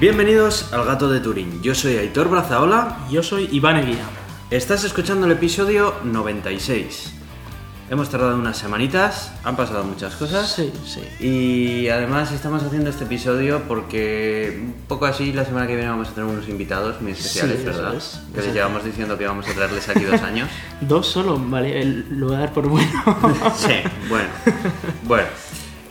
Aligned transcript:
Bienvenidos 0.00 0.72
al 0.72 0.84
Gato 0.84 1.10
de 1.10 1.20
Turín. 1.20 1.60
Yo 1.62 1.74
soy 1.74 1.96
Aitor 1.96 2.28
Brazaola. 2.28 2.98
Yo 3.10 3.22
soy 3.22 3.48
Iván 3.52 3.76
Eguía. 3.76 4.04
Estás 4.50 4.84
escuchando 4.84 5.26
el 5.26 5.32
episodio 5.32 5.94
96. 6.04 7.14
Hemos 7.90 8.08
tardado 8.08 8.36
unas 8.36 8.56
semanitas, 8.56 9.32
han 9.42 9.56
pasado 9.56 9.82
muchas 9.82 10.14
cosas. 10.14 10.52
Sí, 10.52 10.72
sí. 10.86 11.02
Y 11.24 11.88
además 11.88 12.30
estamos 12.30 12.62
haciendo 12.62 12.88
este 12.88 13.02
episodio 13.04 13.62
porque 13.66 14.60
un 14.64 14.74
poco 14.86 15.06
así 15.06 15.32
la 15.32 15.44
semana 15.44 15.66
que 15.66 15.74
viene 15.74 15.90
vamos 15.90 16.08
a 16.08 16.12
tener 16.12 16.30
unos 16.30 16.48
invitados 16.48 17.00
muy 17.02 17.12
especiales, 17.12 17.58
Sí, 17.58 17.64
¿verdad? 17.66 17.94
es. 17.96 18.20
Que 18.32 18.42
les 18.42 18.54
llevamos 18.54 18.84
diciendo 18.84 19.18
que 19.18 19.26
vamos 19.26 19.48
a 19.48 19.52
traerles 19.54 19.88
aquí 19.88 20.04
dos 20.04 20.22
años. 20.22 20.48
Dos 20.80 21.08
solo, 21.08 21.36
vale, 21.38 21.80
el- 21.82 22.06
lo 22.18 22.26
voy 22.28 22.36
a 22.36 22.38
dar 22.40 22.52
por 22.52 22.68
bueno. 22.68 22.88
Sí, 23.56 23.74
bueno. 24.08 24.28
Bueno, 25.02 25.26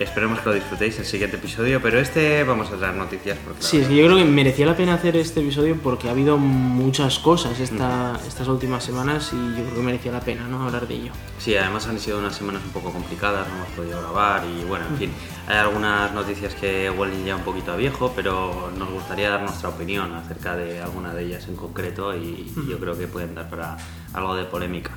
esperemos 0.04 0.40
que 0.40 0.50
lo 0.50 0.56
disfrutéis 0.56 0.98
el 1.00 1.06
siguiente 1.06 1.38
episodio, 1.38 1.82
pero 1.82 2.00
este 2.00 2.44
vamos 2.44 2.72
a 2.72 2.78
traer 2.78 2.96
noticias 2.96 3.38
porque 3.44 3.62
Sí, 3.62 3.78
es 3.80 3.88
que 3.88 3.96
yo 3.96 4.06
creo 4.06 4.18
que 4.18 4.26
merecía 4.26 4.66
la 4.66 4.76
pena 4.76 4.94
hacer 4.94 5.18
este 5.18 5.42
episodio 5.42 5.78
porque 5.82 6.08
ha 6.08 6.12
habido 6.12 6.38
muchas 6.38 7.20
cosas 7.20 7.60
esta, 7.60 8.20
estas 8.28 8.48
últimas 8.48 8.84
semanas 8.84 9.32
y 9.34 9.58
yo 9.58 9.64
creo 9.64 9.76
que 9.76 9.82
merecía 9.82 10.12
la 10.12 10.22
pena 10.22 10.48
¿no? 10.48 10.64
hablar 10.64 10.88
de 10.88 10.96
ello. 10.96 11.12
Sí, 11.38 11.56
además 11.56 11.88
han 11.88 12.00
sido 12.00 12.20
unas 12.20 12.36
semanas 12.36 12.62
un 12.66 12.72
poco 12.72 12.92
complicadas, 12.92 13.48
no 13.50 13.56
hemos 13.56 13.70
podido 13.70 14.02
grabar 14.02 14.44
y 14.46 14.64
bueno, 14.66 14.86
en 14.90 14.98
fin, 14.98 15.12
hay 15.48 15.58
algunas 15.58 16.14
noticias 16.14 16.56
que 16.56 16.90
huelen 16.90 17.26
ya 17.26 17.36
un 17.36 17.44
poquito 17.44 17.72
a 17.72 17.76
viejo, 17.76 18.14
pero 18.16 18.72
nos 18.78 18.90
gustaría 18.90 19.30
dar 19.30 19.42
nuestra 19.42 19.70
opinión 19.70 20.14
acerca 20.14 20.56
de 20.56 20.82
alguna 20.82 21.14
de 21.14 21.26
ellas 21.26 21.48
en 21.48 21.56
concreto 21.56 22.16
y 22.16 22.52
yo 22.70 22.80
creo 22.80 22.98
que 22.98 23.08
pueden 23.08 23.36
dar 23.36 23.50
para 23.50 23.78
algo 24.14 24.36
de 24.36 24.46
polémica. 24.46 24.92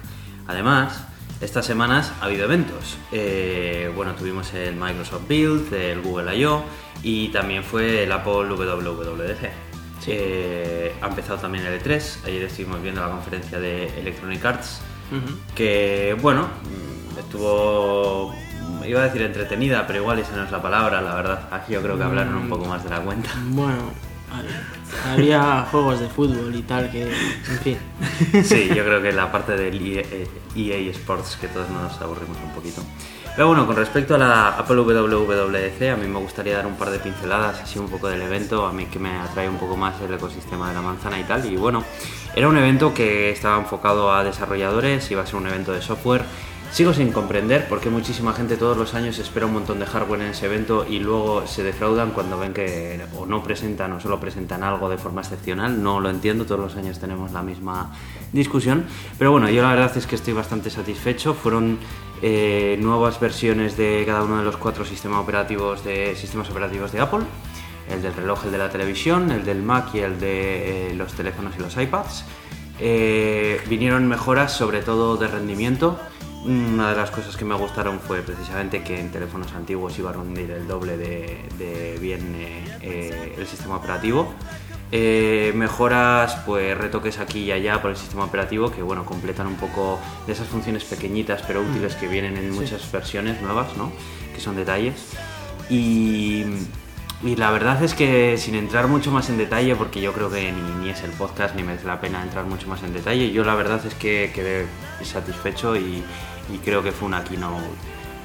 Además, 0.47 1.07
estas 1.43 1.67
semanas 1.67 2.13
ha 2.21 2.27
habido 2.27 2.45
eventos. 2.45 2.97
Eh, 3.11 3.91
bueno, 3.95 4.15
tuvimos 4.15 4.55
el 4.55 4.77
Microsoft 4.77 5.27
Build, 5.29 5.73
el 5.75 6.01
Google 6.01 6.37
I.O. 6.37 6.65
y 7.03 7.29
también 7.29 7.65
fue 7.65 8.05
el 8.05 8.13
Apple 8.13 8.49
WWDC. 8.49 9.51
Eh, 10.07 10.95
ha 11.01 11.07
empezado 11.09 11.39
también 11.39 11.67
el 11.67 11.81
E3, 11.81 12.27
ayer 12.27 12.43
estuvimos 12.45 12.83
viendo 12.83 13.01
la 13.01 13.09
conferencia 13.09 13.61
de 13.61 13.87
Electronic 14.01 14.45
Arts 14.45 14.83
que 15.55 16.17
bueno, 16.21 16.45
mm, 16.45 17.19
estuvo, 17.19 18.35
iba 18.87 19.01
a 19.01 19.05
decir 19.05 19.23
entretenida, 19.23 19.87
pero 19.87 20.01
igual 20.01 20.19
esa 20.19 20.37
no 20.37 20.45
es 20.45 20.51
la 20.51 20.63
palabra, 20.63 21.01
la 21.01 21.15
verdad. 21.15 21.49
Aquí 21.51 21.75
yo 21.75 21.83
creo 21.83 21.97
que 21.97 22.05
hablaron 22.05 22.35
un 22.35 22.49
poco 22.49 22.65
más 22.65 22.83
de 22.83 22.91
la 22.91 23.01
cuenta. 23.01 23.31
Bueno, 23.49 23.91
había 25.11 25.67
juegos 25.71 26.01
de 26.01 26.09
fútbol 26.09 26.55
y 26.55 26.63
tal 26.63 26.91
que, 26.91 27.03
en 27.03 27.59
fin. 27.63 27.79
Sí, 28.45 28.69
yo 28.69 28.85
creo 28.85 29.03
que 29.03 29.13
la 29.13 29.31
parte 29.31 29.57
del 29.57 29.81
EA, 29.81 30.03
eh, 30.03 30.29
EA 30.57 30.91
Sports, 30.91 31.39
que 31.41 31.49
todos 31.49 31.69
nos 31.71 32.01
aburrimos 32.01 32.37
un 32.45 32.53
poquito. 32.53 32.83
Pero 33.35 33.49
bueno, 33.49 33.67
con 33.67 33.77
respecto 33.77 34.15
a 34.15 34.19
la 34.19 34.49
Apple 34.49 34.77
WWDC, 34.77 35.91
a 35.91 35.97
mí 35.97 36.07
me 36.07 36.19
gustaría 36.19 36.55
dar 36.55 36.67
un 36.67 36.75
par 36.75 36.91
de 36.91 36.99
pinceladas 36.99 37.61
así 37.61 37.79
un 37.79 37.89
poco 37.89 38.09
del 38.09 38.21
evento, 38.21 38.67
a 38.67 38.73
mí 38.73 38.85
que 38.87 38.99
me 38.99 39.11
atrae 39.11 39.49
un 39.49 39.57
poco 39.57 39.75
más 39.75 39.99
el 40.03 40.13
ecosistema 40.13 40.69
de 40.69 40.75
la 40.75 40.83
manzana 40.83 41.19
y 41.19 41.25
tal. 41.25 41.51
Y 41.51 41.57
bueno, 41.57 41.83
era 42.37 42.47
un 42.47 42.59
evento 42.59 42.93
que 42.93 43.31
estaba 43.31 43.59
enfocado 43.59 44.13
a 44.13 44.23
desarrolladores, 44.23 45.11
iba 45.11 45.23
a 45.23 45.27
ser 45.27 45.37
un 45.37 45.47
evento 45.47 45.73
de 45.73 45.81
software. 45.81 46.25
Sigo 46.73 46.95
sin 46.95 47.13
comprender 47.13 47.69
por 47.69 47.83
qué 47.83 47.91
muchísima 47.91 48.33
gente 48.33 48.57
todos 48.57 48.79
los 48.79 48.95
años 48.95 49.19
espera 49.19 49.45
un 49.45 49.53
montón 49.53 49.79
de 49.79 49.85
hardware 49.85 50.23
en 50.23 50.29
ese 50.29 50.47
evento 50.47 50.87
y 50.89 51.01
luego 51.01 51.47
se 51.47 51.63
defraudan 51.63 52.13
cuando 52.13 52.39
ven 52.39 52.55
que 52.55 52.99
o 53.15 53.27
no 53.27 53.43
presentan 53.43 53.93
o 53.93 54.01
solo 54.01 54.19
presentan 54.19 54.63
algo 54.63 54.89
de 54.89 54.97
forma 54.97 55.21
excepcional. 55.21 55.83
No 55.83 56.01
lo 56.01 56.09
entiendo, 56.09 56.47
todos 56.47 56.61
los 56.61 56.75
años 56.77 56.99
tenemos 56.99 57.33
la 57.33 57.43
misma 57.43 57.95
discusión. 58.33 58.87
Pero 59.19 59.33
bueno, 59.33 59.51
yo 59.51 59.61
la 59.61 59.69
verdad 59.69 59.95
es 59.95 60.07
que 60.07 60.15
estoy 60.15 60.33
bastante 60.33 60.71
satisfecho. 60.71 61.35
Fueron 61.35 61.79
eh, 62.23 62.79
nuevas 62.81 63.21
versiones 63.21 63.77
de 63.77 64.05
cada 64.07 64.23
uno 64.23 64.39
de 64.39 64.45
los 64.45 64.57
cuatro 64.57 64.87
sistemas 64.87 65.21
operativos 65.21 65.85
de, 65.85 66.17
sistemas 66.17 66.49
operativos 66.49 66.91
de 66.91 67.01
Apple. 67.01 67.27
El 67.91 68.01
del 68.01 68.15
reloj, 68.15 68.47
el 68.47 68.51
de 68.51 68.57
la 68.57 68.71
televisión, 68.71 69.31
el 69.31 69.45
del 69.45 69.63
Mac 69.63 69.95
y 69.95 69.99
el 69.99 70.19
de 70.19 70.93
eh, 70.93 70.95
los 70.95 71.13
teléfonos 71.13 71.53
y 71.55 71.61
los 71.61 71.77
iPads. 71.77 72.25
Eh, 72.81 73.61
vinieron 73.69 74.09
mejoras 74.09 74.57
sobre 74.57 74.81
todo 74.81 75.19
de 75.19 75.29
rendimiento. 75.29 76.01
Una 76.45 76.91
de 76.91 76.97
las 76.97 77.13
cosas 77.13 77.37
que 77.37 77.45
me 77.45 77.55
gustaron 77.55 78.01
fue 78.01 78.21
precisamente 78.23 78.83
que 78.83 78.99
en 78.99 79.13
teléfonos 79.13 79.53
antiguos 79.53 79.97
iba 79.99 80.11
a 80.11 80.13
rendir 80.13 80.51
el 80.51 80.67
doble 80.67 80.97
de, 80.97 81.39
de 81.57 81.99
bien 82.01 82.35
eh, 82.37 82.79
eh, 82.83 83.35
el 83.39 83.47
sistema 83.47 83.77
operativo. 83.77 84.35
Eh, 84.91 85.53
mejoras, 85.55 86.37
pues 86.45 86.77
retoques 86.77 87.19
aquí 87.21 87.45
y 87.45 87.53
allá 87.53 87.81
por 87.81 87.93
el 87.93 87.97
sistema 87.97 88.25
operativo 88.25 88.71
que 88.71 88.83
bueno, 88.83 89.07
completan 89.07 89.47
un 89.47 89.55
poco 89.55 89.99
de 90.27 90.33
esas 90.33 90.49
funciones 90.49 90.85
pequeñitas 90.85 91.43
pero 91.47 91.63
útiles 91.63 91.95
que 91.95 92.09
vienen 92.09 92.37
en 92.37 92.51
muchas 92.51 92.91
versiones 92.91 93.41
nuevas, 93.41 93.77
¿no? 93.77 93.93
Que 94.35 94.41
son 94.41 94.57
detalles. 94.57 95.13
Y, 95.71 96.45
y 97.23 97.37
la 97.37 97.53
verdad 97.53 97.83
es 97.85 97.95
que 97.95 98.37
sin 98.37 98.57
entrar 98.57 98.89
mucho 98.89 99.13
más 99.13 99.31
en 99.31 99.39
detalle, 99.39 99.77
porque 99.77 100.01
yo 100.01 100.13
creo 100.13 100.29
que 100.29 100.51
ni, 100.51 100.85
ni 100.85 100.91
es 100.91 101.05
el 101.05 101.13
podcast 101.13 101.55
ni 101.55 101.63
merece 101.63 101.87
la 101.87 102.01
pena 102.01 102.21
entrar 102.21 102.45
mucho 102.47 102.67
más 102.67 102.83
en 102.83 102.93
detalle, 102.93 103.31
yo 103.31 103.45
la 103.45 103.55
verdad 103.55 103.81
es 103.87 103.95
que 103.95 104.33
quedé 104.35 104.67
satisfecho 105.05 105.77
y, 105.77 106.03
y 106.53 106.59
creo 106.59 106.83
que 106.83 106.93
fue 106.93 107.09
una 107.09 107.23
keynote 107.25 107.63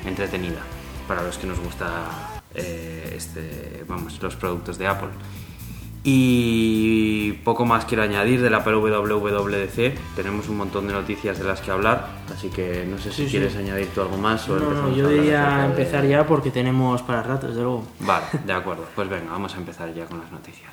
entretenida 0.05 0.59
para 1.07 1.23
los 1.23 1.37
que 1.37 1.47
nos 1.47 1.59
gusta 1.59 2.39
eh, 2.55 3.13
este, 3.15 3.83
vamos, 3.87 4.21
los 4.21 4.35
productos 4.35 4.77
de 4.77 4.87
Apple. 4.87 5.09
Y 6.09 7.33
poco 7.43 7.65
más 7.65 7.83
quiero 7.83 8.01
añadir 8.03 8.41
de 8.41 8.49
la 8.49 8.59
WWDC. 8.59 10.15
Tenemos 10.15 10.47
un 10.47 10.55
montón 10.57 10.87
de 10.87 10.93
noticias 10.93 11.37
de 11.37 11.43
las 11.43 11.59
que 11.59 11.69
hablar, 11.71 12.07
así 12.33 12.47
que 12.49 12.85
no 12.89 12.97
sé 12.97 13.09
si 13.11 13.15
Sí, 13.17 13.25
sí. 13.25 13.31
quieres 13.31 13.55
añadir 13.57 13.89
tú 13.89 14.01
algo 14.01 14.15
más 14.17 14.47
o 14.47 14.57
No, 14.57 14.69
no, 14.71 14.95
yo 14.95 15.09
diría 15.09 15.41
acerca 15.47 15.57
de- 15.63 15.65
empezar 15.65 16.05
ya 16.05 16.25
porque 16.25 16.49
tenemos 16.49 17.01
para 17.01 17.23
rato, 17.23 17.47
desde 17.47 17.61
luego. 17.61 17.83
Vale, 17.99 18.25
de 18.45 18.53
acuerdo. 18.53 18.85
Pues 18.95 19.09
venga, 19.09 19.31
vamos 19.31 19.53
a 19.55 19.57
empezar 19.57 19.93
ya 19.93 20.05
con 20.05 20.19
las 20.21 20.31
noticias. 20.31 20.71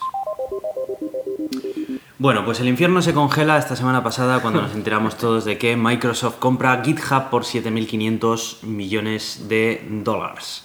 Bueno, 2.16 2.44
pues 2.44 2.60
el 2.60 2.68
infierno 2.68 3.02
se 3.02 3.12
congela 3.12 3.58
esta 3.58 3.74
semana 3.74 4.04
pasada 4.04 4.40
cuando 4.40 4.62
nos 4.62 4.72
enteramos 4.74 5.16
todos 5.18 5.44
de 5.44 5.58
que 5.58 5.76
Microsoft 5.76 6.36
compra 6.38 6.80
GitHub 6.84 7.28
por 7.28 7.42
7.500 7.42 8.62
millones 8.62 9.46
de 9.48 9.82
dólares. 9.90 10.62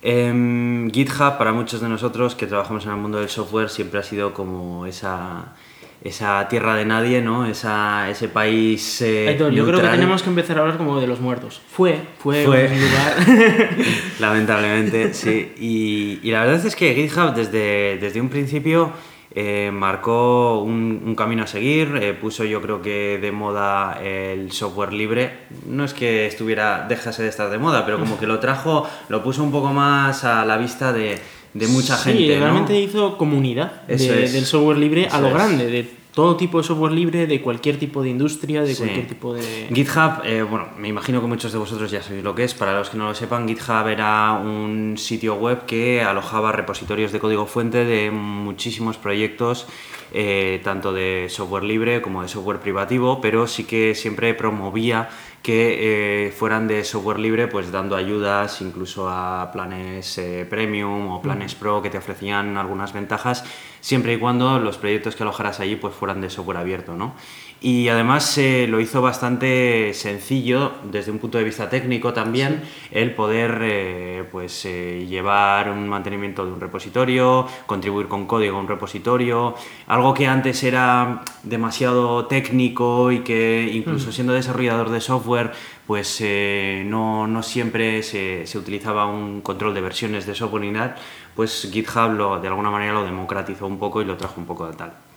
Em, 0.00 0.90
GitHub, 0.90 1.36
para 1.36 1.52
muchos 1.52 1.82
de 1.82 1.88
nosotros 1.90 2.34
que 2.34 2.46
trabajamos 2.46 2.86
en 2.86 2.92
el 2.92 2.96
mundo 2.96 3.18
del 3.18 3.28
software, 3.28 3.68
siempre 3.68 4.00
ha 4.00 4.02
sido 4.02 4.32
como 4.32 4.86
esa, 4.86 5.56
esa 6.02 6.48
tierra 6.48 6.74
de 6.76 6.86
nadie, 6.86 7.20
¿no? 7.20 7.44
Esa, 7.44 8.08
ese 8.08 8.28
país. 8.28 9.02
eh, 9.02 9.28
Aitor, 9.28 9.52
yo 9.52 9.66
creo 9.66 9.82
que 9.82 9.88
tenemos 9.88 10.22
que 10.22 10.30
empezar 10.30 10.56
a 10.56 10.62
hablar 10.62 10.78
como 10.78 10.98
de 11.00 11.06
los 11.06 11.20
muertos. 11.20 11.60
Fue, 11.70 12.00
fue, 12.18 12.46
Fue. 12.46 12.66
un 12.72 12.80
lugar. 12.80 13.76
Lamentablemente, 14.20 15.12
sí. 15.12 15.52
Y, 15.58 16.20
y 16.22 16.30
la 16.30 16.44
verdad 16.46 16.64
es 16.64 16.74
que 16.74 16.94
GitHub 16.94 17.34
desde, 17.34 17.98
desde 18.00 18.22
un 18.22 18.30
principio 18.30 18.92
eh, 19.34 19.70
marcó 19.72 20.60
un, 20.62 21.02
un 21.04 21.14
camino 21.14 21.42
a 21.44 21.46
seguir, 21.46 21.98
eh, 22.00 22.14
puso 22.14 22.44
yo 22.44 22.60
creo 22.62 22.80
que 22.82 23.18
de 23.20 23.30
moda 23.32 23.98
el 24.02 24.50
software 24.52 24.92
libre. 24.92 25.30
No 25.66 25.84
es 25.84 25.94
que 25.94 26.26
estuviera, 26.26 26.86
dejase 26.88 27.22
de 27.22 27.28
estar 27.28 27.50
de 27.50 27.58
moda, 27.58 27.84
pero 27.84 27.98
como 27.98 28.18
que 28.18 28.26
lo 28.26 28.38
trajo, 28.40 28.88
lo 29.08 29.22
puso 29.22 29.42
un 29.42 29.52
poco 29.52 29.72
más 29.72 30.24
a 30.24 30.44
la 30.44 30.56
vista 30.56 30.92
de, 30.92 31.18
de 31.54 31.66
mucha 31.68 31.96
sí, 31.96 32.10
gente. 32.12 32.34
¿no? 32.38 32.44
realmente 32.44 32.78
hizo 32.80 33.16
comunidad 33.18 33.82
de- 33.86 34.28
del 34.30 34.44
software 34.46 34.78
libre 34.78 35.08
a 35.10 35.20
lo 35.20 35.28
es. 35.28 35.34
grande, 35.34 35.66
de 35.66 35.97
todo 36.18 36.34
tipo 36.36 36.58
de 36.58 36.64
software 36.64 36.90
libre, 36.90 37.28
de 37.28 37.40
cualquier 37.40 37.78
tipo 37.78 38.02
de 38.02 38.08
industria, 38.08 38.62
de 38.62 38.74
Sí. 38.74 38.82
cualquier 38.82 39.06
tipo 39.06 39.34
de... 39.34 39.68
GitHub, 39.72 40.22
eh, 40.24 40.42
bueno, 40.42 40.66
me 40.76 40.88
imagino 40.88 41.20
que 41.20 41.28
muchos 41.28 41.52
de 41.52 41.58
vosotros 41.58 41.92
ya 41.92 42.02
sabéis 42.02 42.24
lo 42.24 42.34
que 42.34 42.42
es. 42.42 42.54
Para 42.54 42.76
los 42.76 42.90
que 42.90 42.96
no 42.96 43.06
lo 43.06 43.14
sepan, 43.14 43.46
GitHub 43.46 43.86
era 43.86 44.32
un 44.32 44.96
sitio 44.98 45.36
web 45.36 45.64
que 45.64 46.02
alojaba 46.02 46.50
repositorios 46.50 47.12
de 47.12 47.20
código 47.20 47.46
fuente 47.46 47.84
de 47.84 48.10
muchísimos 48.10 48.96
proyectos, 48.96 49.68
eh, 50.12 50.60
tanto 50.64 50.92
de 50.92 51.28
software 51.28 51.64
libre 51.64 52.02
como 52.02 52.22
de 52.22 52.28
software 52.28 52.60
privativo, 52.60 53.20
pero 53.20 53.46
sí 53.46 53.64
que 53.64 53.94
siempre 53.94 54.34
promovía 54.34 55.08
que 55.42 56.26
eh, 56.26 56.30
fueran 56.32 56.66
de 56.66 56.84
software 56.84 57.18
libre, 57.18 57.46
pues 57.46 57.70
dando 57.70 57.96
ayudas 57.96 58.60
incluso 58.60 59.08
a 59.08 59.50
planes 59.52 60.18
eh, 60.18 60.46
premium 60.48 61.08
o 61.08 61.22
planes 61.22 61.54
pro 61.54 61.80
que 61.80 61.90
te 61.90 61.98
ofrecían 61.98 62.56
algunas 62.56 62.92
ventajas, 62.92 63.44
siempre 63.80 64.14
y 64.14 64.18
cuando 64.18 64.58
los 64.58 64.78
proyectos 64.78 65.14
que 65.14 65.22
alojaras 65.22 65.60
allí 65.60 65.76
pues 65.76 65.94
fueran 65.94 66.20
de 66.20 66.30
software 66.30 66.58
abierto, 66.58 66.96
¿no? 66.96 67.14
Y 67.60 67.88
además 67.88 68.38
eh, 68.38 68.66
lo 68.68 68.78
hizo 68.78 69.02
bastante 69.02 69.92
sencillo 69.92 70.74
desde 70.84 71.10
un 71.10 71.18
punto 71.18 71.38
de 71.38 71.44
vista 71.44 71.68
técnico 71.68 72.12
también 72.12 72.62
el 72.92 73.14
poder 73.16 73.58
eh, 73.62 74.24
pues, 74.30 74.64
eh, 74.64 75.06
llevar 75.08 75.68
un 75.70 75.88
mantenimiento 75.88 76.46
de 76.46 76.52
un 76.52 76.60
repositorio, 76.60 77.48
contribuir 77.66 78.06
con 78.06 78.26
código 78.26 78.56
a 78.56 78.60
un 78.60 78.68
repositorio, 78.68 79.56
algo 79.88 80.14
que 80.14 80.28
antes 80.28 80.62
era 80.62 81.22
demasiado 81.42 82.26
técnico 82.26 83.10
y 83.10 83.20
que 83.20 83.68
incluso 83.72 84.12
siendo 84.12 84.34
desarrollador 84.34 84.90
de 84.90 85.00
software 85.00 85.52
pues 85.88 86.20
eh, 86.20 86.84
no, 86.86 87.26
no 87.26 87.42
siempre 87.42 88.02
se, 88.02 88.46
se 88.46 88.58
utilizaba 88.58 89.06
un 89.06 89.40
control 89.40 89.74
de 89.74 89.80
versiones 89.80 90.26
de 90.26 90.34
software 90.34 90.62
ni 90.62 90.70
nada, 90.70 90.96
pues 91.34 91.68
GitHub 91.72 92.12
lo, 92.12 92.38
de 92.38 92.46
alguna 92.46 92.70
manera 92.70 92.92
lo 92.92 93.04
democratizó 93.04 93.66
un 93.66 93.78
poco 93.78 94.02
y 94.02 94.04
lo 94.04 94.16
trajo 94.16 94.38
un 94.38 94.46
poco 94.46 94.66
de 94.68 94.76
tal. 94.76 95.07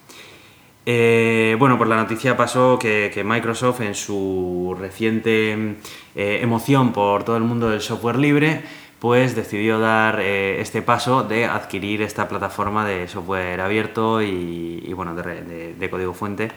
Eh, 0.85 1.55
bueno, 1.59 1.77
por 1.77 1.87
la 1.87 1.95
noticia 1.95 2.35
pasó 2.35 2.79
que, 2.79 3.21
Microsoft 3.23 3.81
en 3.81 3.95
su 3.95 4.75
reciente 4.79 5.75
eh, 6.15 6.39
emoción 6.41 6.91
por 6.91 7.23
todo 7.23 7.37
el 7.37 7.43
mundo 7.43 7.69
del 7.69 7.81
software 7.81 8.17
libre, 8.17 8.63
pues 9.01 9.35
decidió 9.35 9.79
dar 9.79 10.19
eh, 10.21 10.61
este 10.61 10.83
paso 10.83 11.23
de 11.23 11.45
adquirir 11.45 12.03
esta 12.03 12.27
plataforma 12.27 12.85
de 12.85 13.07
software 13.07 13.59
abierto 13.59 14.21
y, 14.21 14.93
bueno, 14.93 15.15
de, 15.15 15.89
código 15.89 16.13
fuente. 16.13 16.51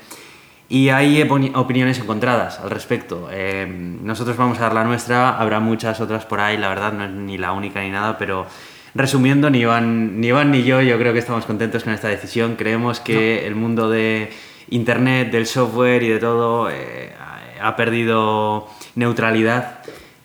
Y 0.68 0.90
hay 0.90 1.22
opiniones 1.22 1.98
encontradas 1.98 2.60
al 2.60 2.70
respecto. 2.70 3.28
Eh, 3.30 3.66
nosotros 3.66 4.36
vamos 4.36 4.58
a 4.58 4.62
dar 4.62 4.74
la 4.74 4.84
nuestra, 4.84 5.38
habrá 5.38 5.58
muchas 5.58 6.02
otras 6.02 6.26
por 6.26 6.38
ahí, 6.40 6.58
la 6.58 6.68
verdad 6.68 6.92
no 6.92 7.04
es 7.04 7.10
ni 7.12 7.38
la 7.38 7.52
única 7.52 7.80
ni 7.80 7.90
nada, 7.90 8.18
pero 8.18 8.46
resumiendo, 8.94 9.50
ni 9.50 9.60
Iván, 9.60 10.20
ni 10.20 10.32
ni 10.32 10.62
yo, 10.62 10.80
yo 10.80 10.98
creo 10.98 11.12
que 11.12 11.18
estamos 11.18 11.44
contentos 11.46 11.84
con 11.84 11.92
esta 11.92 12.08
decisión. 12.08 12.56
Creemos 12.56 13.00
que 13.00 13.46
el 13.46 13.54
mundo 13.54 13.90
de 13.90 14.30
Internet, 14.70 15.30
del 15.30 15.46
software 15.46 16.02
y 16.02 16.08
de 16.08 16.18
todo 16.18 16.70
eh, 16.70 17.12
ha 17.60 17.76
perdido 17.76 18.68
neutralidad 18.94 19.80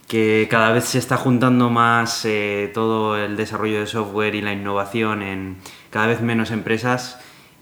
que 0.07 0.47
cada 0.49 0.71
vez 0.71 0.85
se 0.85 0.97
está 0.97 1.17
juntando 1.17 1.69
más 1.69 2.25
eh, 2.25 2.71
todo 2.73 3.15
el 3.15 3.37
desarrollo 3.37 3.79
de 3.79 3.85
software 3.85 4.33
y 4.33 4.41
la 4.41 4.53
innovación 4.53 5.21
en 5.21 5.57
cada 5.91 6.07
vez 6.07 6.21
menos 6.21 6.49
empresas. 6.49 7.19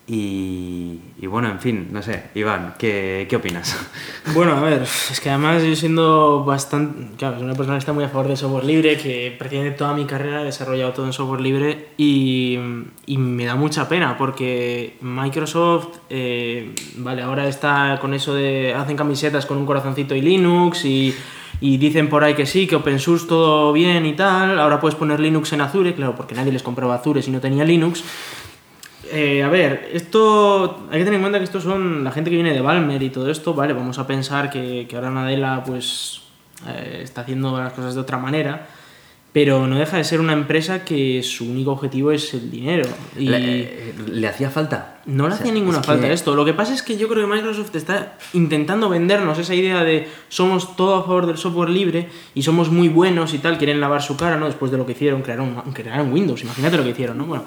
Y, 0.09 1.27
bueno, 1.27 1.49
en 1.49 1.59
fin, 1.59 1.89
no 1.91 2.01
sé, 2.01 2.23
Iván, 2.33 2.75
¿qué, 2.79 3.27
¿qué, 3.29 3.35
opinas? 3.35 3.77
Bueno, 4.33 4.53
a 4.53 4.61
ver, 4.61 4.83
es 4.83 5.19
que 5.19 5.29
además 5.29 5.63
yo 5.63 5.75
siendo 5.75 6.45
bastante, 6.45 7.15
claro, 7.17 7.35
soy 7.35 7.45
una 7.45 7.55
persona 7.55 7.77
que 7.77 7.79
está 7.79 7.93
muy 7.93 8.03
a 8.03 8.09
favor 8.09 8.27
del 8.27 8.37
software 8.37 8.65
libre, 8.65 8.97
que 8.97 9.35
prácticamente 9.37 9.77
toda 9.77 9.93
mi 9.93 10.05
carrera 10.05 10.41
he 10.41 10.45
desarrollado 10.45 10.91
todo 10.93 11.05
en 11.05 11.13
software 11.13 11.41
libre 11.41 11.89
y, 11.97 12.57
y 13.05 13.17
me 13.17 13.45
da 13.45 13.55
mucha 13.55 13.87
pena 13.89 14.17
porque 14.17 14.97
Microsoft, 15.01 15.97
eh, 16.09 16.73
vale, 16.97 17.21
ahora 17.21 17.47
está 17.47 17.97
con 18.01 18.13
eso 18.13 18.33
de, 18.33 18.73
hacen 18.73 18.97
camisetas 18.97 19.45
con 19.45 19.57
un 19.57 19.65
corazoncito 19.65 20.15
y 20.15 20.21
Linux 20.21 20.85
y 20.85 21.15
y 21.59 21.77
dicen 21.77 22.07
por 22.09 22.23
ahí 22.23 22.35
que 22.35 22.45
sí, 22.45 22.67
que 22.67 22.75
OpenSUSE 22.75 23.27
todo 23.27 23.73
bien 23.73 24.05
y 24.05 24.13
tal, 24.13 24.59
ahora 24.59 24.79
puedes 24.79 24.95
poner 24.95 25.19
Linux 25.19 25.53
en 25.53 25.61
Azure, 25.61 25.95
claro, 25.95 26.15
porque 26.15 26.35
nadie 26.35 26.51
les 26.51 26.61
compraba 26.61 26.95
Azure 26.95 27.21
si 27.21 27.31
no 27.31 27.39
tenía 27.39 27.63
Linux. 27.63 28.03
Eh, 29.11 29.43
a 29.43 29.49
ver, 29.49 29.89
esto 29.93 30.87
hay 30.91 30.99
que 30.99 31.05
tener 31.05 31.15
en 31.15 31.21
cuenta 31.21 31.39
que 31.39 31.45
estos 31.45 31.63
son 31.63 32.03
la 32.03 32.11
gente 32.11 32.29
que 32.29 32.35
viene 32.35 32.53
de 32.53 32.61
Balmer 32.61 33.01
y 33.01 33.09
todo 33.09 33.29
esto, 33.29 33.53
vale, 33.53 33.73
vamos 33.73 33.99
a 33.99 34.07
pensar 34.07 34.49
que, 34.49 34.85
que 34.87 34.95
ahora 34.95 35.09
Nadella 35.09 35.63
pues 35.65 36.21
eh, 36.67 37.01
está 37.03 37.21
haciendo 37.21 37.57
las 37.57 37.73
cosas 37.73 37.95
de 37.95 38.01
otra 38.01 38.17
manera, 38.17 38.67
pero 39.33 39.67
no 39.67 39.77
deja 39.77 39.97
de 39.97 40.03
ser 40.03 40.19
una 40.19 40.33
empresa 40.33 40.83
que 40.83 41.21
su 41.21 41.45
único 41.45 41.71
objetivo 41.71 42.11
es 42.11 42.33
el 42.33 42.49
dinero. 42.49 42.87
Y 43.17 43.27
¿Le, 43.27 44.27
hacía 44.27 44.49
falta? 44.49 44.99
No 45.05 45.27
le 45.27 45.35
hacía 45.35 45.51
ninguna 45.51 45.83
falta 45.83 46.11
esto. 46.11 46.35
Lo 46.35 46.43
que 46.43 46.53
pasa 46.53 46.73
es 46.73 46.81
que 46.81 46.97
yo 46.97 47.07
creo 47.07 47.27
que 47.27 47.35
Microsoft 47.35 47.75
está 47.75 48.17
intentando 48.33 48.89
vendernos 48.89 49.37
esa 49.37 49.53
idea 49.53 49.83
de 49.83 50.07
somos 50.29 50.75
todo 50.75 50.95
a 50.95 51.03
favor 51.03 51.27
del 51.27 51.37
software 51.37 51.69
libre 51.69 52.09
y 52.33 52.41
somos 52.41 52.71
muy 52.71 52.87
buenos 52.87 53.33
y 53.33 53.37
tal, 53.37 53.57
quieren 53.57 53.79
lavar 53.79 54.01
su 54.01 54.17
cara, 54.17 54.37
¿no? 54.37 54.47
Después 54.47 54.71
de 54.71 54.77
lo 54.77 54.85
que 54.85 54.93
hicieron, 54.93 55.21
crearon, 55.21 55.61
crearon 55.73 56.11
Windows, 56.11 56.41
imagínate 56.41 56.77
lo 56.77 56.83
que 56.83 56.89
hicieron, 56.89 57.17
¿no? 57.17 57.25
Bueno, 57.25 57.45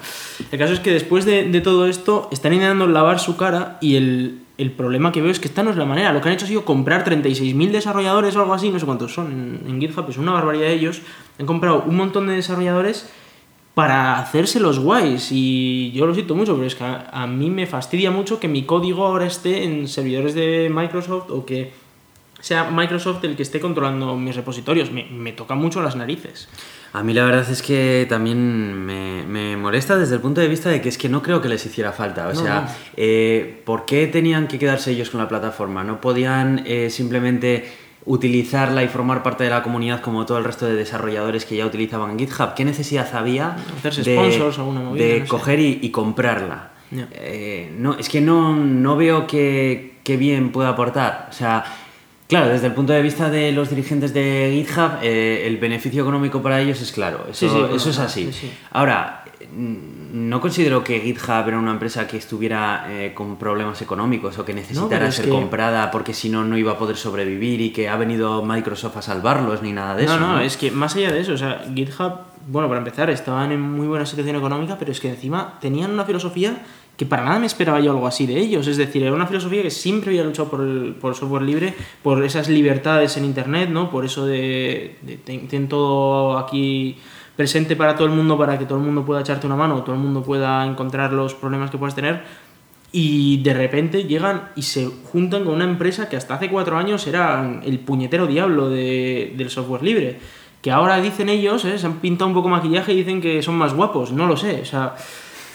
el 0.51 0.59
caso 0.59 0.73
es 0.73 0.79
que 0.79 0.91
después 0.91 1.25
de, 1.25 1.49
de 1.49 1.61
todo 1.61 1.87
esto 1.87 2.29
están 2.31 2.53
intentando 2.53 2.87
lavar 2.87 3.19
su 3.19 3.35
cara 3.35 3.77
y 3.81 3.95
el, 3.95 4.39
el 4.61 4.71
problema 4.71 5.11
que 5.11 5.21
veo 5.21 5.31
es 5.31 5.39
que 5.39 5.47
esta 5.47 5.63
no 5.63 5.71
es 5.71 5.77
la 5.77 5.85
manera. 5.85 6.13
Lo 6.13 6.21
que 6.21 6.29
han 6.29 6.35
hecho 6.35 6.45
ha 6.45 6.47
sido 6.47 6.65
comprar 6.65 7.03
36.000 7.03 7.71
desarrolladores 7.71 8.35
o 8.35 8.41
algo 8.41 8.53
así, 8.53 8.69
no 8.69 8.79
sé 8.79 8.85
cuántos 8.85 9.13
son 9.13 9.61
en, 9.65 9.81
GitHub, 9.81 10.09
es 10.09 10.17
una 10.17 10.33
barbaridad 10.33 10.67
de 10.67 10.73
ellos. 10.73 11.01
Han 11.39 11.45
comprado 11.45 11.83
un 11.87 11.95
montón 11.95 12.27
de 12.27 12.33
desarrolladores 12.33 13.09
para 13.73 14.19
hacerse 14.19 14.59
los 14.59 14.79
guays. 14.79 15.29
Y 15.31 15.91
yo 15.91 16.05
lo 16.05 16.13
siento 16.13 16.35
mucho, 16.35 16.55
pero 16.55 16.67
es 16.67 16.75
que 16.75 16.83
a, 16.83 17.27
mí 17.27 17.49
me 17.49 17.65
fastidia 17.65 18.11
mucho 18.11 18.39
que 18.39 18.47
mi 18.47 18.63
código 18.63 19.05
ahora 19.05 19.25
esté 19.25 19.63
en 19.63 19.87
servidores 19.87 20.35
de 20.35 20.71
Microsoft 20.73 21.31
o 21.31 21.45
que 21.45 21.71
sea 22.39 22.69
Microsoft 22.71 23.23
el 23.23 23.35
que 23.35 23.43
esté 23.43 23.59
controlando 23.59 24.15
mis 24.15 24.35
repositorios. 24.35 24.91
Me, 24.91 25.05
me 25.05 25.31
toca 25.31 25.55
mucho 25.55 25.81
las 25.81 25.95
narices. 25.95 26.49
A 26.93 27.03
mí 27.03 27.13
la 27.13 27.23
verdad 27.23 27.49
es 27.49 27.61
que 27.61 28.05
también 28.09 28.85
me, 28.85 29.55
molesta 29.55 29.97
desde 29.97 30.15
el 30.15 30.21
punto 30.21 30.41
de 30.41 30.47
vista 30.47 30.69
de 30.69 30.81
que 30.81 30.89
es 30.89 30.97
que 30.97 31.07
no 31.07 31.21
creo 31.21 31.41
que 31.41 31.47
les 31.47 31.65
hiciera 31.65 31.91
falta. 31.93 32.27
O 32.27 32.35
sea, 32.35 32.67
Eh, 32.97 33.61
¿por 33.65 33.85
qué 33.85 34.07
tenían 34.07 34.47
que 34.47 34.59
quedarse 34.59 34.91
ellos 34.91 35.09
con 35.09 35.21
la 35.21 35.29
plataforma? 35.29 35.83
¿No 35.83 36.01
podían 36.01 36.63
eh, 36.65 36.89
simplemente 36.89 37.71
utilizarla 38.05 38.83
y 38.83 38.87
formar 38.87 39.23
parte 39.23 39.43
de 39.43 39.51
la 39.51 39.63
comunidad 39.63 40.01
como 40.01 40.25
todo 40.25 40.37
el 40.37 40.43
resto 40.43 40.65
de 40.65 40.75
desarrolladores 40.75 41.45
que 41.45 41.55
ya 41.55 41.65
utilizaban 41.65 42.19
GitHub? 42.19 42.53
¿Qué 42.55 42.65
necesidad 42.65 43.07
había 43.15 43.55
de, 43.83 44.95
de 44.95 45.25
coger 45.27 45.59
y, 45.59 45.89
comprarla? 45.91 46.71
Eh, 47.13 47.71
no, 47.77 47.97
es 47.97 48.09
que 48.09 48.19
no, 48.19 48.53
no 48.53 48.97
veo 48.97 49.27
que, 49.27 49.99
que 50.03 50.17
bien 50.17 50.51
pueda 50.51 50.69
aportar. 50.69 51.27
O 51.29 51.33
sea, 51.33 51.63
Claro, 52.31 52.47
desde 52.47 52.67
el 52.67 52.73
punto 52.73 52.93
de 52.93 53.01
vista 53.01 53.29
de 53.29 53.51
los 53.51 53.69
dirigentes 53.69 54.13
de 54.13 54.53
GitHub, 54.55 54.99
eh, 55.01 55.43
el 55.45 55.57
beneficio 55.57 56.01
económico 56.01 56.41
para 56.41 56.61
ellos 56.61 56.81
es 56.81 56.93
claro, 56.93 57.25
eso, 57.29 57.75
eso 57.75 57.89
es 57.89 57.99
así. 57.99 58.31
Ahora, 58.71 59.25
no 59.53 60.39
considero 60.39 60.81
que 60.81 61.01
GitHub 61.01 61.49
era 61.49 61.59
una 61.59 61.71
empresa 61.71 62.07
que 62.07 62.15
estuviera 62.15 62.85
eh, 62.87 63.11
con 63.13 63.35
problemas 63.35 63.81
económicos 63.81 64.39
o 64.39 64.45
que 64.45 64.53
necesitara 64.53 65.11
ser 65.11 65.27
comprada 65.27 65.91
porque 65.91 66.13
si 66.13 66.29
no, 66.29 66.45
no 66.45 66.57
iba 66.57 66.71
a 66.71 66.77
poder 66.77 66.95
sobrevivir 66.95 67.59
y 67.59 67.71
que 67.71 67.89
ha 67.89 67.97
venido 67.97 68.41
Microsoft 68.45 68.95
a 68.95 69.01
salvarlos 69.01 69.61
ni 69.61 69.73
nada 69.73 69.97
de 69.97 70.05
eso. 70.05 70.17
No, 70.17 70.35
no, 70.35 70.39
es 70.39 70.55
que 70.55 70.71
más 70.71 70.95
allá 70.95 71.11
de 71.11 71.19
eso, 71.19 71.33
o 71.33 71.37
sea, 71.37 71.65
GitHub, 71.75 72.13
bueno, 72.47 72.69
para 72.69 72.79
empezar, 72.79 73.09
estaban 73.09 73.51
en 73.51 73.59
muy 73.59 73.87
buena 73.87 74.05
situación 74.05 74.37
económica, 74.37 74.77
pero 74.79 74.93
es 74.93 75.01
que 75.01 75.09
encima 75.09 75.57
tenían 75.59 75.91
una 75.91 76.05
filosofía 76.05 76.63
que 76.97 77.05
para 77.05 77.23
nada 77.25 77.39
me 77.39 77.47
esperaba 77.47 77.79
yo 77.79 77.91
algo 77.91 78.07
así 78.07 78.27
de 78.27 78.37
ellos. 78.37 78.67
Es 78.67 78.77
decir, 78.77 79.03
era 79.03 79.13
una 79.13 79.27
filosofía 79.27 79.63
que 79.63 79.71
siempre 79.71 80.11
había 80.11 80.23
luchado 80.23 80.49
por 80.49 80.61
el, 80.61 80.95
por 80.99 81.15
software 81.15 81.43
libre, 81.43 81.73
por 82.03 82.23
esas 82.23 82.47
libertades 82.47 83.17
en 83.17 83.25
Internet, 83.25 83.69
¿no? 83.69 83.89
Por 83.89 84.05
eso 84.05 84.25
de, 84.25 84.97
de 85.01 85.67
todo 85.67 86.37
aquí 86.37 86.97
presente 87.35 87.75
para 87.75 87.95
todo 87.95 88.05
el 88.05 88.13
mundo, 88.13 88.37
para 88.37 88.59
que 88.59 88.65
todo 88.65 88.77
el 88.77 88.83
mundo 88.83 89.03
pueda 89.03 89.21
echarte 89.21 89.47
una 89.47 89.55
mano, 89.55 89.83
todo 89.83 89.95
el 89.95 90.01
mundo 90.01 90.21
pueda 90.21 90.65
encontrar 90.65 91.11
los 91.13 91.33
problemas 91.33 91.71
que 91.71 91.77
puedas 91.77 91.95
tener. 91.95 92.21
Y 92.91 93.41
de 93.41 93.53
repente 93.53 94.03
llegan 94.03 94.49
y 94.55 94.63
se 94.63 94.85
juntan 95.11 95.45
con 95.45 95.55
una 95.55 95.63
empresa 95.63 96.09
que 96.09 96.17
hasta 96.17 96.35
hace 96.35 96.49
cuatro 96.49 96.77
años 96.77 97.07
era 97.07 97.59
el 97.63 97.79
puñetero 97.79 98.27
diablo 98.27 98.69
de, 98.69 99.33
del 99.37 99.49
software 99.49 99.81
libre. 99.81 100.19
Que 100.61 100.71
ahora 100.71 101.01
dicen 101.01 101.29
ellos, 101.29 101.65
¿eh? 101.65 101.79
se 101.79 101.87
han 101.87 101.99
pintado 101.99 102.27
un 102.27 102.35
poco 102.35 102.49
maquillaje 102.49 102.93
y 102.93 102.97
dicen 102.97 103.21
que 103.21 103.41
son 103.41 103.55
más 103.55 103.73
guapos. 103.73 104.11
No 104.11 104.27
lo 104.27 104.35
sé. 104.37 104.61
O 104.61 104.65
sea, 104.65 104.95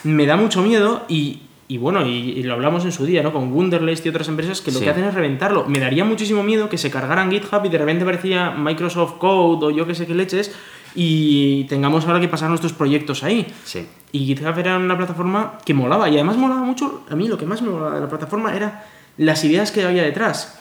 me 0.07 0.25
da 0.25 0.37
mucho 0.37 0.61
miedo 0.61 1.03
y, 1.07 1.41
y 1.67 1.77
bueno, 1.77 2.05
y, 2.05 2.41
lo 2.43 2.53
hablamos 2.53 2.85
en 2.85 2.91
su 2.91 3.05
día, 3.05 3.21
¿no? 3.21 3.33
Con 3.33 3.51
Wunderlist 3.51 4.05
y 4.05 4.09
otras 4.09 4.27
empresas 4.29 4.61
que 4.61 4.71
lo 4.71 4.79
que 4.79 4.89
hacen 4.89 5.03
es 5.03 5.13
reventarlo. 5.13 5.65
Me 5.67 5.79
daría 5.79 6.05
muchísimo 6.05 6.43
miedo 6.43 6.69
que 6.69 6.77
se 6.77 6.89
cargaran 6.89 7.29
GitHub 7.29 7.63
y 7.65 7.69
de 7.69 7.77
repente 7.77 8.05
parecía 8.05 8.51
Microsoft 8.51 9.17
Code 9.17 9.65
o 9.65 9.71
yo 9.71 9.85
que 9.85 9.93
sé 9.93 10.07
qué 10.07 10.15
leches 10.15 10.55
y 10.95 11.65
tengamos 11.65 12.05
ahora 12.05 12.19
que 12.19 12.29
pasar 12.29 12.49
nuestros 12.49 12.73
proyectos 12.73 13.23
ahí. 13.23 13.45
Sí. 13.65 13.85
Y 14.13 14.25
GitHub 14.25 14.57
era 14.57 14.77
una 14.77 14.97
plataforma 14.97 15.57
que 15.65 15.73
molaba 15.73 16.09
y 16.09 16.15
además 16.15 16.37
molaba 16.37 16.61
mucho, 16.61 17.03
a 17.09 17.15
mí 17.15 17.27
lo 17.27 17.37
que 17.37 17.45
más 17.45 17.61
me 17.61 17.69
molaba 17.69 17.95
de 17.95 18.01
la 18.01 18.09
plataforma 18.09 18.55
era 18.55 18.85
las 19.17 19.43
ideas 19.43 19.71
que 19.71 19.83
había 19.83 20.03
detrás. 20.03 20.59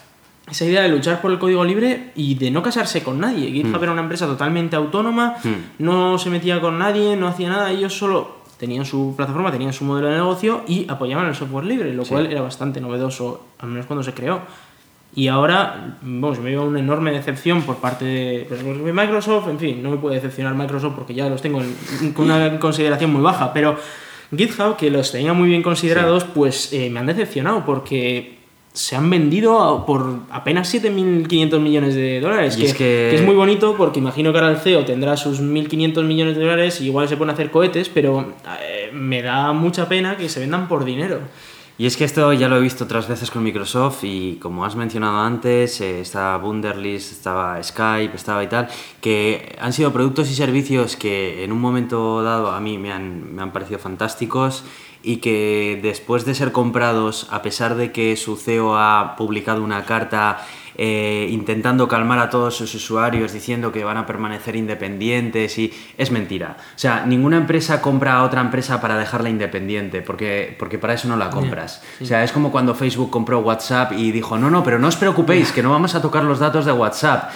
Esa 0.51 0.65
idea 0.65 0.83
de 0.83 0.89
luchar 0.89 1.21
por 1.21 1.33
el 1.33 1.39
código 1.39 1.65
libre 1.65 2.13
y 2.15 2.37
de 2.37 2.51
no 2.51 2.63
casarse 2.63 3.03
con 3.03 3.19
nadie. 3.19 3.51
GitHub 3.51 3.79
mm. 3.79 3.83
era 3.83 3.93
una 3.93 4.03
empresa 4.03 4.27
totalmente 4.27 4.77
autónoma, 4.77 5.37
mm. 5.43 5.83
no 5.83 6.19
se 6.19 6.31
metía 6.31 6.61
con 6.61 6.79
nadie, 6.79 7.17
no 7.17 7.29
hacía 7.29 7.49
nada, 7.49 7.71
ellos 7.71 7.97
solo 7.97 8.36
tenían 8.59 8.85
su 8.85 9.15
plataforma, 9.17 9.53
tenían 9.53 9.73
su 9.73 9.85
modelo 9.85 10.09
de 10.09 10.17
negocio 10.17 10.63
y 10.67 10.87
apoyaban 10.89 11.27
el 11.27 11.35
software 11.35 11.65
libre, 11.65 11.93
lo 11.93 12.05
cual 12.05 12.27
era 12.27 12.43
bastante 12.43 12.81
novedoso, 12.81 13.47
al 13.59 13.69
menos 13.69 13.87
cuando 13.87 14.03
se 14.03 14.15
creó. 14.15 14.41
Y 15.15 15.29
ahora, 15.29 15.97
vamos, 16.03 16.39
me 16.41 16.51
lleva 16.51 16.65
una 16.65 16.79
enorme 16.79 17.11
decepción 17.11 17.63
por 17.63 17.77
parte 17.77 18.05
de, 18.05 18.93
Microsoft, 18.93 19.49
en 19.49 19.59
fin, 19.59 19.83
no 19.83 19.91
me 19.91 19.97
puede 19.97 20.17
decepcionar 20.17 20.55
Microsoft 20.55 20.95
porque 20.95 21.15
ya 21.15 21.29
los 21.29 21.41
tengo 21.41 21.63
con 22.15 22.27
una 22.27 22.59
consideración 22.59 23.13
muy 23.13 23.23
baja, 23.23 23.53
pero 23.53 23.79
GitHub, 24.37 24.77
que 24.77 24.91
los 24.91 25.13
tenía 25.13 25.33
muy 25.33 25.49
bien 25.49 25.63
considerados, 25.63 26.25
pues 26.25 26.73
eh, 26.73 26.91
me 26.91 27.01
han 27.01 27.07
decepcionado 27.07 27.65
porque 27.65 28.36
se 28.77 28.95
han 28.95 29.09
vendido 29.09 29.85
por 29.87 30.21
apenas 30.31 30.73
7.500 30.73 31.61
millones 31.61 31.95
de 31.95 32.21
dólares. 32.21 32.59
Que 32.59 32.67
es, 32.67 32.75
que... 32.75 33.15
es 33.15 33.23
muy 33.23 33.35
bonito 33.35 33.75
porque 33.75 34.01
imagino 34.01 34.33
que 34.33 34.39
ahora 34.39 34.51
el 34.51 34.59
CEO 34.59 34.85
tendrá 34.85 35.17
sus 35.17 35.41
1.500 35.41 36.05
millones 36.05 36.37
de 36.37 36.43
dólares 36.43 36.83
y 36.83 36.85
igual 36.85 37.09
se 37.09 37.17
pone 37.17 37.33
a 37.33 37.35
hacer 37.35 37.51
cohetes, 37.51 37.89
pero 37.89 38.35
eh, 38.61 38.91
me 38.93 39.23
da 39.23 39.55
mucha 39.55 39.89
pena 39.89 40.19
que 40.19 40.29
se 40.29 40.41
vendan 40.41 40.69
por 40.69 40.85
dinero. 40.85 41.21
Y 41.79 41.87
es 41.87 41.97
que 41.97 42.05
esto 42.05 42.33
ya 42.35 42.49
lo 42.49 42.57
he 42.57 42.61
visto 42.61 42.85
otras 42.85 43.09
veces 43.09 43.31
con 43.31 43.43
Microsoft 43.43 44.05
y 44.05 44.37
como 44.37 44.65
has 44.67 44.77
mencionado 44.77 45.21
antes, 45.21 45.81
eh, 45.81 46.01
estaba 46.01 46.37
Wunderlist, 46.37 47.13
estaba 47.13 47.63
Skype, 47.63 48.15
estaba 48.15 48.45
y 48.45 48.47
tal, 48.47 48.69
que 49.01 49.57
han 49.59 49.73
sido 49.73 49.91
productos 49.91 50.31
y 50.31 50.35
servicios 50.35 50.97
que 50.97 51.45
en 51.45 51.53
un 51.53 51.61
momento 51.61 52.23
dado 52.23 52.51
a 52.51 52.61
mí 52.61 52.77
me 52.77 52.93
han, 52.93 53.35
me 53.35 53.43
han 53.43 53.53
parecido 53.53 53.79
fantásticos 53.79 54.65
y 55.07 55.19
que 55.19 55.79
después 55.83 56.25
de 56.25 56.35
ser 56.35 56.51
comprados, 56.51 57.29
a 57.31 57.41
pesar 57.41 57.77
de 57.77 57.93
que 57.93 58.17
su 58.17 58.37
CEO 58.37 58.77
ha 58.77 59.15
publicado 59.17 59.63
una 59.63 59.85
carta 59.85 60.45
eh, 60.79 61.29
intentando 61.31 61.87
calmar 61.89 62.19
a 62.19 62.29
todos 62.29 62.57
sus 62.57 62.75
usuarios 62.75 63.33
diciendo 63.33 63.71
que 63.73 63.85
van 63.85 63.97
a 63.97 64.05
permanecer 64.05 64.57
independientes 64.57 65.57
y 65.59 65.73
es 65.97 66.11
mentira. 66.11 66.57
O 66.75 66.79
sea, 66.79 67.07
ninguna 67.07 67.37
empresa 67.37 67.81
compra 67.81 68.17
a 68.17 68.25
otra 68.25 68.41
empresa 68.41 68.81
para 68.81 68.99
dejarla 68.99 69.31
independiente, 69.31 70.03
porque, 70.03 70.55
porque 70.59 70.77
para 70.77 70.95
eso 70.95 71.07
no 71.09 71.17
la 71.17 71.31
compras. 71.31 71.83
O 72.03 72.05
sea, 72.05 72.25
es 72.25 72.33
como 72.33 72.51
cuando 72.51 72.75
Facebook 72.75 73.11
compró 73.11 73.39
WhatsApp 73.39 73.93
y 73.97 74.11
dijo, 74.13 74.37
no, 74.39 74.51
no, 74.51 74.65
pero 74.65 74.79
no 74.79 74.89
os 74.89 74.97
preocupéis, 74.97 75.53
que 75.53 75.63
no 75.63 75.71
vamos 75.71 75.95
a 75.95 76.03
tocar 76.03 76.25
los 76.25 76.41
datos 76.41 76.67
de 76.67 76.73
WhatsApp. 76.73 77.31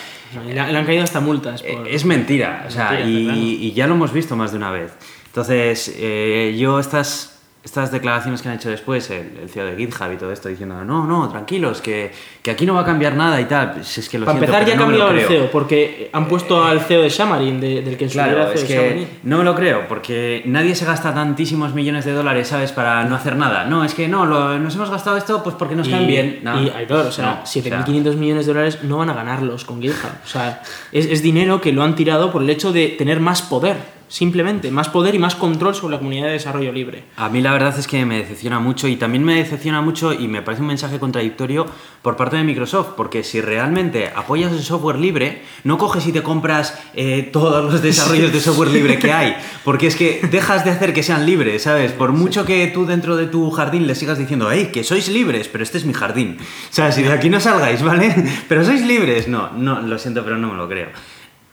Le, 0.44 0.52
le 0.54 0.60
han 0.78 0.84
caído 0.84 1.04
hasta 1.04 1.20
multas. 1.20 1.62
Por- 1.62 1.86
Es 1.88 2.04
mentira, 2.04 2.64
o 2.66 2.70
sea, 2.70 2.90
Mentira, 2.90 3.08
y, 3.08 3.24
claro. 3.24 3.38
y 3.40 3.72
ya 3.72 3.86
lo 3.86 3.94
hemos 3.94 4.12
visto 4.12 4.36
más 4.36 4.50
de 4.50 4.56
una 4.58 4.70
vez. 4.70 4.92
Entonces, 5.26 5.94
eh, 5.96 6.56
yo 6.58 6.78
estas, 6.80 7.39
estas 7.62 7.92
declaraciones 7.92 8.40
que 8.40 8.48
han 8.48 8.54
hecho 8.54 8.70
después, 8.70 9.10
el, 9.10 9.36
el 9.42 9.48
CEO 9.50 9.66
de 9.66 9.76
GitHub 9.76 10.10
y 10.12 10.16
todo 10.16 10.32
esto, 10.32 10.48
diciendo, 10.48 10.82
no, 10.82 11.06
no, 11.06 11.28
tranquilos, 11.28 11.82
que, 11.82 12.10
que 12.42 12.50
aquí 12.50 12.64
no 12.64 12.72
va 12.72 12.80
a 12.80 12.84
cambiar 12.86 13.14
nada 13.14 13.38
y 13.38 13.44
tal, 13.44 13.78
es 13.80 14.08
que 14.08 14.18
lo 14.18 14.24
Para 14.24 14.38
siento, 14.38 14.56
empezar, 14.56 14.66
ya 14.66 14.72
ha 14.72 14.76
no 14.78 14.82
cambiado 14.86 15.10
el. 15.10 15.20
CEO, 15.26 15.50
porque 15.50 16.08
han 16.10 16.26
puesto 16.26 16.64
al 16.64 16.80
CEO 16.80 17.02
de 17.02 17.10
Xamarin, 17.10 17.60
de- 17.60 17.82
del 17.82 17.96
que 17.98 18.04
en 18.04 18.10
su 18.10 18.14
Claro, 18.14 18.32
era 18.32 18.52
es 18.54 18.62
de 18.62 18.66
que 18.66 18.74
Xamarin. 18.76 19.08
no 19.24 19.38
me 19.38 19.44
lo 19.44 19.54
creo, 19.54 19.86
porque 19.88 20.42
nadie 20.46 20.74
se 20.74 20.86
gasta 20.86 21.12
tantísimos 21.12 21.74
millones 21.74 22.06
de 22.06 22.12
dólares, 22.12 22.48
¿sabes?, 22.48 22.72
para 22.72 23.04
no 23.04 23.14
hacer 23.14 23.36
nada. 23.36 23.64
No, 23.66 23.84
es 23.84 23.92
que 23.92 24.08
no, 24.08 24.24
lo- 24.24 24.58
nos 24.58 24.74
hemos 24.76 24.88
gastado 24.90 25.18
esto 25.18 25.42
pues 25.42 25.54
porque 25.54 25.76
nos 25.76 25.86
caen 25.86 26.06
bien. 26.06 26.40
No, 26.42 26.62
y 26.62 26.70
Aitor, 26.70 27.06
o 27.08 27.12
sea, 27.12 27.24
no, 27.26 27.32
o 27.42 27.46
sea, 27.46 27.62
7.500 27.62 28.14
millones 28.16 28.46
de 28.46 28.54
dólares 28.54 28.78
no 28.84 28.96
van 28.96 29.10
a 29.10 29.12
ganarlos 29.14 29.66
con 29.66 29.82
GitHub. 29.82 30.08
O 30.24 30.26
sea, 30.28 30.62
es, 30.92 31.04
es 31.04 31.20
dinero 31.22 31.60
que 31.60 31.72
lo 31.72 31.82
han 31.82 31.94
tirado 31.94 32.32
por 32.32 32.40
el 32.42 32.48
hecho 32.48 32.72
de 32.72 32.88
tener 32.88 33.20
más 33.20 33.42
poder, 33.42 33.99
simplemente. 34.10 34.70
Más 34.70 34.90
poder 34.90 35.14
y 35.14 35.18
más 35.18 35.36
control 35.36 35.74
sobre 35.74 35.92
la 35.92 35.98
comunidad 35.98 36.26
de 36.26 36.32
desarrollo 36.32 36.72
libre. 36.72 37.04
A 37.16 37.30
mí 37.30 37.40
la 37.40 37.52
verdad 37.52 37.78
es 37.78 37.86
que 37.86 38.04
me 38.04 38.18
decepciona 38.18 38.58
mucho 38.58 38.88
y 38.88 38.96
también 38.96 39.24
me 39.24 39.36
decepciona 39.36 39.80
mucho 39.80 40.12
y 40.12 40.28
me 40.28 40.42
parece 40.42 40.60
un 40.60 40.68
mensaje 40.68 40.98
contradictorio 40.98 41.66
por 42.02 42.16
parte 42.16 42.36
de 42.36 42.44
Microsoft, 42.44 42.90
porque 42.96 43.22
si 43.22 43.40
realmente 43.40 44.10
apoyas 44.14 44.52
el 44.52 44.62
software 44.62 44.98
libre, 44.98 45.42
no 45.64 45.78
coges 45.78 46.06
y 46.06 46.12
te 46.12 46.22
compras 46.22 46.78
eh, 46.94 47.30
todos 47.32 47.72
los 47.72 47.82
desarrollos 47.82 48.32
de 48.32 48.40
software 48.40 48.70
libre 48.70 48.98
que 48.98 49.12
hay, 49.12 49.36
porque 49.64 49.86
es 49.86 49.96
que 49.96 50.20
dejas 50.30 50.64
de 50.64 50.70
hacer 50.72 50.92
que 50.92 51.02
sean 51.02 51.24
libres, 51.24 51.62
¿sabes? 51.62 51.92
Por 51.92 52.12
mucho 52.12 52.44
que 52.44 52.66
tú 52.66 52.86
dentro 52.86 53.16
de 53.16 53.26
tu 53.26 53.50
jardín 53.50 53.86
le 53.86 53.94
sigas 53.94 54.18
diciendo, 54.18 54.50
hey, 54.50 54.70
que 54.72 54.82
sois 54.82 55.08
libres, 55.08 55.48
pero 55.48 55.62
este 55.62 55.78
es 55.78 55.84
mi 55.84 55.92
jardín. 55.92 56.38
O 56.40 56.72
sea, 56.72 56.90
si 56.90 57.02
de 57.02 57.12
aquí 57.12 57.30
no 57.30 57.38
salgáis, 57.38 57.82
¿vale? 57.82 58.14
Pero 58.48 58.64
sois 58.64 58.84
libres. 58.84 59.28
No, 59.28 59.50
no, 59.52 59.80
lo 59.80 59.98
siento, 59.98 60.24
pero 60.24 60.36
no 60.36 60.48
me 60.48 60.56
lo 60.56 60.68
creo. 60.68 60.88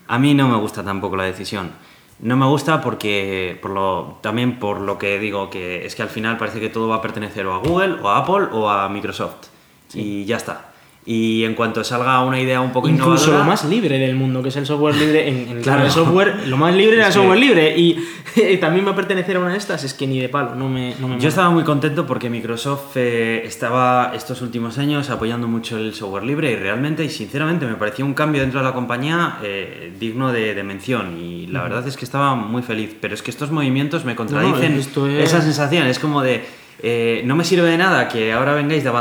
A 0.07 0.17
mí 0.17 0.33
no 0.33 0.47
me 0.47 0.57
gusta 0.57 0.83
tampoco 0.83 1.15
la 1.15 1.25
decisión. 1.25 1.71
No 2.19 2.36
me 2.36 2.47
gusta 2.47 2.81
porque, 2.81 3.59
por 3.62 3.71
lo, 3.71 4.17
también 4.21 4.57
por 4.59 4.79
lo 4.79 4.97
que 4.97 5.19
digo, 5.19 5.50
que 5.50 5.86
es 5.86 5.95
que 5.95 6.01
al 6.01 6.09
final 6.09 6.38
parece 6.38 6.59
que 6.59 6.69
todo 6.69 6.88
va 6.88 6.95
a 6.95 7.01
pertenecer 7.01 7.45
o 7.45 7.53
a 7.53 7.59
Google, 7.59 8.01
o 8.01 8.09
a 8.09 8.17
Apple, 8.17 8.47
o 8.51 8.69
a 8.69 8.89
Microsoft. 8.89 9.47
Y 9.93 10.25
ya 10.25 10.38
está. 10.38 10.71
Y 11.09 11.45
en 11.45 11.55
cuanto 11.55 11.85
salga 11.85 12.21
una 12.25 12.37
idea 12.37 12.59
un 12.59 12.73
poco 12.73 12.89
Incluso 12.89 13.11
innovadora... 13.27 13.37
lo 13.39 13.43
más 13.45 13.63
libre 13.63 13.97
del 13.97 14.13
mundo, 14.15 14.43
que 14.43 14.49
es 14.49 14.55
el 14.57 14.65
software 14.65 14.93
libre. 14.95 15.29
En, 15.29 15.49
en 15.57 15.61
Claro. 15.61 15.85
el 15.85 15.91
software, 15.99 16.47
lo 16.47 16.57
más 16.57 16.75
libre 16.75 16.97
era 16.97 17.07
el 17.07 17.13
software 17.13 17.39
libre. 17.39 17.77
Y, 17.77 17.97
también 18.59 18.85
va 18.85 18.91
a 18.91 18.95
pertenecer 18.95 19.37
a 19.37 19.39
una 19.39 19.51
de 19.51 19.57
estas, 19.57 19.85
es 19.85 19.93
que 19.93 20.05
ni 20.05 20.19
de 20.19 20.27
palo, 20.27 20.53
no 20.55 20.67
me, 20.67 20.95
no 20.99 21.07
me 21.07 21.13
Yo 21.13 21.17
mola. 21.19 21.27
estaba 21.29 21.49
muy 21.49 21.63
contento 21.63 22.05
porque 22.05 22.29
Microsoft 22.29 22.91
eh, 22.97 23.41
estaba 23.45 24.11
estos 24.15 24.41
últimos 24.41 24.77
años 24.77 25.09
apoyando 25.09 25.47
mucho 25.47 25.77
el 25.77 25.93
software 25.93 26.23
libre 26.23 26.51
y 26.51 26.55
realmente 26.57 27.05
y 27.05 27.09
sinceramente 27.09 27.65
me 27.65 27.75
pareció 27.75 28.05
un 28.05 28.13
cambio 28.13 28.41
dentro 28.41 28.59
de 28.59 28.65
la 28.65 28.73
compañía 28.73 29.37
eh, 29.43 29.93
digno 29.97 30.33
de, 30.33 30.53
de 30.53 30.63
mención 30.63 31.17
y 31.19 31.47
la 31.47 31.63
verdad 31.63 31.87
es 31.87 31.95
que 31.95 32.03
estaba 32.05 32.35
muy 32.35 32.61
feliz. 32.63 32.95
Pero 32.99 33.13
es 33.13 33.21
que 33.21 33.31
estos 33.31 33.49
movimientos 33.49 34.03
me 34.03 34.13
contradicen 34.15 34.73
es- 34.77 34.89
esa 35.23 35.41
sensación. 35.41 35.87
Es 35.87 35.99
como 35.99 36.21
de 36.21 36.43
eh, 36.84 37.22
no 37.25 37.36
me 37.36 37.43
sirve 37.43 37.69
de 37.69 37.77
nada 37.77 38.07
que 38.07 38.31
ahora 38.34 38.53
vengáis 38.53 38.84
de, 38.84 38.91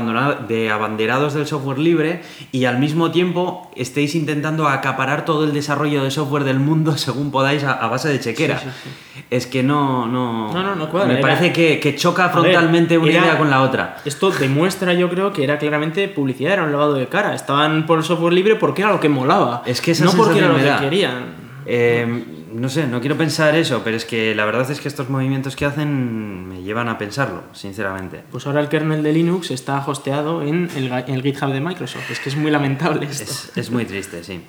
de 0.48 0.70
abanderados 0.70 1.34
del 1.34 1.46
software 1.46 1.78
libre 1.78 2.22
y 2.52 2.64
al 2.64 2.78
mismo 2.78 3.10
tiempo 3.10 3.70
estéis 3.76 4.14
intentando 4.14 4.66
acaparar 4.68 5.24
todo 5.26 5.44
el 5.44 5.52
desarrollo 5.52 6.02
de 6.02 6.10
software 6.10 6.44
del 6.44 6.58
mundo 6.58 6.96
según 6.98 7.30
podáis 7.30 7.64
a, 7.64 7.72
a 7.74 7.88
base 7.88 8.08
de 8.08 8.18
chequera. 8.20 8.58
Sí, 8.58 8.66
sí, 8.82 9.20
Es 9.30 9.46
que 9.46 9.62
no, 9.62 10.06
no, 10.06 10.52
No, 10.54 10.62
no, 10.62 10.74
no 10.74 10.88
cuadra, 10.90 11.08
Me 11.08 11.14
era- 11.14 11.22
parece 11.22 11.52
que, 11.52 11.78
que 11.80 11.94
choca 11.96 12.24
ver, 12.28 12.32
frontalmente 12.32 12.96
una 12.96 13.10
era- 13.10 13.20
idea 13.26 13.38
con 13.38 13.50
la 13.50 13.60
otra. 13.62 13.96
Esto 14.04 14.30
demuestra, 14.30 14.94
yo 14.94 15.10
creo, 15.10 15.32
que 15.32 15.44
era 15.44 15.58
claramente 15.58 16.08
publicidad, 16.08 16.54
era 16.54 16.62
un 16.64 16.72
lavado 16.72 16.94
de 16.94 17.08
cara. 17.08 17.34
Estaban 17.34 17.84
por 17.86 17.98
el 17.98 18.04
software 18.04 18.32
libre 18.32 18.54
porque 18.56 18.82
era 18.82 18.92
lo 18.92 19.00
que 19.00 19.08
molaba. 19.08 19.62
Es 19.66 19.80
que 19.80 19.90
esa 19.90 20.04
no 20.04 20.12
porque 20.12 20.38
era 20.38 20.48
lo 20.48 20.56
que 20.56 20.76
querían. 20.84 21.46
Eh, 21.66 22.24
no 22.52 22.68
sé, 22.68 22.86
no 22.86 23.00
quiero 23.00 23.16
pensar 23.16 23.54
eso, 23.54 23.82
pero 23.84 23.96
es 23.96 24.04
que 24.04 24.34
la 24.34 24.44
verdad 24.44 24.70
es 24.70 24.80
que 24.80 24.88
estos 24.88 25.10
movimientos 25.10 25.56
que 25.56 25.64
hacen 25.64 26.48
me 26.48 26.62
llevan 26.62 26.88
a 26.88 26.98
pensarlo, 26.98 27.42
sinceramente. 27.52 28.22
Pues 28.30 28.46
ahora 28.46 28.60
el 28.60 28.68
kernel 28.68 29.02
de 29.02 29.12
Linux 29.12 29.50
está 29.50 29.84
hosteado 29.86 30.42
en 30.42 30.70
el, 30.76 31.22
GitHub 31.22 31.52
de 31.52 31.60
Microsoft. 31.60 32.10
Es 32.10 32.20
que 32.20 32.28
es 32.28 32.36
muy 32.36 32.50
lamentable 32.50 33.06
esto. 33.06 33.24
Es, 33.24 33.52
es 33.56 33.70
muy 33.70 33.84
triste, 33.84 34.22
sí. 34.22 34.40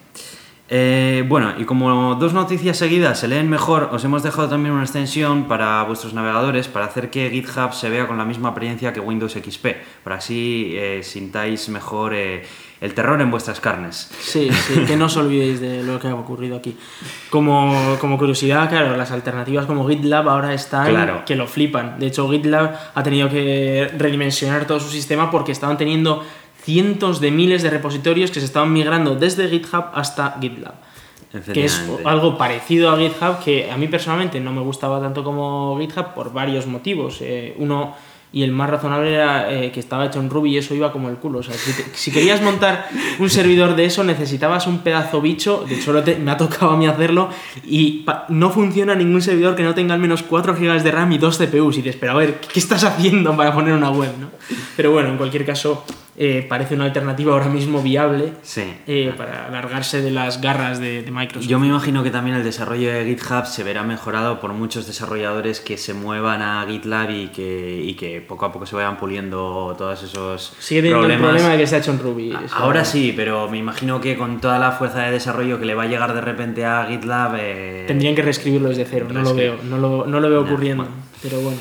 Eh, 0.70 1.24
bueno, 1.28 1.54
y 1.58 1.64
como 1.64 2.16
dos 2.16 2.34
noticias 2.34 2.78
seguidas 2.78 3.20
se 3.20 3.30
leen 3.30 3.50
mejor, 3.50 3.90
os 3.94 4.04
hemos 4.04 4.22
dejado 4.22 4.50
también 4.50 4.74
una 4.74 4.84
extensión 4.84 5.48
para 5.48 5.82
vuestros 5.84 6.14
navegadores 6.14 6.68
para 6.68 6.86
hacer 6.86 7.10
que 7.10 7.30
GitHub 7.30 7.74
se 7.74 7.90
vea 7.90 8.06
con 8.06 8.18
la 8.18 8.26
misma 8.26 8.50
apariencia 8.50 8.92
que 8.92 9.00
Windows 9.00 9.32
XP, 9.32 9.66
para 10.04 10.18
así 10.18 10.74
eh, 10.74 11.04
sintáis 11.04 11.70
mejor 11.70 12.14
eh, 12.14 12.44
el 12.80 12.94
terror 12.94 13.20
en 13.22 13.32
vuestras 13.32 13.60
carnes. 13.60 14.10
Sí, 14.20 14.50
sí, 14.52 14.82
que 14.86 14.96
no 14.96 15.06
os 15.06 15.18
olvidéis 15.18 15.60
de 15.60 15.84
lo 15.84 16.00
que 16.00 16.08
ha 16.08 16.16
ocurrido 16.16 16.58
aquí. 16.58 16.78
Como, 17.30 17.98
como 18.00 18.18
curiosidad, 18.18 18.70
claro, 18.70 18.96
las 18.96 19.12
alternativas 19.12 19.66
como 19.66 19.88
GitLab 19.88 20.30
ahora 20.30 20.54
están 20.54 20.90
Claro. 20.90 21.24
que 21.26 21.36
lo 21.36 21.48
flipan. 21.48 22.00
De 22.00 22.08
hecho, 22.08 22.30
GitLab 22.30 22.78
ha 22.94 23.04
tenido 23.04 23.30
que 23.30 23.92
redimensionar 23.98 24.66
todo 24.66 24.80
su 24.80 24.90
sistema 24.90 25.32
porque 25.32 25.52
estaban 25.52 25.78
teniendo 25.78 26.24
cientos 26.62 27.20
de 27.22 27.32
miles 27.32 27.64
de 27.64 27.70
repositorios 27.70 28.30
que 28.30 28.40
se 28.40 28.46
estaban 28.46 28.72
migrando 28.74 29.16
desde 29.16 29.48
GitHub 29.50 29.86
hasta 29.94 30.38
GitLab. 30.40 30.74
Que 31.54 31.66
es 31.66 31.84
algo 32.06 32.38
parecido 32.38 32.90
a 32.92 32.98
GitHub 32.98 33.40
que 33.44 33.70
a 33.70 33.78
mí 33.78 33.88
personalmente 33.88 34.40
no 34.40 34.52
me 34.54 34.62
gustaba 34.62 35.00
tanto 35.02 35.24
como 35.24 35.78
GitHub 35.80 36.14
por 36.14 36.32
varios 36.32 36.68
motivos. 36.68 37.18
Eh, 37.22 37.54
uno, 37.58 37.96
y 38.34 38.44
el 38.44 38.52
más 38.52 38.70
razonable 38.70 39.14
era 39.14 39.52
eh, 39.52 39.72
que 39.72 39.80
estaba 39.80 40.06
hecho 40.06 40.20
en 40.20 40.30
Ruby 40.30 40.56
y 40.56 40.58
eso 40.58 40.76
iba 40.76 40.92
como 40.92 41.10
el 41.10 41.16
culo. 41.16 41.40
O 41.40 41.44
sea, 41.44 41.56
si, 41.94 42.12
querías 42.12 42.42
montar 42.42 42.90
un 43.20 43.30
servidor 43.30 43.76
de 43.76 43.86
eso 43.86 44.04
necesitabas 44.04 44.68
un 44.68 44.80
pedazo 44.80 45.22
bicho, 45.22 45.66
de 45.68 45.76
hecho 45.76 45.94
me 46.20 46.32
ha 46.32 46.38
tocado 46.38 46.72
a 46.72 46.78
mí 46.78 46.88
hacerlo, 46.88 47.30
y 47.66 48.06
no 48.30 48.50
funciona 48.50 48.96
ningún 48.96 49.22
servidor 49.22 49.56
que 49.56 49.64
no 49.64 49.74
tenga 49.74 49.94
al 49.94 50.00
menos 50.00 50.24
4 50.24 50.56
GB 50.56 50.84
de 50.84 50.92
RAM 50.92 51.12
y 51.14 51.18
2 51.18 51.38
CPUs. 51.38 51.78
Y 51.78 51.82
te 51.82 51.90
espera, 51.90 52.12
a 52.14 52.16
ver, 52.16 52.40
¿qué 52.42 52.60
estás 52.60 52.84
haciendo 52.84 53.36
para 53.36 53.54
poner 53.54 53.74
una 53.74 53.92
web? 53.92 54.12
¿no? 54.20 54.30
Pero 54.76 54.92
bueno, 54.92 55.10
en 55.10 55.18
cualquier 55.18 55.46
caso, 55.46 55.86
eh, 56.20 56.44
parece 56.50 56.74
una 56.74 56.86
alternativa 56.86 57.32
ahora 57.34 57.48
mismo 57.48 57.82
viable 57.84 58.34
Sí. 58.42 58.64
eh, 58.88 59.14
para 59.16 59.46
alargarse 59.46 60.02
de 60.02 60.10
las 60.10 60.42
garras 60.42 60.80
de, 60.80 61.04
de 61.04 61.12
Microsoft. 61.12 61.48
Yo 61.48 61.60
me 61.60 61.68
imagino 61.68 62.02
que 62.04 62.10
también 62.10 62.36
el 62.38 62.44
desarrollo 62.44 62.92
de 62.92 63.06
GitHub 63.06 63.46
se 63.46 63.64
verá 63.64 63.84
mejorado 63.84 64.40
por 64.40 64.52
muchos 64.54 64.88
desarrolladores 64.88 65.60
que 65.62 65.78
se 65.78 65.94
muevan 65.94 66.42
a 66.42 66.66
GitLab 66.68 67.12
y 67.12 67.28
que, 67.28 67.82
y 67.84 67.94
que 67.94 68.20
poco 68.22 68.46
a 68.48 68.52
poco 68.52 68.66
se 68.66 68.76
vayan 68.76 68.98
puliendo 68.98 69.76
todos 69.78 70.02
esos 70.02 70.56
Sigue 70.60 70.82
teniendo 70.82 71.02
el 71.06 71.12
problemas. 71.12 71.30
problema 71.30 71.54
de 71.54 71.58
que 71.60 71.68
se 71.68 71.76
ha 71.76 71.80
hecho 71.80 71.92
en 71.92 72.00
Ruby. 72.00 72.36
eso. 72.46 72.56
Ahora 72.56 72.84
sí, 72.84 73.14
pero 73.16 73.48
me 73.48 73.58
imagino 73.60 74.02
que 74.02 74.18
con 74.18 74.42
toda 74.42 74.58
la 74.58 74.72
fuerza 74.72 75.04
de 75.04 75.12
desarrollo 75.12 75.60
que 75.60 75.66
le 75.66 75.76
va 75.76 75.84
a 75.84 75.88
llegar 75.88 76.14
de 76.16 76.22
repente 76.22 76.66
a 76.66 76.86
GitLab... 76.90 77.36
eh, 77.40 77.84
Tendrían 77.88 78.16
que 78.16 78.24
reescribirlo 78.24 78.70
desde 78.70 78.86
cero, 78.86 79.08
no 79.14 79.22
lo 79.22 79.36
veo, 79.36 79.58
no 79.70 79.78
lo, 79.78 80.06
no 80.08 80.20
lo 80.20 80.30
veo 80.30 80.42
ocurriendo. 80.42 80.84
bueno. 80.84 80.98
Pero 81.22 81.40
bueno. 81.42 81.58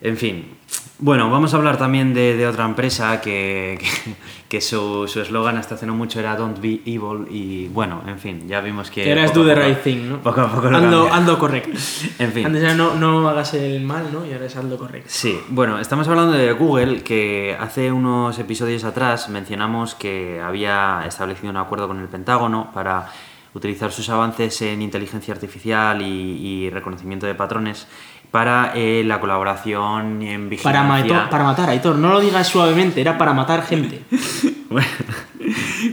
En 0.00 0.16
fin. 0.16 0.56
Bueno, 0.98 1.30
vamos 1.30 1.54
a 1.54 1.56
hablar 1.56 1.78
también 1.78 2.12
de, 2.12 2.36
de 2.36 2.46
otra 2.46 2.64
empresa 2.64 3.20
que, 3.20 3.78
que, 3.80 4.14
que 4.48 4.60
su 4.60 5.08
su 5.08 5.20
eslogan 5.20 5.56
hasta 5.56 5.74
hace 5.74 5.86
no 5.86 5.94
mucho 5.94 6.20
era 6.20 6.36
Don't 6.36 6.60
be 6.60 6.82
evil 6.84 7.26
y 7.30 7.68
bueno, 7.68 8.02
en 8.06 8.18
fin, 8.18 8.46
ya 8.46 8.60
vimos 8.60 8.90
que... 8.90 9.04
Que 9.04 9.12
eras 9.12 9.32
do 9.32 9.44
the 9.44 9.54
right 9.54 9.82
thing, 9.82 10.08
¿no? 10.08 10.20
Poco 10.20 10.42
a 10.42 10.50
poco 10.50 10.70
lo 10.70 10.76
ando, 10.76 11.10
ando 11.10 11.38
correcto. 11.38 11.70
En 12.18 12.32
fin. 12.32 12.46
Antes 12.46 12.62
era 12.62 12.74
no, 12.74 12.94
no 12.96 13.28
hagas 13.28 13.54
el 13.54 13.82
mal, 13.82 14.12
¿no? 14.12 14.26
Y 14.26 14.32
ahora 14.32 14.46
es 14.46 14.56
ando 14.56 14.76
correcto. 14.78 15.08
Sí, 15.10 15.38
bueno, 15.48 15.78
estamos 15.78 16.06
hablando 16.08 16.32
de 16.32 16.52
Google, 16.52 17.02
que 17.02 17.56
hace 17.58 17.90
unos 17.90 18.38
episodios 18.38 18.84
atrás 18.84 19.28
mencionamos 19.30 19.94
que 19.94 20.40
había 20.40 21.02
establecido 21.06 21.50
un 21.50 21.56
acuerdo 21.56 21.88
con 21.88 21.98
el 21.98 22.08
Pentágono 22.08 22.70
para 22.74 23.10
utilizar 23.54 23.90
sus 23.90 24.08
avances 24.10 24.62
en 24.62 24.82
inteligencia 24.82 25.34
artificial 25.34 26.02
y, 26.02 26.04
y 26.04 26.70
reconocimiento 26.70 27.26
de 27.26 27.34
patrones 27.34 27.86
para 28.30 28.72
eh, 28.74 29.02
la 29.04 29.18
colaboración 29.20 30.22
en 30.22 30.42
Para, 30.62 30.82
vigilancia. 30.82 30.82
Maetor- 31.24 31.28
para 31.30 31.44
matar, 31.44 31.68
Aitor, 31.70 31.96
no 31.96 32.10
lo 32.10 32.20
digas 32.20 32.46
suavemente, 32.48 33.00
era 33.00 33.18
para 33.18 33.32
matar 33.32 33.64
gente. 33.66 34.02
Bueno, 34.70 34.86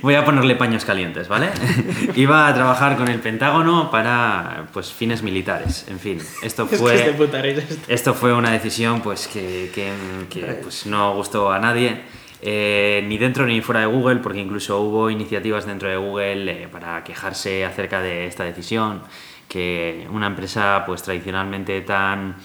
voy 0.03 0.13
a 0.13 0.23
ponerle 0.23 0.55
paños 0.55 0.85
calientes, 0.85 1.27
¿vale? 1.27 1.49
Iba 2.15 2.47
a 2.47 2.53
trabajar 2.53 2.95
con 2.95 3.07
el 3.07 3.19
Pentágono 3.19 3.89
para 3.89 4.67
pues 4.71 4.93
fines 4.93 5.23
militares. 5.23 5.85
En 5.89 5.99
fin, 5.99 6.19
esto 6.43 6.67
Es 6.71 6.79
fue 6.79 6.93
que 6.95 7.09
es 7.09 7.15
puta 7.15 7.41
risa 7.41 7.61
esto. 7.67 7.75
esto 7.87 8.13
fue 8.13 8.33
una 8.33 8.51
decisión 8.51 9.01
pues 9.01 9.27
que, 9.27 9.71
que- 9.73 9.93
que, 10.29 10.41
pues, 10.61 10.85
no 10.85 11.15
gustó 11.15 11.51
a 11.51 11.57
nadie. 11.57 12.03
eh, 12.43 13.03
ni 13.07 13.17
dentro 13.17 13.47
ni 13.47 13.61
fuera 13.61 13.79
de 13.79 13.87
Google, 13.87 14.17
porque 14.17 14.39
incluso 14.41 14.79
hubo 14.79 15.09
iniciativas 15.09 15.65
dentro 15.65 15.89
de 15.89 15.97
Google 15.97 16.51
eh, 16.63 16.67
para 16.71 17.03
quejarse 17.03 17.65
acerca 17.65 17.99
de 17.99 18.27
esta 18.27 18.43
decisión, 18.43 19.01
que 19.47 20.07
una 20.11 20.27
empresa 20.27 20.83
pues 20.85 21.03
tradicionalmente 21.03 21.81
tan 21.81 22.35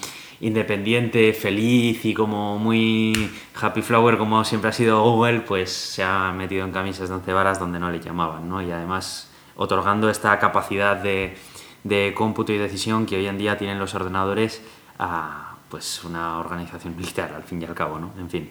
independiente, 0.41 1.33
feliz 1.33 2.05
y 2.05 2.15
como 2.15 2.59
muy 2.59 3.31
happy 3.61 3.81
flower 3.81 4.19
como 4.19 4.45
siempre 4.45 4.71
ha 4.71 4.73
sido 4.73 5.03
Google, 5.03 5.41
pues 5.41 5.71
se 5.73 6.03
ha 6.03 6.33
metido 6.33 6.65
en 6.65 6.73
camisas 6.73 7.09
de 7.09 7.15
once 7.15 7.33
varas 7.33 7.61
donde 7.61 7.79
no 7.79 7.91
le 7.91 8.01
llamaban, 8.01 8.49
¿no? 8.49 8.61
Y 8.61 8.71
además 8.71 9.31
otorgando 9.57 10.11
esta 10.11 10.37
capacidad 10.41 10.97
de, 10.97 11.37
de 11.85 12.13
cómputo 12.17 12.53
y 12.53 12.59
decisión 12.59 13.07
que 13.07 13.17
hoy 13.17 13.27
en 13.29 13.39
día 13.39 13.57
tienen 13.57 13.79
los 13.79 13.95
ordenadores 13.95 14.63
a 14.99 15.55
pues 15.69 16.03
una 16.05 16.39
organización 16.39 16.97
militar 16.97 17.33
al 17.35 17.45
fin 17.45 17.63
y 17.63 17.65
al 17.65 17.75
cabo, 17.75 18.01
¿no? 18.01 18.13
En 18.19 18.29
fin. 18.29 18.51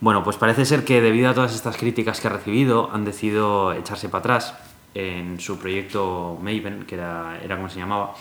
Bueno, 0.00 0.24
pues 0.24 0.36
parece 0.36 0.64
ser 0.64 0.84
que 0.84 1.00
debido 1.00 1.30
a 1.30 1.34
todas 1.34 1.54
estas 1.54 1.76
críticas 1.76 2.20
que 2.20 2.26
ha 2.26 2.30
recibido, 2.30 2.90
han 2.92 3.04
decidido 3.04 3.72
echarse 3.72 4.08
para 4.08 4.20
atrás 4.20 4.54
en 4.94 5.40
su 5.40 5.58
proyecto 5.58 6.38
Maven, 6.40 6.84
que 6.86 6.96
era, 6.96 7.38
era 7.42 7.56
como 7.56 7.68
se 7.68 7.78
llamaba. 7.78 8.14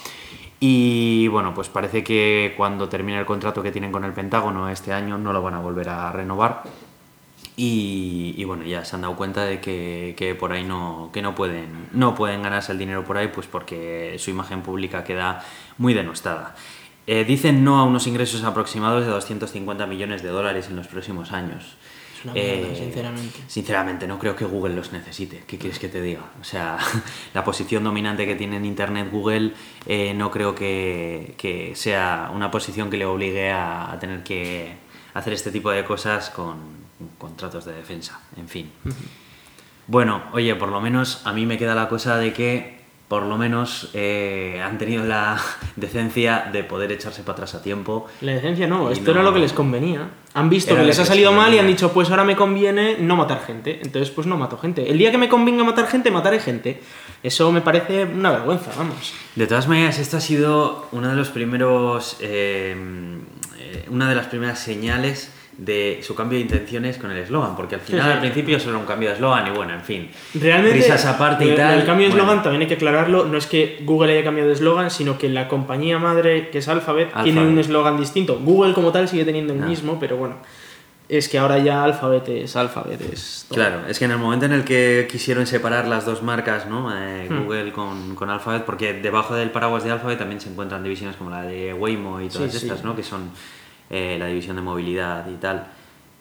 Y 0.60 1.28
bueno, 1.30 1.54
pues 1.54 1.70
parece 1.70 2.04
que 2.04 2.54
cuando 2.58 2.90
termine 2.90 3.20
el 3.20 3.26
contrato 3.26 3.64
que 3.64 3.72
tienen 3.72 3.92
con 3.92 4.04
el 4.04 4.12
Pentágono 4.14 4.70
este 4.70 4.92
año 4.92 5.18
no 5.18 5.32
lo 5.32 5.42
van 5.42 5.54
a 5.54 5.60
volver 5.60 5.90
a 5.90 6.12
renovar. 6.12 6.64
Y, 7.56 8.36
y 8.38 8.44
bueno, 8.46 8.64
ya 8.64 8.86
se 8.86 8.96
han 8.96 9.02
dado 9.02 9.16
cuenta 9.16 9.44
de 9.46 9.60
que, 9.60 10.16
que, 10.18 10.34
por 10.36 10.54
ahí 10.54 10.64
no, 10.64 11.10
que 11.12 11.22
no, 11.22 11.36
pueden, 11.36 11.90
no 11.92 12.16
pueden 12.16 12.42
ganarse 12.42 12.72
el 12.72 12.78
dinero 12.78 13.04
por 13.04 13.18
ahí, 13.18 13.28
pues 13.28 13.48
porque 13.48 14.16
su 14.18 14.30
imagen 14.30 14.62
pública 14.62 15.04
queda 15.04 15.44
muy 15.78 15.94
denostada. 15.94 16.56
Eh, 17.06 17.26
dicen 17.26 17.64
no 17.64 17.80
a 17.80 17.84
unos 17.84 18.08
ingresos 18.08 18.44
aproximados 18.44 19.06
de 19.06 19.12
250 19.12 19.88
millones 19.88 20.24
de 20.24 20.30
dólares 20.30 20.68
en 20.70 20.76
los 20.76 20.88
próximos 20.88 21.32
años. 21.32 21.76
Es 22.20 22.26
una 22.26 22.34
mierda, 22.34 22.76
sinceramente. 22.76 23.40
Sinceramente, 23.48 24.08
no 24.08 24.20
creo 24.20 24.36
que 24.36 24.46
Google 24.46 24.76
los 24.76 24.92
necesite. 24.92 25.44
¿Qué 25.48 25.58
quieres 25.58 25.80
que 25.80 25.88
te 25.88 26.02
diga? 26.02 26.22
O 26.42 26.44
sea, 26.44 26.78
la 27.34 27.44
posición 27.44 27.84
dominante 27.84 28.26
que 28.26 28.36
tiene 28.36 28.58
en 28.58 28.66
Internet 28.66 29.10
Google 29.12 29.54
eh, 29.86 30.14
no 30.14 30.30
creo 30.30 30.54
que, 30.54 31.36
que, 31.38 31.76
sea 31.76 32.32
una 32.34 32.52
posición 32.52 32.90
que 32.90 32.98
le 32.98 33.06
obligue 33.06 33.52
a, 33.52 33.92
a, 33.92 34.00
tener 34.00 34.24
que 34.24 34.74
hacer 35.14 35.34
este 35.34 35.52
tipo 35.52 35.72
de 35.72 35.84
cosas 35.86 36.30
con 36.30 36.58
contratos 37.18 37.66
de 37.66 37.74
defensa. 37.74 38.20
En 38.36 38.48
fin. 38.48 38.72
Uh 38.84 38.90
-huh. 38.90 38.94
Bueno, 39.88 40.24
oye, 40.34 40.54
por 40.56 40.70
lo 40.70 40.82
menos 40.82 41.26
a 41.26 41.34
mí 41.34 41.46
me 41.46 41.58
queda 41.58 41.74
la 41.74 41.90
cosa 41.90 42.18
de 42.18 42.34
que 42.34 42.79
por 43.10 43.24
lo 43.24 43.38
menos 43.38 43.90
eh, 43.94 44.62
han 44.64 44.78
tenido 44.78 45.04
la 45.04 45.42
decencia 45.76 46.48
de 46.54 46.64
poder 46.64 46.92
echarse 46.92 47.24
para 47.24 47.34
atrás 47.34 47.56
a 47.56 47.62
tiempo. 47.62 48.08
La 48.22 48.34
decencia 48.34 48.68
no, 48.68 48.92
esto 48.92 49.06
no... 49.06 49.12
era 49.12 49.24
lo 49.24 49.34
que 49.34 49.40
les 49.40 49.52
convenía. 49.52 50.12
Han 50.36 50.48
visto 50.48 50.76
que 50.76 50.84
les 50.84 51.00
ha 51.00 51.06
salido 51.06 51.34
mal 51.34 51.52
y 51.54 51.58
han 51.58 51.66
dicho, 51.66 51.92
pues 51.92 52.12
ahora 52.12 52.24
me 52.24 52.36
conviene 52.36 52.98
no 53.00 53.16
matar 53.16 53.44
gente. 53.44 53.80
Entonces, 53.82 54.12
pues 54.12 54.28
no 54.28 54.38
mato 54.38 54.60
gente. 54.60 54.90
El 54.90 55.00
día 55.00 55.10
que 55.10 55.18
me 55.18 55.28
convenga 55.28 55.64
matar 55.64 55.88
gente, 55.88 56.12
mataré 56.12 56.40
gente. 56.40 56.82
Eso 57.24 57.52
me 57.52 57.62
parece 57.62 58.06
una 58.06 58.30
vergüenza, 58.30 58.72
vamos. 58.78 59.14
De 59.36 59.48
todas 59.48 59.68
maneras, 59.68 59.98
esto 59.98 60.18
ha 60.18 60.22
sido 60.22 60.88
uno 60.92 61.10
de 61.10 61.16
los 61.16 61.30
primeros. 61.30 62.18
Eh, 62.22 62.76
una 63.90 64.08
de 64.08 64.16
las 64.16 64.28
primeras 64.28 64.60
señales 64.60 65.32
de 65.60 66.00
su 66.02 66.16
cambio 66.16 66.38
de 66.38 66.44
intenciones 66.44 66.98
con 66.98 67.12
el 67.12 67.18
eslogan, 67.18 67.56
porque 67.56 67.76
al 67.76 67.82
final, 67.82 68.02
sí, 68.02 68.08
sí. 68.08 68.14
al 68.14 68.20
principio, 68.22 68.60
solo 68.60 68.72
era 68.72 68.80
un 68.80 68.86
cambio 68.86 69.10
de 69.10 69.16
eslogan 69.16 69.46
y 69.48 69.50
bueno, 69.50 69.74
en 69.74 69.82
fin. 69.82 70.10
Realmente, 70.34 70.78
risas 70.78 71.06
aparte 71.06 71.46
y 71.46 71.50
el, 71.50 71.56
tal. 71.58 71.80
el 71.80 71.86
cambio 71.86 72.08
de 72.08 72.12
bueno. 72.14 72.24
eslogan 72.24 72.44
también 72.44 72.62
hay 72.62 72.68
que 72.70 72.76
aclararlo, 72.76 73.26
no 73.26 73.38
es 73.38 73.46
que 73.46 73.80
Google 73.84 74.14
haya 74.14 74.24
cambiado 74.24 74.48
de 74.48 74.56
eslogan, 74.56 74.90
sino 74.90 75.18
que 75.18 75.28
la 75.28 75.48
compañía 75.50 76.00
madre, 76.00 76.50
que 76.50 76.60
es 76.60 76.68
Alphabet, 76.70 77.08
Alphabet. 77.08 77.24
tiene 77.34 77.42
un 77.48 77.60
eslogan 77.60 77.98
distinto. 77.98 78.40
Google 78.40 78.74
como 78.74 78.92
tal 78.94 79.10
sigue 79.10 79.26
teniendo 79.26 79.54
el 79.54 79.62
Ah. 79.62 79.66
mismo, 79.66 79.98
pero 80.00 80.16
bueno, 80.16 80.38
es 81.10 81.28
que 81.28 81.38
ahora 81.40 81.58
ya 81.58 81.84
Alphabet 81.84 82.30
es 82.30 82.56
Alphabet, 82.56 83.02
es 83.12 83.46
todo. 83.50 83.56
Claro, 83.58 83.80
es 83.90 84.00
que 84.00 84.06
en 84.06 84.12
el 84.12 84.18
momento 84.20 84.46
en 84.46 84.54
el 84.54 84.64
que 84.64 85.08
quisieron 85.12 85.46
separar 85.46 85.88
las 85.88 86.06
dos 86.06 86.22
marcas, 86.24 86.68
¿no? 86.68 86.90
Eh, 86.96 87.28
Hmm. 87.30 87.44
Google 87.44 87.72
con, 87.74 88.16
con 88.16 88.30
Alphabet, 88.30 88.64
porque 88.64 88.94
debajo 88.94 89.36
del 89.36 89.50
paraguas 89.50 89.84
de 89.84 89.92
Alphabet 89.92 90.20
también 90.20 90.40
se 90.40 90.50
encuentran 90.50 90.84
divisiones 90.84 91.16
como 91.18 91.32
la 91.32 91.42
de 91.44 91.74
Waymo 91.74 92.22
y 92.22 92.30
todas 92.30 92.52
sí. 92.52 92.58
estas, 92.58 92.84
¿no? 92.84 92.96
Que 92.96 93.04
son 93.04 93.32
eh, 93.90 94.18
la 94.20 94.28
división 94.28 94.56
de 94.56 94.62
movilidad 94.62 95.30
y 95.30 95.36
tal. 95.36 95.68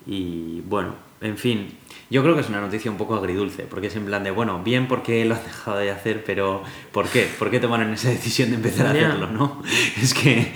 Y 0.07 0.61
bueno, 0.63 0.95
en 1.21 1.37
fin, 1.37 1.69
yo 2.11 2.23
creo 2.23 2.35
que 2.35 2.41
es 2.41 2.49
una 2.49 2.61
noticia 2.61 2.91
un 2.91 2.97
poco 2.97 3.15
agridulce, 3.15 3.65
porque 3.65 3.89
es 3.89 3.97
en 3.97 4.07
plan 4.07 4.25
de, 4.25 4.31
bueno, 4.31 4.63
bien 4.63 4.89
porque 4.89 5.25
lo 5.25 5.35
han 5.35 5.45
dejado 5.45 5.79
de 5.79 5.91
hacer, 5.91 6.25
pero 6.25 6.63
¿por 6.93 7.09
qué? 7.09 7.29
¿Por 7.39 7.51
qué 7.51 7.61
tomaron 7.61 7.93
esa 7.93 8.11
decisión 8.11 8.51
de 8.51 8.57
empezar 8.57 8.87
a 8.87 8.91
hacerlo, 8.91 9.29
no? 9.31 9.63
Es 10.03 10.15
que, 10.15 10.53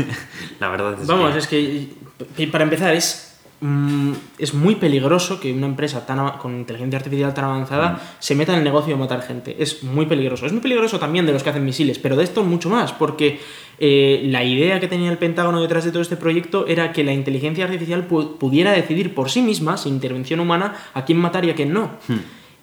la 0.60 0.68
verdad 0.68 1.00
es 1.00 1.06
Vamos, 1.06 1.46
que... 1.46 1.88
es 2.18 2.28
que 2.36 2.46
para 2.48 2.64
empezar 2.64 2.94
es 2.94 3.29
mm, 3.60 4.12
es 4.38 4.54
muy 4.54 4.74
peligroso 4.76 5.38
que 5.40 5.52
una 5.52 5.66
empresa 5.66 6.06
tan 6.06 6.38
con 6.38 6.54
inteligencia 6.56 6.98
artificial 6.98 7.34
tan 7.34 7.44
avanzada 7.44 7.92
Mm. 7.92 7.98
se 8.18 8.34
meta 8.34 8.52
en 8.52 8.58
el 8.58 8.64
negocio 8.64 8.94
de 8.94 9.00
matar 9.00 9.22
gente. 9.22 9.56
Es 9.58 9.82
muy 9.82 10.06
peligroso. 10.06 10.46
Es 10.46 10.52
muy 10.52 10.60
peligroso 10.60 10.98
también 10.98 11.26
de 11.26 11.32
los 11.32 11.42
que 11.42 11.50
hacen 11.50 11.64
misiles, 11.64 11.98
pero 11.98 12.16
de 12.16 12.24
esto 12.24 12.42
mucho 12.42 12.68
más, 12.70 12.92
porque 12.92 13.40
eh, 13.78 14.22
la 14.26 14.44
idea 14.44 14.78
que 14.80 14.88
tenía 14.88 15.10
el 15.10 15.18
Pentágono 15.18 15.60
detrás 15.62 15.84
de 15.84 15.90
todo 15.90 16.02
este 16.02 16.16
proyecto 16.16 16.66
era 16.66 16.92
que 16.92 17.02
la 17.04 17.12
inteligencia 17.12 17.64
artificial 17.64 18.06
pu- 18.08 18.36
pudiera 18.38 18.72
decidir 18.72 19.14
por 19.14 19.30
sí 19.30 19.40
misma, 19.42 19.76
sin 19.76 19.94
intervención 19.94 20.40
humana, 20.40 20.74
a 20.94 21.04
quién 21.04 21.18
matar 21.18 21.44
y 21.44 21.50
a 21.50 21.54
quién 21.54 21.72
no. 21.72 21.90
Hmm, 22.08 22.16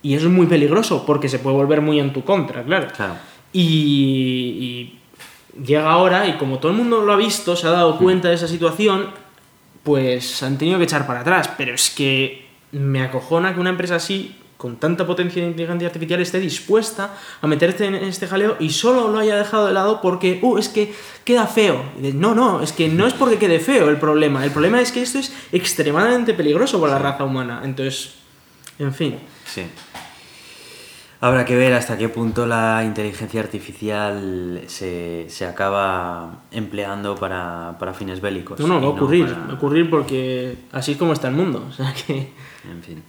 Y 0.04 0.14
eso 0.14 0.28
es 0.28 0.32
muy 0.34 0.46
peligroso, 0.46 1.06
porque 1.08 1.28
se 1.28 1.40
puede 1.40 1.56
volver 1.58 1.82
muy 1.82 2.00
en 2.00 2.14
tu 2.14 2.24
contra, 2.24 2.64
claro. 2.64 2.88
Claro. 2.96 3.16
Y, 3.52 3.62
y 5.60 5.64
llega 5.66 5.90
ahora 5.90 6.28
y 6.28 6.34
como 6.34 6.60
todo 6.60 6.72
el 6.72 6.78
mundo 6.78 7.02
lo 7.04 7.12
ha 7.14 7.18
visto, 7.18 7.56
se 7.56 7.66
ha 7.68 7.72
dado 7.72 7.98
cuenta 7.98 8.30
de 8.30 8.36
esa 8.36 8.48
situación, 8.48 9.08
pues 9.88 10.44
han 10.44 10.58
tenido 10.58 10.78
que 10.80 10.84
echar 10.84 11.08
para 11.08 11.22
atrás. 11.22 11.50
Pero 11.58 11.74
es 11.74 11.90
que 11.90 12.46
me 12.74 13.02
acojona 13.02 13.54
que 13.54 13.62
una 13.62 13.70
empresa 13.70 13.96
así, 13.96 14.36
con 14.58 14.76
tanta 14.76 15.08
potencia 15.08 15.42
de 15.42 15.48
inteligencia 15.48 15.88
artificial, 15.88 16.20
esté 16.20 16.42
dispuesta 16.42 17.16
a 17.42 17.48
meterse 17.48 17.86
en 17.86 17.96
este 17.96 18.28
jaleo 18.28 18.58
y 18.60 18.72
solo 18.72 19.08
lo 19.08 19.18
haya 19.18 19.38
dejado 19.38 19.68
de 19.68 19.74
lado 19.74 20.02
porque, 20.02 20.40
uh, 20.42 20.58
es 20.58 20.68
que 20.68 20.94
queda 21.24 21.48
feo. 21.48 21.82
No, 22.02 22.36
no, 22.36 22.62
es 22.62 22.74
que 22.74 22.90
no 22.90 23.08
es 23.08 23.14
porque 23.14 23.38
quede 23.38 23.62
feo 23.62 23.88
el 23.88 23.96
problema. 23.96 24.44
El 24.44 24.52
problema 24.52 24.82
es 24.82 24.92
que 24.92 25.02
esto 25.02 25.20
es 25.20 25.32
extremadamente 25.54 26.34
peligroso 26.34 26.82
para 26.82 26.96
la 26.96 27.00
raza 27.00 27.24
humana. 27.24 27.62
Entonces, 27.64 28.16
en 28.80 28.94
fin. 28.94 29.20
Sí. 29.46 29.64
Habrá 31.20 31.46
que 31.46 31.56
ver 31.56 31.74
hasta 31.74 31.98
qué 31.98 32.10
punto 32.10 32.46
la 32.46 32.84
inteligencia 32.86 33.42
artificial 33.42 34.62
se, 34.68 35.26
se 35.30 35.46
acaba 35.46 36.42
empleando 36.52 37.16
para, 37.16 37.76
para 37.80 37.94
fines 37.96 38.22
bélicos. 38.22 38.60
No, 38.60 38.68
no, 38.68 38.80
va 38.82 38.88
a 38.88 38.90
ocurrir. 38.92 39.26
para- 39.26 39.46
Va 39.48 39.52
a 39.54 39.56
ocurrir 39.56 39.90
porque 39.90 40.58
así 40.72 40.92
es 40.92 40.98
como 40.98 41.14
está 41.14 41.28
el 41.30 41.34
mundo. 41.36 41.66
O 41.68 41.72
sea 41.74 41.92
que. 41.94 42.34
En 42.70 42.84
fin. 42.84 43.04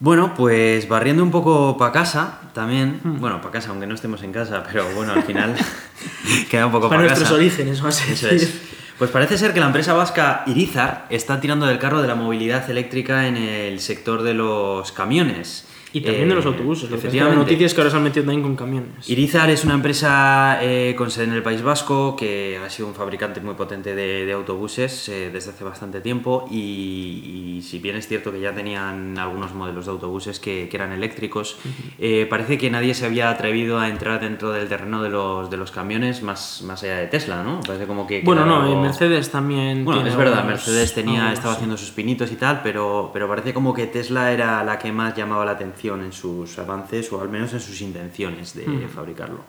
Bueno, 0.00 0.32
pues 0.36 0.88
barriendo 0.88 1.22
un 1.24 1.30
poco 1.30 1.76
para 1.76 1.92
casa 1.92 2.40
también. 2.54 3.00
Hmm. 3.04 3.20
Bueno, 3.20 3.40
para 3.40 3.52
casa, 3.52 3.70
aunque 3.70 3.86
no 3.86 3.94
estemos 3.94 4.22
en 4.22 4.32
casa, 4.32 4.62
pero 4.70 4.84
bueno, 4.94 5.12
al 5.12 5.22
final 5.24 5.54
queda 6.50 6.66
un 6.66 6.72
poco 6.72 6.88
Para 6.88 7.00
para 7.02 7.08
nuestros 7.08 7.28
casa. 7.28 7.34
orígenes, 7.34 7.82
a 7.82 7.88
Eso 7.88 8.28
es. 8.30 8.60
Pues 8.98 9.10
parece 9.12 9.38
ser 9.38 9.54
que 9.54 9.60
la 9.60 9.66
empresa 9.66 9.92
vasca 9.92 10.42
Irizar 10.46 11.06
está 11.08 11.40
tirando 11.40 11.66
del 11.66 11.78
carro 11.78 12.02
de 12.02 12.08
la 12.08 12.16
movilidad 12.16 12.68
eléctrica 12.68 13.28
en 13.28 13.36
el 13.36 13.78
sector 13.78 14.22
de 14.22 14.34
los 14.34 14.90
camiones. 14.90 15.66
Y 15.92 16.00
también 16.02 16.28
de 16.28 16.34
los 16.34 16.44
Eh, 16.44 16.48
autobuses. 16.48 16.84
Lo 16.84 16.88
que 16.90 16.94
la 16.94 16.98
efectivamente. 17.08 17.38
noticia 17.38 17.66
es 17.66 17.74
que 17.74 17.80
ahora 17.80 17.90
se 17.90 17.96
han 17.96 18.02
metido 18.02 18.24
también 18.24 18.42
con 18.42 18.56
camiones. 18.56 19.08
Irizar 19.08 19.48
es 19.50 19.64
una 19.64 19.74
empresa 19.74 20.58
eh, 20.62 20.94
con 20.98 21.10
sede 21.10 21.24
en 21.24 21.32
el 21.32 21.42
País 21.42 21.62
Vasco 21.62 22.14
que 22.14 22.58
ha 22.64 22.68
sido 22.68 22.88
un 22.88 22.94
fabricante 22.94 23.40
muy 23.40 23.54
potente 23.54 23.94
de, 23.94 24.26
de 24.26 24.32
autobuses 24.32 25.08
eh, 25.08 25.30
desde 25.32 25.50
hace 25.52 25.64
bastante 25.64 26.00
tiempo 26.02 26.46
y, 26.50 27.56
y 27.58 27.62
si 27.62 27.78
bien 27.78 27.96
es 27.96 28.06
cierto 28.06 28.30
que 28.32 28.40
ya 28.40 28.52
tenían 28.54 29.16
algunos 29.18 29.54
modelos 29.54 29.86
de 29.86 29.92
autobuses 29.92 30.38
que, 30.40 30.68
que 30.68 30.76
eran 30.76 30.92
eléctricos, 30.92 31.56
eh, 31.98 32.26
parece 32.28 32.58
que 32.58 32.70
nadie 32.70 32.92
se 32.94 33.06
había 33.06 33.30
atrevido 33.30 33.78
a 33.78 33.88
entrar 33.88 34.20
dentro 34.20 34.52
del 34.52 34.68
terreno 34.68 35.02
de 35.02 35.08
los, 35.08 35.48
de 35.50 35.56
los 35.56 35.70
camiones 35.70 36.22
más, 36.22 36.62
más 36.66 36.82
allá 36.82 36.98
de 36.98 37.06
Tesla, 37.06 37.42
¿no? 37.42 37.60
Parece 37.66 37.86
como 37.86 38.06
que... 38.06 38.20
Bueno, 38.22 38.44
no, 38.44 38.60
algo- 38.60 38.74
en 38.74 38.82
Mercedes 38.82 39.30
también. 39.30 39.84
bueno, 39.86 40.00
tiene 40.00 40.10
es 40.10 40.16
verdad, 40.16 40.40
algunos- 40.40 40.66
Mercedes 40.66 40.92
tenía, 40.94 41.20
algunos, 41.20 41.38
estaba 41.38 41.54
sí. 41.54 41.56
haciendo 41.56 41.76
sus 41.78 41.90
pinitos 41.92 42.30
y 42.30 42.36
tal, 42.36 42.60
pero, 42.62 43.10
pero 43.12 43.26
parece 43.26 43.54
como 43.54 43.72
que 43.72 43.86
Tesla 43.86 44.32
era 44.32 44.62
la 44.64 44.78
que 44.78 44.92
más 44.92 45.16
llamaba 45.16 45.44
la 45.46 45.52
atención 45.52 45.77
en 45.86 46.12
sus 46.12 46.58
avances 46.58 47.12
o 47.12 47.20
al 47.20 47.28
menos 47.28 47.52
en 47.52 47.60
sus 47.60 47.80
intenciones 47.80 48.54
de 48.54 48.66
Mm. 48.66 48.88
fabricarlo. 48.88 49.44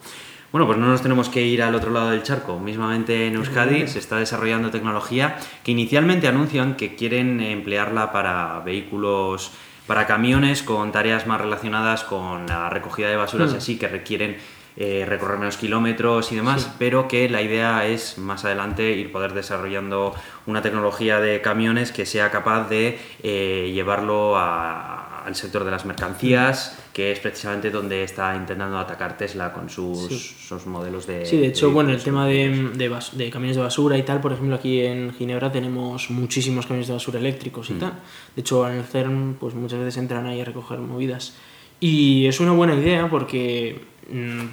Bueno, 0.52 0.65
pues 0.68 0.78
no 0.80 0.88
nos 0.88 1.02
tenemos 1.02 1.28
que 1.30 1.42
ir 1.44 1.62
al 1.63 1.76
otro 1.76 1.92
lado 1.92 2.10
del 2.12 2.24
charco. 2.24 2.60
Mismamente 2.60 3.28
en 3.28 3.36
Euskadi 3.36 3.88
se 3.88 4.00
está 4.00 4.18
desarrollando 4.18 4.72
tecnología 4.72 5.38
que 5.63 5.72
inicialmente 5.72 6.28
anuncian 6.28 6.76
que 6.76 6.96
quieren 6.96 7.39
emplearla 7.42 8.12
para 8.12 8.60
vehículos, 8.65 9.52
para 9.88 10.06
camiones 10.08 10.62
con 10.63 10.92
tareas 10.92 11.26
más 11.28 11.42
relacionadas 11.42 12.04
con 12.04 12.46
la 12.48 12.70
recogida 12.70 13.10
de 13.10 13.15
basuras 13.15 13.52
y 13.52 13.56
Mm. 13.56 13.58
así, 13.58 13.78
que 13.78 13.88
requieren 13.88 14.38
eh, 14.82 15.04
recorrer 15.06 15.38
menos 15.39 15.58
kilómetros 15.58 16.32
y 16.32 16.36
demás, 16.38 16.62
Sí. 16.63 16.70
pero 16.80 17.06
que 17.10 17.28
la 17.28 17.42
idea 17.42 17.86
es 17.86 18.18
más 18.18 18.46
adelante 18.46 18.92
ir 18.92 19.12
poder 19.12 19.34
desarrollando 19.34 20.15
una 20.46 20.62
tecnología 20.62 21.20
de 21.20 21.42
camiones 21.42 21.92
que 21.92 22.06
sea 22.06 22.32
capaz 22.32 22.70
de 22.70 22.98
eh, 23.22 23.72
llevarlo 23.74 24.38
a- 24.38 25.09
al 25.30 25.36
sector 25.36 25.63
de 25.63 25.70
las 25.72 25.86
mercancías, 25.86 26.78
que 26.92 27.12
es 27.12 27.20
precisamente 27.20 27.70
donde 27.70 28.04
está 28.04 28.36
intentando 28.36 28.78
atacar 28.80 29.15
Tesla 29.15 29.54
con 29.54 29.70
sus, 29.70 30.08
Sí. 30.08 30.18
sus 30.48 30.65
modelos 30.65 31.06
de... 31.06 31.26
Sí, 31.26 31.38
de 31.38 31.48
hecho, 31.48 31.72
bueno, 31.72 31.92
el 31.92 32.02
tema 32.04 32.26
de, 32.28 32.72
de, 32.76 32.89
bas- 32.92 33.12
de 33.13 33.30
camiones 33.30 33.56
de 33.56 33.62
basura 33.62 33.96
y 33.98 34.04
tal, 34.04 34.20
por 34.22 34.34
ejemplo, 34.34 34.56
aquí 34.56 34.82
en 34.82 35.13
Ginebra 35.13 35.52
tenemos 35.52 36.10
muchísimos 36.10 36.65
camiones 36.65 36.88
de 36.88 36.94
basura 36.94 37.20
eléctricos 37.20 37.70
y 37.70 37.74
Mm. 37.74 37.80
tal. 37.80 37.94
De 38.36 38.42
hecho, 38.42 38.68
en 38.68 38.78
el 38.78 38.84
CERN, 38.84 39.38
pues 39.39 39.54
muchas 39.54 39.78
veces 39.80 39.98
entran 39.98 40.26
ahí 40.26 40.42
a 40.42 40.46
recoger 40.46 40.80
movidas. 40.80 41.36
Y 41.80 42.26
es 42.26 42.39
una 42.39 42.52
buena 42.52 42.74
idea 42.76 43.10
porque 43.10 43.80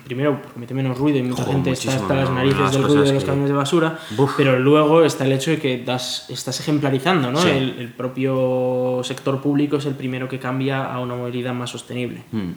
primero 0.04 0.40
porque 0.42 0.60
mete 0.60 0.74
menos 0.74 0.98
ruido 0.98 1.18
y 1.18 1.22
mucha 1.22 1.44
gente 1.44 1.70
está 1.70 1.94
hasta 1.96 2.14
las 2.14 2.30
narices 2.30 2.72
del 2.72 2.82
ruido 2.82 3.02
de 3.04 3.12
los 3.14 3.22
que- 3.22 3.26
camiones 3.28 3.50
de 3.50 3.56
basura, 3.56 3.98
pero 4.36 4.58
luego 4.58 5.04
está 5.04 5.24
el 5.24 5.32
hecho 5.32 5.50
de 5.50 5.58
que 5.58 5.82
das, 5.82 6.26
estás 6.28 6.60
ejemplarizando, 6.60 7.30
¿no? 7.32 7.40
Sí. 7.40 7.48
El, 7.48 7.78
el 7.78 7.88
propio 7.92 9.00
sector 9.02 9.40
público 9.40 9.76
es 9.76 9.86
el 9.86 9.94
primero 9.94 10.28
que 10.28 10.38
cambia 10.38 10.84
a 10.92 11.00
una 11.00 11.14
movilidad 11.14 11.54
más 11.54 11.70
sostenible. 11.70 12.22
Mm. 12.32 12.50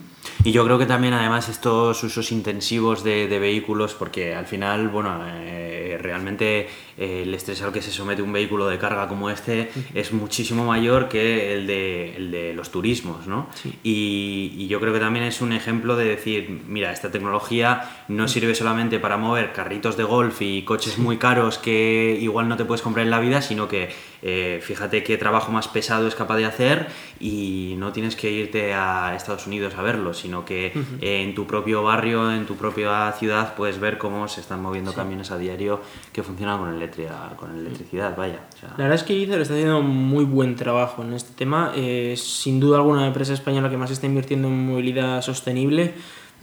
Y 0.44 0.52
yo 0.52 0.64
creo 0.64 0.78
que 0.78 0.86
también 0.86 1.14
además 1.14 1.48
estos 1.48 2.02
usos 2.02 2.32
intensivos 2.32 3.04
de, 3.04 3.28
de 3.28 3.38
vehículos, 3.38 3.94
porque 3.94 4.34
al 4.34 4.46
final, 4.46 4.88
bueno, 4.88 5.22
eh, 5.26 5.98
realmente 6.00 6.68
eh, 6.96 7.22
el 7.22 7.34
estrés 7.34 7.62
al 7.62 7.72
que 7.72 7.82
se 7.82 7.90
somete 7.90 8.22
un 8.22 8.32
vehículo 8.32 8.68
de 8.68 8.78
carga 8.78 9.08
como 9.08 9.30
este 9.30 9.70
es 9.94 10.12
muchísimo 10.12 10.64
mayor 10.64 11.08
que 11.08 11.54
el 11.54 11.66
de, 11.66 12.16
el 12.16 12.30
de 12.30 12.54
los 12.54 12.70
turismos, 12.70 13.26
¿no? 13.26 13.48
Sí. 13.54 13.78
Y, 13.82 14.54
y 14.56 14.66
yo 14.68 14.80
creo 14.80 14.92
que 14.92 15.00
también 15.00 15.24
es 15.24 15.40
un 15.40 15.52
ejemplo 15.52 15.96
de 15.96 16.04
decir, 16.04 16.62
mira, 16.66 16.92
esta 16.92 17.10
tecnología 17.10 18.04
no 18.08 18.28
sirve 18.28 18.54
solamente 18.54 18.98
para 18.98 19.16
mover 19.16 19.52
carritos 19.52 19.96
de 19.96 20.04
golf 20.04 20.42
y 20.42 20.62
coches 20.62 20.98
muy 20.98 21.18
caros 21.18 21.58
que 21.58 22.18
igual 22.20 22.48
no 22.48 22.56
te 22.56 22.64
puedes 22.64 22.82
comprar 22.82 23.04
en 23.04 23.10
la 23.10 23.20
vida, 23.20 23.42
sino 23.42 23.68
que 23.68 23.90
eh, 24.22 24.60
fíjate 24.62 25.02
qué 25.02 25.16
trabajo 25.16 25.52
más 25.52 25.68
pesado 25.68 26.06
es 26.06 26.14
capaz 26.14 26.36
de 26.36 26.44
hacer 26.44 26.88
y 27.18 27.74
no 27.78 27.92
tienes 27.92 28.16
que 28.16 28.30
irte 28.30 28.74
a 28.74 29.14
Estados 29.16 29.46
Unidos 29.46 29.74
a 29.76 29.82
verlo, 29.82 30.09
sino 30.14 30.44
que 30.44 30.66
eh, 31.00 31.22
en 31.22 31.34
tu 31.34 31.46
propio 31.46 31.82
barrio, 31.82 32.32
en 32.32 32.46
tu 32.46 32.56
propia 32.56 33.12
ciudad, 33.12 33.54
puedes 33.54 33.78
ver 33.78 33.98
cómo 33.98 34.28
se 34.28 34.40
están 34.40 34.62
moviendo 34.62 34.92
camiones 34.92 35.30
a 35.30 35.38
diario 35.38 35.80
que 36.12 36.22
funcionan 36.22 36.58
con, 36.58 36.74
electricidad, 36.74 37.36
con 37.36 37.56
electricidad, 37.56 38.16
vaya. 38.16 38.40
o 38.54 38.58
sea, 38.58 38.70
La 38.70 38.84
verdad 38.84 38.94
es 38.94 39.02
que 39.02 39.14
Izar 39.14 39.40
está 39.40 39.54
haciendo 39.54 39.82
muy 39.82 40.24
buen 40.24 40.56
trabajo 40.56 41.02
en 41.02 41.12
este 41.12 41.32
tema. 41.34 41.72
Eh, 41.74 42.14
sin 42.16 42.60
duda 42.60 42.78
alguna 42.78 43.02
la 43.02 43.06
empresa 43.08 43.32
española 43.32 43.70
que 43.70 43.76
más 43.76 43.90
está 43.90 44.06
invirtiendo 44.06 44.48
en 44.48 44.66
movilidad 44.66 45.22
sostenible. 45.22 45.94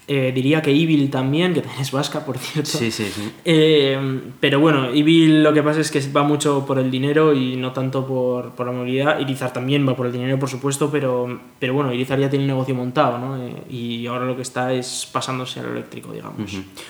Eh, 0.10 0.32
diría 0.34 0.62
que 0.62 0.72
Evil 0.72 1.10
también, 1.10 1.54
que 1.54 1.62
también 1.62 1.82
es 1.82 1.92
vasca, 1.92 2.26
por 2.26 2.38
cierto. 2.38 2.70
sí, 2.70 2.92
sí, 2.92 3.06
sí. 3.14 3.32
Eh, 3.44 4.22
pero 4.40 4.60
bueno, 4.62 4.86
Evil 4.86 5.44
lo 5.44 5.54
que 5.54 5.62
pasa 5.62 5.82
es 5.82 5.92
que 5.92 6.00
va 6.16 6.24
mucho 6.24 6.66
por 6.66 6.80
el 6.80 6.90
dinero 6.90 7.34
y 7.34 7.58
no 7.58 7.74
tanto 7.74 8.08
por, 8.08 8.52
por 8.52 8.68
la 8.68 8.72
movilidad. 8.72 9.20
Irizar 9.20 9.52
también 9.52 9.86
va 9.88 9.98
por 9.98 10.06
el 10.06 10.14
dinero, 10.14 10.40
por 10.40 10.48
supuesto, 10.50 10.90
pero, 10.90 11.40
pero 11.60 11.74
bueno, 11.74 11.92
Irizar 11.92 12.18
ya 12.20 12.30
tiene 12.30 12.46
un 12.46 12.50
negocio 12.52 12.74
montado, 12.74 13.18
¿no? 13.18 13.38
Eh, 13.38 13.64
y 13.70 14.08
ahora 14.08 14.26
lo 14.26 14.36
que 14.38 14.44
está 14.44 14.72
es 14.72 15.10
pasándose 15.12 15.60
al 15.60 15.68
eléctrico, 15.68 16.14
digamos. 16.14 16.38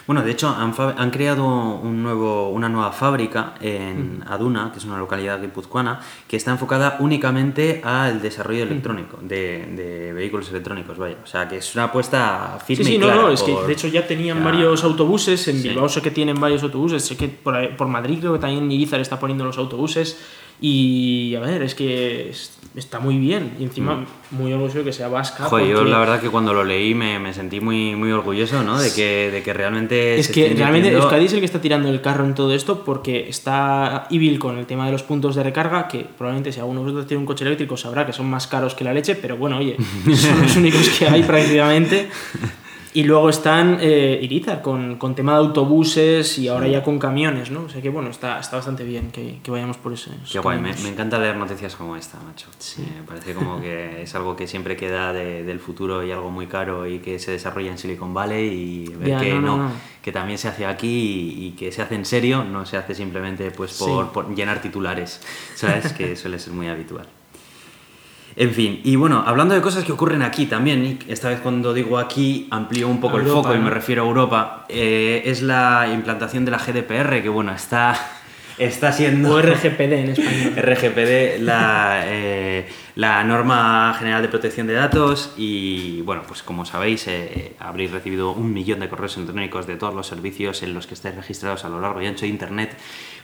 Bueno, 0.05 0.21
de 0.21 0.31
hecho, 0.31 0.49
han, 0.49 0.73
han 0.77 1.09
creado 1.09 1.45
un 1.47 2.03
nuevo, 2.03 2.49
una 2.49 2.69
nueva 2.69 2.91
fábrica 2.91 3.55
en 3.61 4.23
Aduna, 4.27 4.69
que 4.71 4.77
es 4.77 4.85
una 4.85 4.99
localidad 4.99 5.41
guipuzcoana, 5.41 6.01
que 6.27 6.37
está 6.37 6.51
enfocada 6.51 6.97
únicamente 6.99 7.81
al 7.83 8.21
desarrollo 8.21 8.63
electrónico, 8.63 9.17
de, 9.21 9.65
de 9.75 10.13
vehículos 10.13 10.49
electrónicos, 10.51 10.97
vaya. 10.99 11.17
O 11.23 11.27
sea, 11.27 11.47
que 11.47 11.57
es 11.57 11.73
una 11.73 11.85
apuesta 11.85 12.59
Sí, 12.65 12.75
firme 12.75 12.85
sí, 12.91 12.95
y 12.95 13.06
no, 13.15 13.21
no, 13.23 13.29
es 13.31 13.41
que 13.43 13.51
por- 13.53 13.67
de 13.67 13.73
hecho 13.73 13.87
ya 13.87 14.05
tenían 14.07 14.37
sea, 14.37 14.45
varios 14.45 14.83
autobuses, 14.83 15.47
en 15.47 15.61
sí. 15.61 15.69
Bilbao 15.69 15.89
sé 15.89 16.01
que 16.01 16.11
tienen 16.11 16.39
varios 16.39 16.63
autobuses, 16.63 17.03
sé 17.03 17.15
que 17.17 17.27
por, 17.27 17.75
por 17.77 17.87
Madrid 17.87 18.17
creo 18.19 18.33
que 18.33 18.39
también 18.39 18.71
Irizar 18.71 18.99
está 18.99 19.19
poniendo 19.19 19.43
los 19.45 19.57
autobuses 19.57 20.17
y 20.59 21.35
a 21.35 21.39
ver, 21.39 21.61
es 21.61 21.75
que 21.75 22.29
es- 22.29 22.53
está 22.75 22.99
muy 22.99 23.17
bien 23.17 23.53
y 23.59 23.63
encima 23.63 24.05
muy 24.31 24.53
orgulloso 24.53 24.83
que 24.83 24.93
sea 24.93 25.07
vasca. 25.07 25.45
Mm. 25.45 25.47
Joder, 25.47 25.67
yo 25.67 25.75
porque 25.77 25.91
la 25.91 25.99
verdad 25.99 26.19
que 26.21 26.29
cuando 26.29 26.53
lo 26.53 26.63
leí 26.63 26.93
me, 26.93 27.17
me 27.19 27.33
sentí 27.33 27.59
muy, 27.59 27.95
muy 27.95 28.11
orgulloso, 28.11 28.61
¿no? 28.63 28.79
De 28.79 28.91
que, 28.93 29.31
de 29.31 29.41
que 29.41 29.51
realmente... 29.53 30.19
Es 30.19 30.27
se 30.27 30.33
que 30.33 30.49
realmente 30.53 30.89
invirtiendo- 30.89 31.03
Euskadi 31.03 31.25
es 31.25 31.33
el 31.33 31.39
que 31.39 31.45
está 31.45 31.59
tirando 31.61 31.89
el 31.89 32.01
carro 32.01 32.23
en 32.25 32.35
todo 32.35 32.53
esto 32.53 32.83
porque 32.83 33.27
está 33.29 34.07
Evil 34.11 34.37
con 34.37 34.57
el 34.59 34.65
tema 34.67 34.85
de 34.85 34.91
los 34.91 35.01
puntos 35.03 35.35
de 35.35 35.43
recarga, 35.43 35.87
que 35.87 36.05
probablemente 36.17 36.51
si 36.51 36.59
alguno 36.59 36.81
de 36.81 36.83
vosotros 36.85 37.07
tiene 37.07 37.19
un 37.21 37.25
coche 37.27 37.45
eléctrico 37.45 37.77
sabrá 37.77 38.05
que 38.05 38.13
son 38.13 38.29
más 38.29 38.45
caros 38.47 38.75
que 38.75 38.83
la 38.83 38.93
leche, 38.93 39.15
pero 39.15 39.37
bueno, 39.37 39.57
oye, 39.57 39.75
son 40.15 40.41
los 40.41 40.55
únicos 40.55 40.87
que 40.89 41.07
hay 41.07 41.23
prácticamente. 41.23 42.09
Y 42.97 43.03
luego 43.03 43.29
están 43.29 43.77
eh, 43.79 44.17
Irizar 44.23 44.63
con, 44.63 44.95
con 44.97 45.13
tema 45.13 45.33
de 45.33 45.37
autobuses 45.39 46.39
y 46.39 46.47
ahora 46.47 46.67
ya 46.67 46.81
con 46.81 46.97
camiones, 46.97 47.51
¿no? 47.51 47.61
O 47.65 47.69
sea 47.69 47.79
que 47.79 47.89
bueno, 47.89 48.09
está, 48.09 48.39
está 48.39 48.55
bastante 48.55 48.83
bien 48.83 49.11
que, 49.11 49.37
que 49.43 49.51
vayamos 49.51 49.77
por 49.77 49.93
ese. 49.93 50.09
Qué 50.31 50.39
guay, 50.39 50.59
me, 50.59 50.73
me 50.81 50.89
encanta 50.89 51.19
leer 51.19 51.35
noticias 51.37 51.75
como 51.75 51.95
esta, 51.95 52.17
macho. 52.21 52.47
Me 52.79 53.03
parece 53.03 53.35
como 53.35 53.61
que 53.61 54.01
es 54.01 54.15
algo 54.15 54.35
que 54.35 54.47
siempre 54.47 54.75
queda 54.75 55.13
de- 55.13 55.43
del 55.43 55.59
futuro 55.59 56.03
y 56.03 56.11
algo 56.11 56.31
muy 56.31 56.47
caro 56.47 56.87
y 56.87 56.97
que 56.97 57.19
se 57.19 57.31
desarrolla 57.33 57.69
en 57.69 57.77
Silicon 57.77 58.15
Valley 58.15 58.47
y 58.47 58.87
ver 58.95 59.09
Ya, 59.09 59.19
que 59.19 59.33
no, 59.35 59.41
no, 59.41 59.57
no, 59.57 59.63
no. 59.65 59.71
que 60.01 60.11
también 60.11 60.39
se 60.39 60.47
hace 60.47 60.65
aquí 60.65 60.87
y, 61.37 61.45
y 61.47 61.51
que 61.51 61.71
se 61.71 61.83
hace 61.83 61.93
en 61.93 62.03
serio, 62.05 62.43
no 62.43 62.65
se 62.65 62.77
hace 62.77 62.95
simplemente 62.95 63.51
pues 63.51 63.73
por, 63.77 64.05
Sí. 64.05 64.09
por 64.11 64.33
llenar 64.35 64.59
titulares, 64.59 65.21
¿sabes? 65.53 65.93
que 65.93 66.15
suele 66.15 66.39
ser 66.39 66.53
muy 66.53 66.67
habitual. 66.67 67.05
En 68.39 68.51
fin, 68.51 68.81
y 68.83 68.95
bueno, 68.95 69.23
hablando 69.25 69.55
de 69.55 69.61
cosas 69.61 69.83
que 69.83 69.91
ocurren 69.91 70.21
aquí 70.21 70.45
también, 70.45 70.85
y 70.85 71.11
esta 71.11 71.29
vez 71.29 71.39
cuando 71.39 71.73
digo 71.73 71.97
aquí 71.97 72.47
amplío 72.51 72.87
un 72.87 72.99
poco 72.99 73.17
el 73.17 73.25
foco 73.25 73.55
y 73.55 73.57
me 73.57 73.71
refiero 73.71 74.03
a 74.03 74.05
Europa, 74.05 74.65
eh, 74.69 75.23
es 75.25 75.41
la 75.41 75.89
implantación 75.91 76.45
de 76.45 76.51
la 76.51 76.59
GDPR, 76.59 77.23
que 77.23 77.29
bueno, 77.29 77.51
está, 77.51 77.99
está 78.59 78.91
siendo... 78.91 79.33
O 79.33 79.41
RGPD 79.41 79.91
en 79.91 80.09
español. 80.09 80.53
RGPD, 80.55 81.41
la, 81.41 82.03
eh, 82.05 82.69
la 82.93 83.23
norma 83.23 83.95
general 83.97 84.21
de 84.21 84.27
protección 84.27 84.67
de 84.67 84.73
datos 84.73 85.33
y 85.35 86.01
bueno, 86.01 86.21
pues 86.27 86.43
como 86.43 86.63
sabéis, 86.63 87.07
eh, 87.07 87.55
habréis 87.57 87.89
recibido 87.89 88.33
un 88.33 88.53
millón 88.53 88.81
de 88.81 88.87
correos 88.87 89.17
electrónicos 89.17 89.65
de 89.65 89.77
todos 89.77 89.95
los 89.95 90.05
servicios 90.05 90.61
en 90.61 90.75
los 90.75 90.85
que 90.85 90.93
estáis 90.93 91.15
registrados 91.15 91.65
a 91.65 91.69
lo 91.69 91.81
largo 91.81 92.03
y 92.03 92.05
ancho 92.05 92.21
de 92.21 92.27
Internet. 92.27 92.77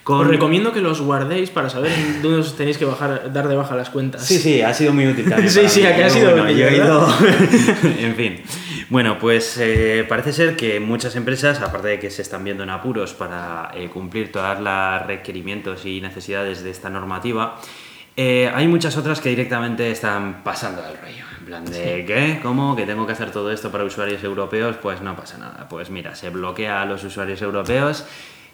Con... 0.04 0.20
Os 0.22 0.28
recomiendo 0.28 0.74
que 0.74 0.82
los 0.82 1.00
guardéis 1.02 1.50
para 1.50 1.70
saber 1.70 1.92
dónde 2.22 2.39
os 2.39 2.58
tenéis 2.58 2.78
que 2.78 2.84
bajar, 2.86 3.32
dar 3.32 3.48
de 3.48 3.56
baja 3.56 3.74
las 3.76 3.89
cuentas. 3.89 4.26
Sí, 4.26 4.38
sí, 4.38 4.62
ha 4.62 4.74
sido 4.74 4.92
muy 4.94 5.08
útil 5.08 5.30
también. 5.30 5.50
Sí, 5.50 5.62
sí, 5.70 5.80
mí. 5.82 5.86
¿a 5.88 5.96
que 5.96 6.04
ha 6.04 6.08
Muy 6.08 6.16
sido 6.16 6.30
bueno, 6.32 6.44
útil, 6.44 6.58
yo 6.58 6.68
he 6.68 6.76
ido- 6.76 7.08
en 8.00 8.16
fin. 8.16 8.42
Bueno, 8.89 9.18
pues 9.18 9.58
eh, 9.60 10.06
parece 10.08 10.34
ser 10.34 10.56
que 10.58 10.80
muchas 10.82 11.16
empresas, 11.16 11.62
aparte 11.62 11.88
de 11.88 12.00
que 12.00 12.10
se 12.12 12.22
están 12.22 12.44
viendo 12.44 12.63
en 12.63 12.70
apuros 12.70 13.13
para 13.13 13.72
eh, 13.76 13.88
cumplir 13.88 14.32
todos 14.32 14.60
los 14.60 15.08
requerimientos 15.08 15.86
y 15.86 16.02
necesidades 16.02 16.63
de 16.63 16.70
esta 16.72 16.89
normativa, 16.89 17.56
eh, 18.18 18.52
hay 18.54 18.68
muchas 18.68 18.96
otras 18.98 19.22
que 19.22 19.30
directamente 19.30 19.89
están 19.89 20.44
pasando 20.44 20.82
del 20.84 20.98
rollo. 20.98 21.24
En 21.39 21.46
plan 21.46 21.66
de, 21.66 22.04
¿qué? 22.06 22.39
¿Cómo? 22.44 22.76
¿Que 22.76 22.86
tengo 22.86 23.06
que 23.08 23.13
hacer 23.13 23.32
todo 23.32 23.52
esto 23.52 23.72
para 23.72 23.84
usuarios 23.86 24.24
europeos? 24.24 24.76
Pues 24.82 25.02
no 25.02 25.16
pasa 25.16 25.38
nada. 25.38 25.66
Pues 25.70 25.89
mira, 25.89 26.13
se 26.16 26.30
bloquea 26.30 26.82
a 26.82 26.86
los 26.86 27.04
usuarios 27.04 27.42
europeos 27.42 28.06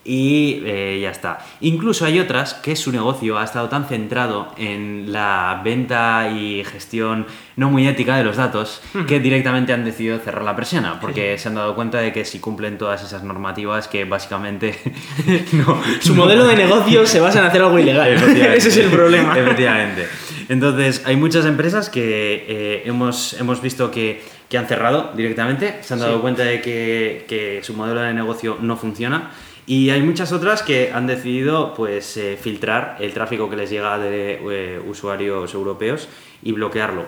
y 0.10 0.64
eh, 0.66 0.98
ya 1.04 1.12
está. 1.12 1.38
Incluso 1.62 2.04
hay 2.04 2.20
otras 2.20 2.56
que 2.56 2.76
su 2.76 2.92
negocio 2.92 3.38
ha 3.38 3.44
estado 3.44 3.70
tan 3.70 3.86
centrado 3.86 4.52
en 4.58 5.12
la 5.14 5.62
venta 5.64 6.32
y 6.36 6.64
gestión 6.64 7.28
no 7.56 7.70
muy 7.70 7.88
ética 7.88 8.18
de 8.18 8.24
los 8.24 8.38
datos 8.38 8.82
que 9.08 9.20
directamente 9.20 9.72
han 9.72 9.86
decidido 9.86 10.18
cerrar 10.18 10.44
la 10.44 10.56
persiana 10.56 11.00
porque 11.00 11.38
se 11.38 11.50
han 11.50 11.56
dado 11.56 11.76
cuenta 11.76 12.00
de 12.00 12.12
que 12.12 12.26
si 12.26 12.40
cumplen 12.40 12.80
todas 12.80 13.04
esas 13.04 13.22
normativas 13.24 13.88
que 13.88 14.06
básicamente 14.06 14.80
no, 15.52 15.80
Su 16.00 16.16
modelo 16.16 16.48
de 16.48 16.56
negocio 16.66 17.06
se 17.06 17.20
basa 17.20 17.40
en 17.40 17.46
hacer 17.46 17.62
algo 17.62 17.78
ilegal. 17.78 18.10
Ese 18.56 18.70
es 18.70 18.78
el 18.78 18.90
problema. 18.90 19.38
Efectivamente. 19.38 20.08
Entonces, 20.48 21.04
hay 21.06 21.18
muchas 21.18 21.46
empresas 21.46 21.90
que 21.92 22.46
eh, 22.48 22.82
hemos, 22.86 23.34
hemos 23.34 23.62
visto 23.62 23.92
que, 23.92 24.24
que 24.50 24.58
han 24.58 24.66
cerrado 24.66 25.12
directamente, 25.16 25.78
se 25.82 25.94
han 25.94 26.00
dado 26.00 26.16
Sí. 26.16 26.22
cuenta 26.22 26.44
de 26.44 26.62
que, 26.62 27.26
que 27.28 27.60
su 27.62 27.76
modelo 27.76 28.02
de 28.02 28.16
negocio 28.16 28.58
no 28.60 28.76
funciona. 28.76 29.30
Y 29.70 29.92
hay 29.92 30.02
muchas 30.02 30.32
otras 30.32 30.64
que 30.64 30.92
han 30.92 31.06
decidido 31.06 31.76
pues, 31.76 32.18
eh, 32.18 32.40
filtrar 32.42 32.98
el 33.00 33.14
tráfico 33.14 33.52
que 33.52 33.56
les 33.56 33.70
llega 33.70 34.00
de 34.00 34.40
eh, 34.52 34.82
usuarios 34.84 35.54
europeos 35.54 36.08
y 36.42 36.54
bloquearlo. 36.54 37.04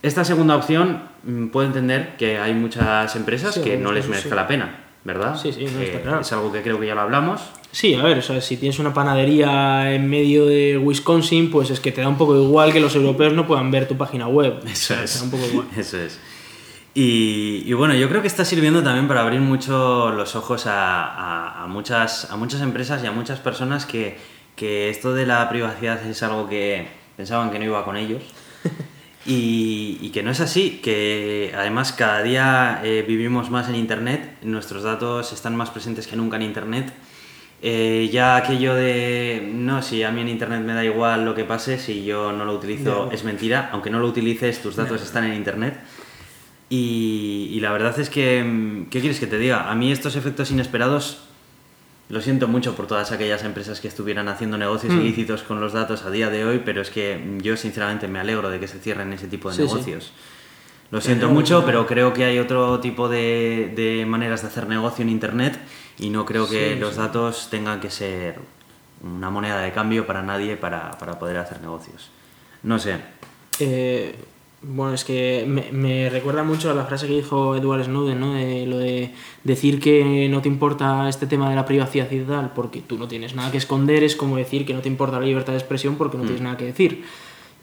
Esta 0.00 0.24
segunda 0.24 0.56
opción 0.56 1.02
mm, 1.22 1.48
puedo 1.48 1.66
entender 1.66 2.16
que 2.16 2.38
hay 2.38 2.54
muchas 2.54 3.14
empresas 3.14 3.56
Sí, 3.56 3.60
que 3.60 3.76
no 3.76 3.92
les 3.92 4.06
casos 4.06 4.10
merezca 4.10 4.30
sí. 4.30 4.34
la 4.36 4.46
pena, 4.48 4.84
¿verdad? 5.04 5.36
Sí, 5.36 5.52
sí, 5.52 5.66
no, 5.66 5.80
Eh, 5.80 5.84
está 5.84 6.00
claro. 6.00 6.20
Es 6.20 6.32
algo 6.32 6.50
que 6.50 6.62
creo 6.62 6.80
que 6.80 6.86
ya 6.86 6.94
lo 6.94 7.02
hablamos. 7.02 7.42
Sí, 7.72 7.94
a 7.94 8.02
ver, 8.02 8.16
o 8.18 8.22
sea, 8.22 8.40
si 8.40 8.56
tienes 8.56 8.78
una 8.78 8.94
panadería 8.94 9.92
en 9.94 10.08
medio 10.08 10.46
de 10.46 10.78
Wisconsin, 10.78 11.50
pues 11.50 11.68
es 11.68 11.78
que 11.80 11.92
te 11.92 12.00
da 12.00 12.08
un 12.08 12.16
poco 12.16 12.34
igual 12.40 12.72
que 12.72 12.80
los 12.80 12.94
europeos 12.96 13.34
no 13.34 13.46
puedan 13.46 13.70
ver 13.70 13.86
tu 13.86 13.98
página 13.98 14.28
web. 14.28 14.60
Eso 14.66 14.94
O 14.94 14.96
sea, 14.96 14.98
te 14.98 15.04
es. 15.04 15.18
da 15.18 15.24
un 15.24 15.30
poco 15.30 15.44
igual. 15.46 15.66
Eso 15.76 15.98
es. 15.98 16.18
Y, 16.94 17.62
y 17.66 17.72
bueno, 17.72 17.94
yo 17.94 18.08
creo 18.08 18.20
que 18.20 18.28
está 18.28 18.44
sirviendo 18.44 18.82
también 18.82 19.08
para 19.08 19.22
abrir 19.22 19.40
mucho 19.40 20.10
los 20.10 20.36
ojos 20.36 20.66
a, 20.66 21.04
a- 21.06 21.62
a 21.64 21.66
muchas, 21.66 22.30
a 22.30 22.36
muchas 22.36 22.60
empresas 22.60 23.02
y 23.02 23.06
a 23.06 23.12
muchas 23.12 23.38
personas 23.40 23.86
que, 23.86 24.18
que 24.56 24.90
esto 24.90 25.14
de 25.14 25.24
la 25.26 25.48
privacidad 25.48 26.04
es 26.06 26.22
algo 26.22 26.48
que 26.48 26.86
pensaban 27.16 27.50
que 27.50 27.58
no 27.58 27.64
iba 27.64 27.84
con 27.84 27.96
ellos. 27.96 28.22
Y, 29.24 29.98
y 30.00 30.10
que 30.10 30.24
no 30.24 30.32
es 30.32 30.40
así, 30.40 30.80
que 30.82 31.52
además 31.56 31.92
cada 31.92 32.24
día 32.24 32.80
eh, 32.82 33.04
vivimos 33.06 33.50
más 33.50 33.68
en 33.68 33.76
Internet, 33.76 34.38
nuestros 34.42 34.82
datos 34.82 35.32
están 35.32 35.54
más 35.54 35.70
presentes 35.70 36.08
que 36.08 36.16
nunca 36.16 36.34
en 36.38 36.42
Internet. 36.42 36.92
Eh, 37.62 38.10
ya 38.12 38.34
aquello 38.34 38.74
de, 38.74 39.48
no, 39.54 39.80
si 39.80 40.02
a 40.02 40.10
mí 40.10 40.22
en 40.22 40.28
Internet 40.28 40.62
me 40.62 40.74
da 40.74 40.84
igual 40.84 41.24
lo 41.24 41.36
que 41.36 41.44
pase, 41.44 41.78
si 41.78 42.02
yo 42.04 42.32
no 42.32 42.44
lo 42.44 42.52
utilizo 42.54 43.10
es 43.12 43.22
mentira, 43.22 43.68
aunque 43.70 43.90
no 43.90 44.00
lo 44.00 44.08
utilices, 44.08 44.60
tus 44.60 44.74
datos 44.74 45.00
están 45.04 45.22
en 45.22 45.34
Internet. 45.34 45.76
Y, 46.74 47.50
y 47.52 47.60
la 47.60 47.70
verdad 47.70 47.98
es 48.00 48.08
que, 48.08 48.42
mm, 48.42 48.86
¿qué 48.88 49.00
quieres 49.00 49.20
que 49.20 49.26
te 49.26 49.36
diga? 49.36 49.70
A 49.70 49.74
mí 49.74 49.92
estos 49.92 50.16
efectos 50.16 50.50
inesperados, 50.50 51.18
lo 52.08 52.22
siento 52.22 52.48
mucho 52.48 52.74
por 52.74 52.86
todas 52.86 53.12
aquellas 53.12 53.44
empresas 53.44 53.78
que 53.82 53.88
estuvieran 53.88 54.26
haciendo 54.28 54.56
negocios 54.56 54.94
Mm. 54.94 55.00
ilícitos 55.00 55.42
con 55.42 55.60
los 55.60 55.74
datos 55.74 56.04
a 56.04 56.10
día 56.10 56.30
de 56.30 56.46
hoy, 56.46 56.62
pero 56.64 56.80
es 56.80 56.88
que 56.88 57.20
yo 57.42 57.58
sinceramente 57.58 58.08
me 58.08 58.20
alegro 58.20 58.48
de 58.48 58.58
que 58.58 58.68
se 58.68 58.78
cierren 58.78 59.12
ese 59.12 59.26
tipo 59.26 59.50
de 59.50 59.56
Sí, 59.56 59.62
sí. 59.62 59.68
negocios. 59.68 60.12
Lo 60.90 61.02
siento 61.02 61.28
mucho, 61.28 61.62
pero 61.66 61.86
creo 61.86 62.14
que 62.14 62.24
hay 62.24 62.38
otro 62.38 62.80
tipo 62.80 63.06
de, 63.08 63.72
de 63.76 64.06
maneras 64.06 64.40
de 64.40 64.48
hacer 64.48 64.66
negocio 64.66 65.02
en 65.02 65.10
Internet 65.10 65.58
y 65.98 66.08
no 66.08 66.24
creo 66.24 66.48
que 66.48 66.72
Sí, 66.74 66.80
los 66.80 66.96
datos 66.96 67.48
tengan 67.50 67.80
que 67.80 67.90
ser 67.90 68.38
una 69.02 69.28
moneda 69.28 69.60
de 69.60 69.72
cambio 69.72 70.06
para 70.06 70.22
nadie 70.22 70.56
para, 70.56 70.90
para 70.92 71.18
poder 71.18 71.36
hacer 71.36 71.60
negocios. 71.60 72.10
No 72.62 72.78
sé. 72.78 72.96
Eh, 73.58 74.14
bueno, 74.62 74.94
es 74.94 75.04
que 75.04 75.44
me, 75.46 75.72
me 75.72 76.08
recuerda 76.08 76.44
mucho 76.44 76.70
a 76.70 76.74
la 76.74 76.84
frase 76.84 77.08
que 77.08 77.14
dijo 77.14 77.56
Edward 77.56 77.84
Snowden, 77.84 78.20
¿no? 78.20 78.34
De 78.34 78.66
lo 78.66 78.78
de 78.78 79.10
decir 79.42 79.80
que 79.80 80.28
no 80.28 80.40
te 80.40 80.48
importa 80.48 81.08
este 81.08 81.26
tema 81.26 81.50
de 81.50 81.56
la 81.56 81.66
privacidad 81.66 82.10
y 82.10 82.20
tal 82.20 82.52
porque 82.54 82.80
tú 82.80 82.96
no 82.96 83.08
tienes 83.08 83.34
nada 83.34 83.50
que 83.50 83.58
esconder 83.58 84.04
es 84.04 84.14
como 84.14 84.36
decir 84.36 84.64
que 84.64 84.72
no 84.72 84.80
te 84.80 84.88
importa 84.88 85.18
la 85.18 85.26
libertad 85.26 85.52
de 85.52 85.58
expresión 85.58 85.96
porque 85.96 86.16
no 86.16 86.24
tienes 86.24 86.42
nada 86.42 86.56
que 86.56 86.66
decir. 86.66 87.04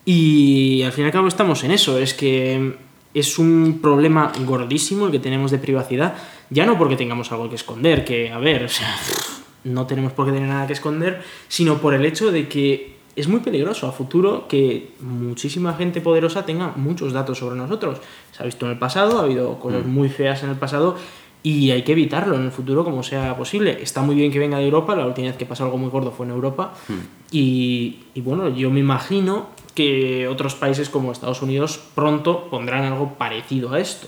Y 0.05 0.81
al 0.83 0.91
fin 0.91 1.03
y 1.03 1.07
al 1.07 1.13
cabo 1.13 1.27
estamos 1.27 1.63
en 1.63 1.71
eso, 1.71 1.97
es 1.97 2.13
que 2.13 2.75
es 3.13 3.39
un 3.39 3.79
problema 3.81 4.31
gordísimo 4.45 5.05
el 5.05 5.11
que 5.11 5.19
tenemos 5.19 5.51
de 5.51 5.57
privacidad, 5.57 6.15
ya 6.49 6.65
no 6.65 6.77
porque 6.77 6.95
tengamos 6.95 7.31
algo 7.31 7.49
que 7.49 7.55
esconder, 7.55 8.05
que 8.05 8.31
a 8.31 8.39
ver, 8.39 8.65
o 8.65 8.69
sea, 8.69 8.95
no 9.63 9.87
tenemos 9.87 10.11
por 10.13 10.25
qué 10.25 10.33
tener 10.33 10.49
nada 10.49 10.67
que 10.67 10.73
esconder, 10.73 11.21
sino 11.47 11.79
por 11.79 11.93
el 11.93 12.05
hecho 12.05 12.31
de 12.31 12.47
que 12.47 12.98
es 13.19 13.27
muy 13.27 13.41
peligroso 13.41 13.87
a 13.87 13.91
futuro 13.91 14.47
que 14.47 14.93
muchísima 15.01 15.73
gente 15.73 15.99
poderosa 15.99 16.45
tenga 16.45 16.73
muchos 16.75 17.11
datos 17.11 17.37
sobre 17.37 17.57
nosotros. 17.57 17.99
Se 18.31 18.41
ha 18.41 18.45
visto 18.45 18.65
en 18.65 18.71
el 18.71 18.79
pasado, 18.79 19.19
ha 19.19 19.23
habido 19.23 19.59
cosas 19.59 19.85
muy 19.85 20.09
feas 20.09 20.41
en 20.43 20.51
el 20.51 20.55
pasado 20.55 20.95
y 21.43 21.71
hay 21.71 21.83
que 21.83 21.91
evitarlo 21.93 22.35
en 22.35 22.43
el 22.43 22.51
futuro 22.51 22.83
como 22.83 23.03
sea 23.03 23.35
posible. 23.35 23.81
Está 23.81 24.01
muy 24.01 24.15
bien 24.15 24.31
que 24.31 24.39
venga 24.39 24.57
de 24.57 24.65
Europa, 24.65 24.95
la 24.95 25.05
última 25.05 25.27
vez 25.27 25.37
que 25.37 25.45
pasó 25.45 25.65
algo 25.65 25.77
muy 25.77 25.89
gordo 25.89 26.11
fue 26.11 26.25
en 26.25 26.31
Europa 26.31 26.73
y, 27.31 27.99
y 28.13 28.21
bueno, 28.21 28.49
yo 28.49 28.69
me 28.71 28.79
imagino 28.79 29.47
que 29.75 30.27
otros 30.27 30.55
países 30.55 30.89
como 30.89 31.11
Estados 31.11 31.41
Unidos 31.41 31.79
pronto 31.95 32.49
pondrán 32.49 32.85
algo 32.85 33.15
parecido 33.17 33.73
a 33.73 33.79
esto. 33.79 34.07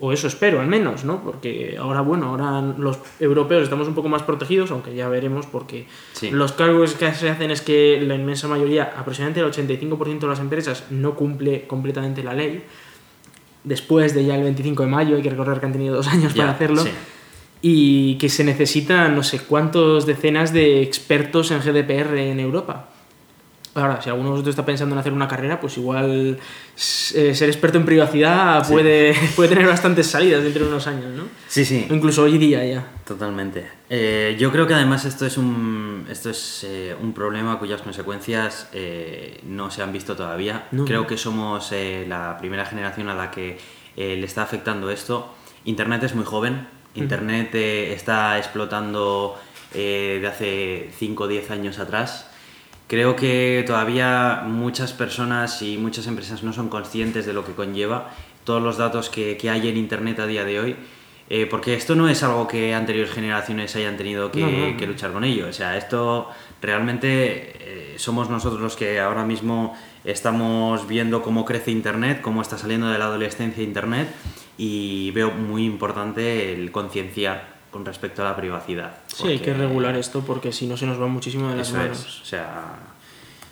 O 0.00 0.12
eso 0.12 0.26
espero, 0.26 0.60
al 0.60 0.66
menos, 0.66 1.04
¿no? 1.04 1.22
Porque 1.22 1.76
ahora, 1.78 2.00
bueno, 2.00 2.26
ahora 2.30 2.60
los 2.76 2.98
europeos 3.20 3.62
estamos 3.64 3.86
un 3.86 3.94
poco 3.94 4.08
más 4.08 4.22
protegidos, 4.22 4.70
aunque 4.72 4.94
ya 4.94 5.08
veremos, 5.08 5.46
porque 5.46 5.86
Sí. 6.14 6.30
los 6.30 6.52
cálculos 6.52 6.94
que 6.94 7.12
se 7.14 7.30
hacen 7.30 7.50
es 7.52 7.60
que 7.60 8.00
la 8.00 8.14
inmensa 8.16 8.48
mayoría, 8.48 8.92
aproximadamente 8.96 9.40
el 9.40 9.46
85% 9.46 10.26
de 10.26 10.30
las 10.32 10.40
empresas, 10.40 10.84
no 10.90 11.14
cumple 11.14 11.66
completamente 11.68 12.22
la 12.24 12.32
ley. 12.34 12.64
Después 13.64 14.12
de 14.14 14.24
ya 14.24 14.34
el 14.34 14.42
25 14.42 14.82
de 14.82 14.88
mayo, 14.88 15.14
hay 15.16 15.22
que 15.22 15.30
recordar 15.30 15.60
que 15.60 15.66
han 15.66 15.72
tenido 15.72 15.94
dos 15.94 16.08
años 16.08 16.34
Ya, 16.34 16.42
para 16.44 16.52
hacerlo. 16.52 16.82
sí. 16.82 16.90
Y 17.64 18.16
que 18.18 18.28
se 18.28 18.42
necesitan 18.42 19.14
no 19.14 19.22
sé 19.22 19.38
cuántos 19.38 20.04
decenas 20.04 20.52
de 20.52 20.82
expertos 20.82 21.52
en 21.52 21.60
GDPR 21.60 22.18
en 22.18 22.40
Europa. 22.40 22.88
Ahora, 23.74 24.02
si 24.02 24.10
alguno 24.10 24.28
de 24.28 24.30
vosotros 24.32 24.52
está 24.52 24.66
pensando 24.66 24.94
en 24.94 24.98
hacer 24.98 25.14
una 25.14 25.26
carrera, 25.26 25.58
pues 25.58 25.78
igual 25.78 26.36
eh, 26.36 27.34
ser 27.34 27.48
experto 27.48 27.78
en 27.78 27.86
privacidad 27.86 28.68
puede, 28.68 29.14
puede 29.36 29.48
tener 29.48 29.66
bastantes 29.66 30.08
salidas 30.08 30.42
dentro 30.42 30.64
de 30.64 30.70
unos 30.70 30.86
años, 30.86 31.10
¿no? 31.14 31.24
Sí, 31.48 31.64
sí. 31.64 31.86
O 31.90 31.94
incluso 31.94 32.24
hoy 32.24 32.36
día 32.36 32.64
ya. 32.66 32.86
Totalmente. 33.06 33.66
Eh, 33.88 34.36
yo 34.38 34.52
creo 34.52 34.66
que 34.66 34.74
además 34.74 35.06
esto 35.06 35.24
es 35.24 35.38
un, 35.38 36.06
esto 36.10 36.28
es, 36.28 36.64
eh, 36.68 36.94
un 37.00 37.14
problema 37.14 37.58
cuyas 37.58 37.80
consecuencias 37.80 38.68
no 39.44 39.70
se 39.70 39.82
han 39.82 39.92
visto 39.92 40.16
todavía. 40.16 40.68
No, 40.70 40.84
creo 40.84 41.02
no. 41.02 41.06
que 41.06 41.16
somos 41.16 41.72
la 42.06 42.36
primera 42.38 42.66
generación 42.66 43.08
a 43.08 43.14
la 43.14 43.30
que 43.30 43.58
le 43.96 44.24
está 44.24 44.42
afectando 44.42 44.90
esto. 44.90 45.32
Internet 45.64 46.02
es 46.02 46.14
muy 46.14 46.24
joven. 46.24 46.68
Internet 46.94 47.54
está 47.54 48.36
explotando 48.36 49.38
de 49.72 50.26
hace 50.26 50.90
5 50.98 51.24
o 51.24 51.26
10 51.26 51.50
años 51.50 51.78
atrás. 51.78 52.31
Creo 52.92 53.16
que 53.16 53.64
todavía 53.66 54.42
muchas 54.44 54.92
personas 54.92 55.62
y 55.62 55.78
muchas 55.78 56.06
empresas 56.06 56.42
no 56.42 56.52
son 56.52 56.68
conscientes 56.68 57.24
de 57.24 57.32
lo 57.32 57.42
que 57.42 57.52
conlleva 57.52 58.10
todos 58.44 58.62
los 58.62 58.76
datos 58.76 59.08
que, 59.08 59.38
que 59.38 59.48
hay 59.48 59.66
en 59.66 59.78
Internet 59.78 60.18
a 60.18 60.26
día 60.26 60.44
de 60.44 60.60
hoy. 60.60 60.76
Eh, 61.30 61.46
porque 61.46 61.72
esto 61.72 61.96
no 61.96 62.10
es 62.10 62.22
algo 62.22 62.46
que 62.46 62.74
anteriores 62.74 63.10
generaciones 63.10 63.74
hayan 63.76 63.96
tenido 63.96 64.30
que, 64.30 64.40
No, 64.40 64.50
no, 64.50 64.70
no. 64.72 64.76
que 64.76 64.86
luchar 64.86 65.10
con 65.10 65.24
ello. 65.24 65.46
O 65.48 65.54
sea, 65.54 65.78
esto 65.78 66.28
realmente 66.60 67.54
eh, 67.60 67.94
somos 67.96 68.28
nosotros 68.28 68.60
los 68.60 68.76
que 68.76 69.00
ahora 69.00 69.24
mismo 69.24 69.74
estamos 70.04 70.86
viendo 70.86 71.22
cómo 71.22 71.46
crece 71.46 71.70
Internet, 71.70 72.20
cómo 72.20 72.42
está 72.42 72.58
saliendo 72.58 72.90
de 72.90 72.98
la 72.98 73.06
adolescencia 73.06 73.64
Internet 73.64 74.08
y 74.58 75.12
veo 75.12 75.30
muy 75.30 75.64
importante 75.64 76.52
el 76.52 76.70
concienciar 76.70 77.51
con 77.72 77.84
respecto 77.84 78.22
a 78.22 78.26
la 78.26 78.36
privacidad. 78.36 78.98
Sí, 79.08 79.26
hay 79.28 79.38
que 79.40 79.54
regular 79.54 79.96
esto 79.96 80.20
porque 80.20 80.52
si 80.52 80.68
no 80.68 80.76
se 80.76 80.86
nos 80.86 81.00
va 81.00 81.08
muchísimo 81.08 81.48
de 81.48 81.56
las 81.56 81.68
eso 81.68 81.76
manos. 81.78 81.98
es, 81.98 82.20
o 82.20 82.24
sea, 82.24 82.76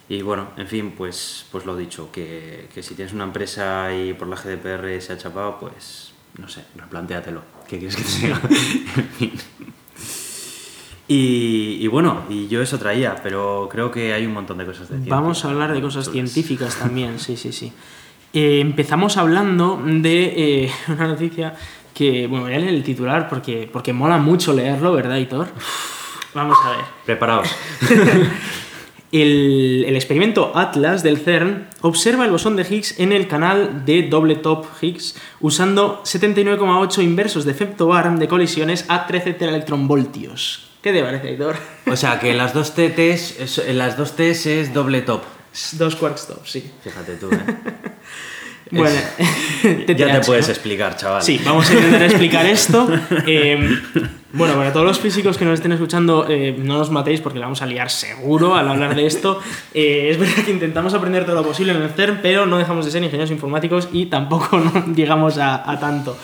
y 0.08 0.22
bueno, 0.22 0.48
en 0.56 0.68
fin, 0.68 0.92
pues, 0.96 1.46
pues 1.50 1.64
lo 1.64 1.74
dicho, 1.76 2.12
que, 2.12 2.68
que 2.72 2.82
si 2.82 2.94
tienes 2.94 3.14
una 3.14 3.24
empresa 3.24 3.92
y 3.94 4.12
por 4.12 4.28
la 4.28 4.36
GDPR 4.36 5.00
se 5.00 5.14
ha 5.14 5.18
chapado, 5.18 5.58
pues 5.58 6.12
no 6.38 6.48
sé, 6.48 6.64
replantéatelo. 6.76 7.42
¿Qué 7.66 7.78
quieres 7.78 7.96
que 7.96 8.02
te 8.02 8.26
diga? 8.26 8.40
en 8.96 9.08
fin. 9.08 9.32
Y, 11.08 11.78
y 11.80 11.86
bueno, 11.88 12.22
y 12.28 12.46
yo 12.46 12.62
eso 12.62 12.78
traía, 12.78 13.16
pero 13.22 13.68
creo 13.70 13.90
que 13.90 14.12
hay 14.12 14.26
un 14.26 14.32
montón 14.32 14.58
de 14.58 14.66
cosas 14.66 14.88
de 14.88 14.96
ciencia. 14.96 15.14
Vamos 15.14 15.44
a 15.44 15.50
hablar 15.50 15.72
de 15.72 15.80
cosas 15.80 16.08
científicas 16.10 16.76
también, 16.76 17.18
sí, 17.18 17.36
sí, 17.36 17.52
sí. 17.52 17.72
Eh, 18.32 18.60
empezamos 18.60 19.16
hablando 19.16 19.82
de 19.84 20.64
eh, 20.64 20.70
una 20.88 21.08
noticia 21.08 21.54
que, 22.00 22.26
bueno, 22.26 22.46
voy 22.46 22.54
a 22.54 22.58
leer 22.58 22.72
el 22.72 22.82
titular 22.82 23.28
porque, 23.28 23.68
porque 23.70 23.92
mola 23.92 24.16
mucho 24.16 24.54
leerlo, 24.54 24.92
¿verdad, 24.94 25.16
Hitor? 25.18 25.48
Vamos 26.32 26.56
a 26.64 26.70
ver. 26.70 26.84
Preparaos. 27.04 27.48
El, 29.12 29.84
el 29.88 29.96
experimento 29.96 30.52
Atlas 30.54 31.02
del 31.02 31.18
CERN 31.18 31.66
observa 31.80 32.24
el 32.26 32.30
bosón 32.30 32.54
de 32.54 32.62
Higgs 32.62 33.00
en 33.00 33.10
el 33.10 33.26
canal 33.26 33.84
de 33.84 34.04
doble 34.04 34.36
top 34.36 34.66
Higgs 34.80 35.16
usando 35.40 36.00
79,8 36.04 37.02
inversos 37.02 37.44
de 37.44 37.52
femtobarm 37.54 38.20
de 38.20 38.28
colisiones 38.28 38.84
a 38.88 39.08
13 39.08 39.32
teraelectronvoltios. 39.32 40.70
¿Qué 40.80 40.92
te 40.92 41.02
parece, 41.02 41.32
Hitor? 41.32 41.56
O 41.90 41.96
sea, 41.96 42.20
que 42.20 42.32
las 42.34 42.54
dos 42.54 42.72
T's, 42.76 43.40
es- 43.40 43.58
en 43.58 43.78
las 43.78 43.96
dos 43.96 44.14
T's 44.14 44.46
es 44.46 44.72
doble 44.72 45.02
top. 45.02 45.22
Dos 45.72 45.96
quarks 45.96 46.28
top, 46.28 46.46
sí. 46.46 46.70
Fíjate 46.84 47.16
tú, 47.16 47.30
¿eh? 47.32 47.36
Bueno, 48.72 48.94
ya 49.96 50.20
te 50.20 50.20
puedes 50.24 50.46
¿no? 50.46 50.52
explicar, 50.52 50.96
chaval. 50.96 51.22
Sí, 51.22 51.40
vamos 51.44 51.68
a 51.68 51.74
intentar 51.74 52.02
explicar 52.04 52.46
esto. 52.58 52.88
Eh, 53.26 53.80
bueno, 54.32 54.54
para 54.54 54.72
todos 54.72 54.86
los 54.86 55.00
físicos 55.00 55.36
que 55.36 55.44
nos 55.44 55.54
estén 55.54 55.72
escuchando, 55.72 56.26
eh, 56.28 56.54
no 56.56 56.78
nos 56.78 56.90
matéis 56.90 57.20
porque 57.20 57.40
la 57.40 57.46
vamos 57.46 57.62
a 57.62 57.66
liar 57.66 57.90
seguro 57.90 58.54
al 58.54 58.68
hablar 58.68 58.94
de 58.94 59.06
esto. 59.06 59.40
Eh, 59.74 60.10
es 60.10 60.18
verdad 60.18 60.44
que 60.44 60.52
intentamos 60.52 60.94
aprender 60.94 61.24
todo 61.24 61.34
lo 61.34 61.42
posible 61.42 61.72
en 61.72 61.82
el 61.82 61.90
CERN, 61.90 62.20
pero 62.22 62.46
no 62.46 62.58
dejamos 62.58 62.84
de 62.84 62.92
ser 62.92 63.02
ingenieros 63.02 63.32
informáticos 63.32 63.88
y 63.92 64.06
tampoco 64.06 64.58
no 64.60 64.94
llegamos 64.94 65.38
a, 65.38 65.68
a 65.68 65.80
tanto. 65.80 66.16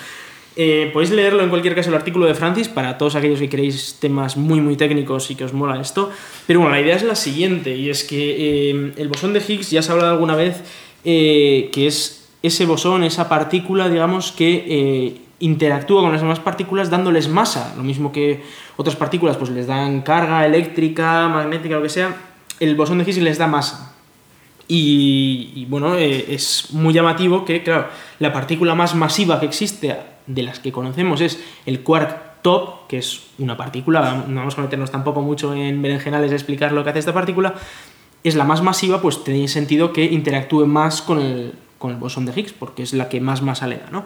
Eh, 0.59 0.89
podéis 0.95 1.11
leerlo 1.11 1.43
en 1.43 1.51
cualquier 1.51 1.75
caso 1.75 1.91
el 1.91 1.97
artículo 1.97 2.25
de 2.25 2.35
Francis 2.35 2.69
para 2.69 2.97
todos 2.97 3.15
aquellos 3.15 3.39
que 3.39 3.49
queréis 3.51 3.97
temas 4.01 4.39
muy 4.39 4.63
muy 4.63 4.75
técnicos 4.75 5.31
y 5.31 5.35
que 5.35 5.45
os 5.45 5.53
mola 5.53 5.79
esto. 5.79 6.11
Pero 6.47 6.61
bueno, 6.61 6.75
la 6.75 6.81
idea 6.81 6.97
es 6.97 7.03
la 7.03 7.15
siguiente 7.15 7.77
y 7.77 7.91
es 7.91 8.05
que 8.05 8.71
eh, 8.71 8.93
el 8.97 9.09
bosón 9.09 9.35
de 9.35 9.43
Higgs 9.47 9.71
ya 9.71 9.83
se 9.83 9.91
ha 9.91 9.93
hablado 9.93 10.13
alguna 10.13 10.35
vez 10.35 10.63
eh, 11.05 11.69
que 11.73 11.87
es 11.87 12.26
ese 12.47 12.67
bosón, 12.67 13.03
esa 13.03 13.29
partícula, 13.29 13.89
digamos, 13.89 14.33
que 14.33 14.65
eh, 14.69 15.21
interactúa 15.41 16.03
con 16.03 16.13
las 16.13 16.21
demás 16.21 16.41
partículas 16.41 16.91
dándoles 16.91 17.29
masa. 17.29 17.75
Lo 17.77 17.83
mismo 17.83 18.13
que 18.13 18.43
otras 18.77 18.97
partículas 18.97 19.37
pues 19.37 19.51
les 19.51 19.67
dan 19.67 20.03
carga 20.03 20.47
eléctrica, 20.47 21.29
magnética, 21.29 21.77
lo 21.77 21.83
que 21.83 21.89
sea. 21.89 22.17
El 22.61 22.75
bosón 22.75 22.99
de 22.99 23.05
Higgs 23.05 23.19
les 23.19 23.39
da 23.39 23.47
masa. 23.47 23.93
Y, 24.69 25.65
bueno, 25.69 25.95
eh, 25.95 26.27
es 26.29 26.73
muy 26.73 26.93
llamativo 26.93 27.45
que, 27.45 27.63
claro, 27.63 27.87
la 28.19 28.33
partícula 28.33 28.75
más 28.75 28.97
masiva 28.97 29.39
que 29.39 29.47
existe 29.47 29.97
de 30.27 30.43
las 30.43 30.59
que 30.59 30.73
conocemos 30.73 31.21
es 31.21 31.39
el 31.67 31.83
quark 31.83 32.43
top, 32.43 32.89
que 32.89 32.99
es 32.99 33.29
una 33.39 33.57
partícula, 33.57 34.25
no 34.27 34.41
vamos 34.41 34.59
a 34.59 34.63
meternos 34.63 34.91
tampoco 34.91 35.23
mucho 35.23 35.55
en 35.55 35.83
berenjenales 35.83 36.33
a 36.33 36.35
explicar 36.35 36.73
lo 36.73 36.83
que 36.83 36.91
hace 36.91 36.99
esta 36.99 37.15
partícula, 37.15 37.55
es 38.25 38.35
la 38.35 38.43
más 38.43 38.61
masiva, 38.61 39.01
pues 39.01 39.23
tiene 39.23 39.47
sentido 39.47 39.93
que 39.93 40.05
interactúe 40.05 40.67
más 40.67 41.01
con 41.01 41.21
el, 41.21 41.53
con 41.79 41.91
el 41.91 41.97
bosón 41.97 42.27
de 42.27 42.33
Higgs, 42.39 42.53
porque 42.53 42.83
es 42.83 42.93
la 42.93 43.09
que 43.09 43.21
más 43.21 43.43
masa 43.43 43.67
le 43.67 43.79
da, 43.79 43.89
¿no? 43.91 44.05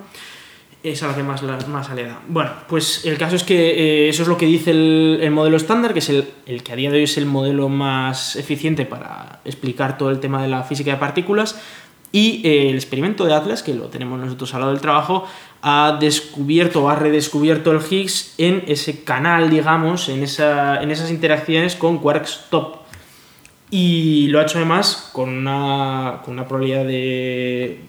Es 0.83 1.03
la 1.03 1.15
que 1.15 1.23
más, 1.23 1.43
la, 1.43 1.59
da. 1.59 2.21
Bueno, 2.27 2.53
pues 2.67 3.05
el 3.05 3.19
caso 3.19 3.37
es 3.37 3.45
que 3.45 4.07
eh, 4.07 4.09
eso 4.09 4.23
es 4.23 4.29
lo 4.29 4.39
que 4.39 4.47
dice 4.47 4.71
el, 4.71 5.19
el 5.21 5.31
modelo 5.31 5.59
estándar, 5.59 5.93
que 5.93 5.99
es 5.99 6.09
el, 6.09 6.27
el, 6.47 6.63
que 6.63 6.73
a 6.73 6.77
día 6.77 6.91
de 6.91 6.97
hoy 6.97 7.03
es 7.03 7.19
el 7.19 7.27
modelo 7.27 7.69
más 7.69 8.35
eficiente 8.37 8.87
para 8.87 9.41
explicar 9.45 9.99
todo 9.99 10.11
el 10.11 10.21
tema 10.21 10.41
de 10.41 10.49
la 10.49 10.63
física 10.63 10.93
de 10.93 10.97
partículas. 10.97 11.61
Y 12.13 12.41
eh, 12.45 12.71
el 12.71 12.77
experimento 12.77 13.25
de 13.25 13.35
Atlas, 13.35 13.63
que 13.63 13.75
lo 13.75 13.89
tenemos 13.89 14.19
nosotros 14.19 14.53
al 14.55 14.61
lado 14.61 14.73
del 14.73 14.81
trabajo, 14.81 15.27
ha 15.63 15.99
descubierto 16.01 16.85
o 16.85 16.89
ha 16.89 16.97
redescubierto 16.97 17.71
el 17.73 17.81
Higgs 17.89 18.35
en 18.39 18.65
ese 18.67 19.05
canal, 19.05 19.51
digamos, 19.51 20.09
en, 20.09 20.23
esa, 20.23 20.83
en 20.83 20.91
esas 20.91 21.11
interacciones 21.11 21.77
con 21.77 21.99
quarks 21.99 22.47
top. 22.51 22.80
Y 23.71 24.27
lo 24.29 24.41
ha 24.41 24.43
hecho 24.43 24.59
además 24.59 25.11
con 25.13 25.29
una, 25.29 26.21
con 26.25 26.35
una 26.35 26.47
probabilidad 26.47 26.85
de, 26.85 27.81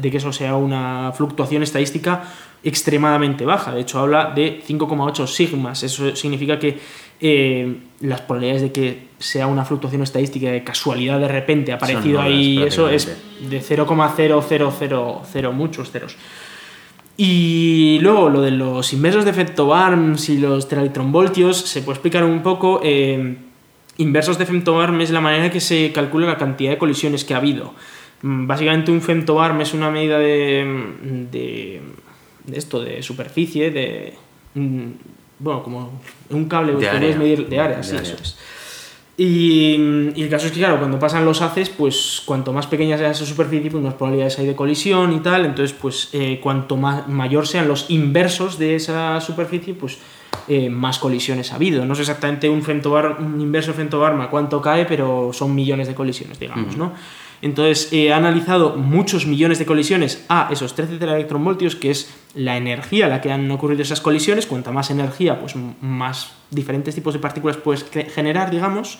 de 0.00 0.10
que 0.10 0.16
eso 0.16 0.32
sea 0.32 0.54
una 0.54 1.12
fluctuación 1.12 1.62
estadística 1.62 2.22
extremadamente 2.62 3.44
baja. 3.44 3.74
De 3.74 3.82
hecho, 3.82 3.98
habla 3.98 4.32
de 4.34 4.62
5,8 4.66 5.26
sigmas. 5.26 5.82
Eso 5.82 6.16
significa 6.16 6.58
que 6.58 6.78
eh, 7.20 7.76
las 8.00 8.22
probabilidades 8.22 8.62
de 8.62 8.72
que 8.72 9.08
sea 9.18 9.46
una 9.46 9.64
fluctuación 9.64 10.02
estadística 10.02 10.50
de 10.50 10.64
casualidad 10.64 11.20
de 11.20 11.28
repente 11.28 11.72
ha 11.72 11.76
aparecido 11.76 12.20
ahí, 12.20 12.62
eso 12.62 12.88
es 12.88 13.16
de 13.48 13.60
0,0000 13.60 15.52
muchos 15.52 15.90
ceros. 15.90 16.16
Y 17.16 17.98
luego 18.00 18.28
lo 18.28 18.40
de 18.40 18.50
los 18.50 18.92
inversos 18.92 19.24
de 19.24 19.32
femtobarms 19.32 20.28
y 20.30 20.38
los 20.38 20.68
teraelectronvoltios 20.68 21.56
se 21.56 21.82
puede 21.82 21.96
explicar 21.96 22.24
un 22.24 22.42
poco. 22.42 22.80
eh, 22.82 23.36
inversos 23.98 24.38
de 24.38 24.46
femtobarm 24.46 25.00
es 25.00 25.10
la 25.10 25.20
manera 25.20 25.50
que 25.50 25.60
se 25.60 25.92
calcula 25.92 26.26
la 26.26 26.36
cantidad 26.38 26.70
de 26.70 26.78
colisiones 26.78 27.24
que 27.24 27.34
ha 27.34 27.38
habido. 27.38 27.74
Mm, 28.22 28.46
Básicamente 28.46 28.90
un 28.90 29.00
femtobarm 29.02 29.60
es 29.60 29.74
una 29.74 29.90
medida 29.90 30.18
de, 30.18 30.64
de, 31.30 31.80
de 32.44 32.58
esto, 32.58 32.80
de 32.82 33.02
superficie, 33.02 33.70
de... 33.70 34.14
mm, 34.54 34.86
Bueno, 35.38 35.62
como 35.62 36.00
un 36.30 36.44
cable, 36.46 36.74
De 36.76 36.88
área. 36.88 37.16
medir 37.16 37.48
de 37.48 37.60
área, 37.60 37.76
De 37.78 37.82
sí, 37.84 37.96
área. 37.96 38.02
eso 38.02 38.16
es. 38.22 38.36
Y, 39.16 39.76
y 40.16 40.22
el 40.24 40.28
caso 40.28 40.46
es 40.46 40.52
que, 40.52 40.58
claro, 40.58 40.78
cuando 40.78 40.98
pasan 40.98 41.24
los 41.24 41.40
haces, 41.40 41.70
pues 41.70 42.20
cuanto 42.24 42.52
más 42.52 42.66
pequeña 42.66 42.98
sea 42.98 43.12
esa 43.12 43.24
superficie, 43.24 43.70
pues 43.70 43.82
más 43.82 43.94
probabilidades 43.94 44.40
hay 44.40 44.46
de 44.46 44.56
colisión 44.56 45.12
y 45.12 45.20
tal. 45.20 45.44
Entonces, 45.46 45.76
pues 45.80 46.08
eh, 46.14 46.40
cuanto 46.42 46.76
más, 46.76 47.06
mayor 47.06 47.46
sean 47.46 47.68
los 47.68 47.90
inversos 47.90 48.58
de 48.58 48.74
esa 48.74 49.20
superficie, 49.20 49.74
pues 49.74 49.98
eh, 50.48 50.68
más 50.70 50.98
colisiones 50.98 51.52
ha 51.52 51.56
habido. 51.56 51.84
No 51.84 51.94
sé 51.94 52.02
exactamente 52.02 52.48
un, 52.48 52.62
femtobar, 52.62 53.16
un 53.20 53.40
inverso 53.40 53.72
femtobarma 53.74 54.30
cuánto 54.30 54.60
cae, 54.60 54.84
pero 54.86 55.30
son 55.32 55.54
millones 55.54 55.88
de 55.88 55.94
colisiones, 55.94 56.38
digamos, 56.38 56.76
¿no? 56.76 56.92
Entonces, 57.42 57.92
eh, 57.92 58.10
ha 58.12 58.16
analizado 58.16 58.76
muchos 58.76 59.26
millones 59.26 59.58
de 59.58 59.66
colisiones 59.66 60.24
a 60.30 60.48
esos 60.50 60.74
13 60.74 60.96
teraelectronvoltios, 60.96 61.76
que 61.76 61.90
es 61.90 62.14
la 62.34 62.56
energía 62.56 63.04
a 63.06 63.08
la 63.10 63.20
que 63.20 63.30
han 63.32 63.50
ocurrido 63.50 63.82
esas 63.82 64.00
colisiones. 64.00 64.46
Cuanta 64.46 64.70
más 64.72 64.90
energía, 64.90 65.38
pues 65.38 65.54
más 65.82 66.32
diferentes 66.50 66.94
tipos 66.94 67.12
de 67.12 67.20
partículas 67.20 67.58
puedes 67.58 67.84
generar, 68.14 68.50
digamos. 68.50 68.98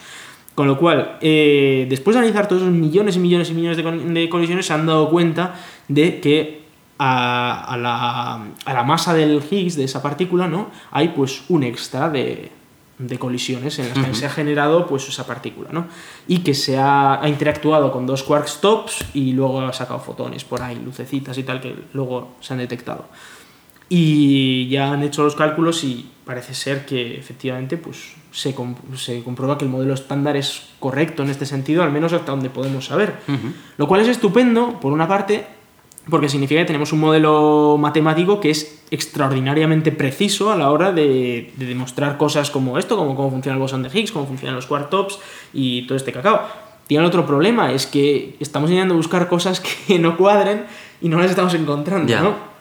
Con 0.55 0.67
lo 0.69 0.79
cual, 0.79 1.17
eh, 1.23 1.87
después 1.89 2.15
de 2.15 2.19
analizar 2.21 2.47
todos 2.47 2.63
esos 2.63 2.75
millones 2.75 3.17
y 3.17 3.19
millones 3.19 3.51
y 3.51 3.55
millones 3.55 3.77
de, 3.79 3.83
col- 3.83 4.13
de 4.15 4.29
colisiones, 4.29 4.67
se 4.67 4.73
han 4.75 4.85
dado 4.87 5.09
cuenta 5.09 5.55
de 5.89 6.21
que 6.21 6.64
a, 6.99 7.65
a 7.65 7.77
la, 7.77 8.35
a 8.65 8.73
la 8.73 8.83
masa 8.85 9.15
del 9.15 9.43
Higgs, 9.51 9.77
de 9.77 9.85
esa 9.85 10.03
partícula, 10.03 10.47
¿no? 10.49 10.69
hay 10.91 11.09
pues 11.09 11.43
un 11.49 11.63
extra 11.65 12.09
de, 12.09 12.51
de 12.99 13.19
colisiones 13.19 13.79
en 13.81 13.89
las 13.89 13.99
que 13.99 14.15
se 14.15 14.27
ha 14.27 14.31
generado 14.31 14.87
pues 14.87 15.09
esa 15.09 15.27
partícula, 15.27 15.71
¿no? 15.73 15.87
Y 16.29 16.39
que 16.39 16.55
se 16.55 16.79
ha, 16.79 17.21
ha 17.21 17.29
interactuado 17.29 17.91
con 17.91 18.07
dos 18.07 18.23
quark 18.23 18.47
stops 18.47 19.05
y 19.15 19.33
luego 19.33 19.61
ha 19.61 19.73
sacado 19.73 19.99
fotones 19.99 20.45
por 20.45 20.63
ahí, 20.63 20.77
lucecitas 20.77 21.37
y 21.37 21.43
tal, 21.43 21.61
que 21.61 21.75
luego 21.93 22.37
se 22.41 22.53
han 22.53 22.61
detectado. 22.61 23.07
Y 23.89 24.69
ya 24.69 24.93
han 24.93 25.03
hecho 25.03 25.23
los 25.25 25.35
cálculos 25.37 25.85
y 25.85 26.11
parece 26.25 26.55
ser 26.55 26.87
que 26.87 27.19
efectivamente 27.19 27.77
pues, 27.77 28.15
se, 28.33 28.55
com- 28.55 28.75
se 28.97 29.23
comprueba 29.23 29.59
que 29.59 29.65
el 29.67 29.71
modelo 29.71 29.93
estándar 29.95 30.37
es 30.37 30.69
correcto 30.81 31.23
en 31.23 31.31
este 31.31 31.45
sentido, 31.47 31.83
al 31.83 31.93
menos 31.93 32.13
hasta 32.13 32.31
donde 32.33 32.49
podemos 32.51 32.87
saber. 32.87 33.15
Lo 33.77 33.87
cual 33.87 34.01
es 34.01 34.09
estupendo, 34.09 34.81
por 34.81 34.93
una 34.93 35.07
parte, 35.07 35.47
porque 36.11 36.29
significa 36.29 36.61
que 36.61 36.67
tenemos 36.67 36.93
un 36.93 37.01
modelo 37.01 37.77
matemático 37.79 38.41
que 38.41 38.51
es 38.51 38.83
extraordinariamente 38.91 39.91
preciso 39.93 40.53
a 40.53 40.57
la 40.57 40.71
hora 40.71 40.93
de, 40.93 41.53
de 41.57 41.67
demostrar 41.67 42.19
cosas 42.19 42.51
como 42.51 42.79
esto, 42.79 42.97
como 42.97 43.17
cómo 43.17 43.31
funciona 43.31 43.55
el 43.57 43.61
bosón 43.61 43.83
de 43.83 43.89
Higgs, 43.89 44.13
cómo 44.13 44.27
funcionan 44.27 44.55
los 44.55 44.67
quark 44.67 44.91
tops 44.91 45.19
y 45.53 45.87
todo 45.87 45.97
este 45.97 46.13
cacao. 46.13 46.43
Tiene 46.87 47.07
otro 47.07 47.25
problema, 47.25 47.73
es 47.73 47.87
que 47.87 48.37
estamos 48.41 48.71
intentando 48.71 48.97
buscar 48.97 49.29
cosas 49.29 49.61
que 49.87 49.99
no 49.99 50.17
cuadren 50.17 50.67
y 51.01 51.09
no 51.09 51.19
las 51.19 51.31
estamos 51.31 51.55
encontrando. 51.55 52.21
¿no? 52.21 52.54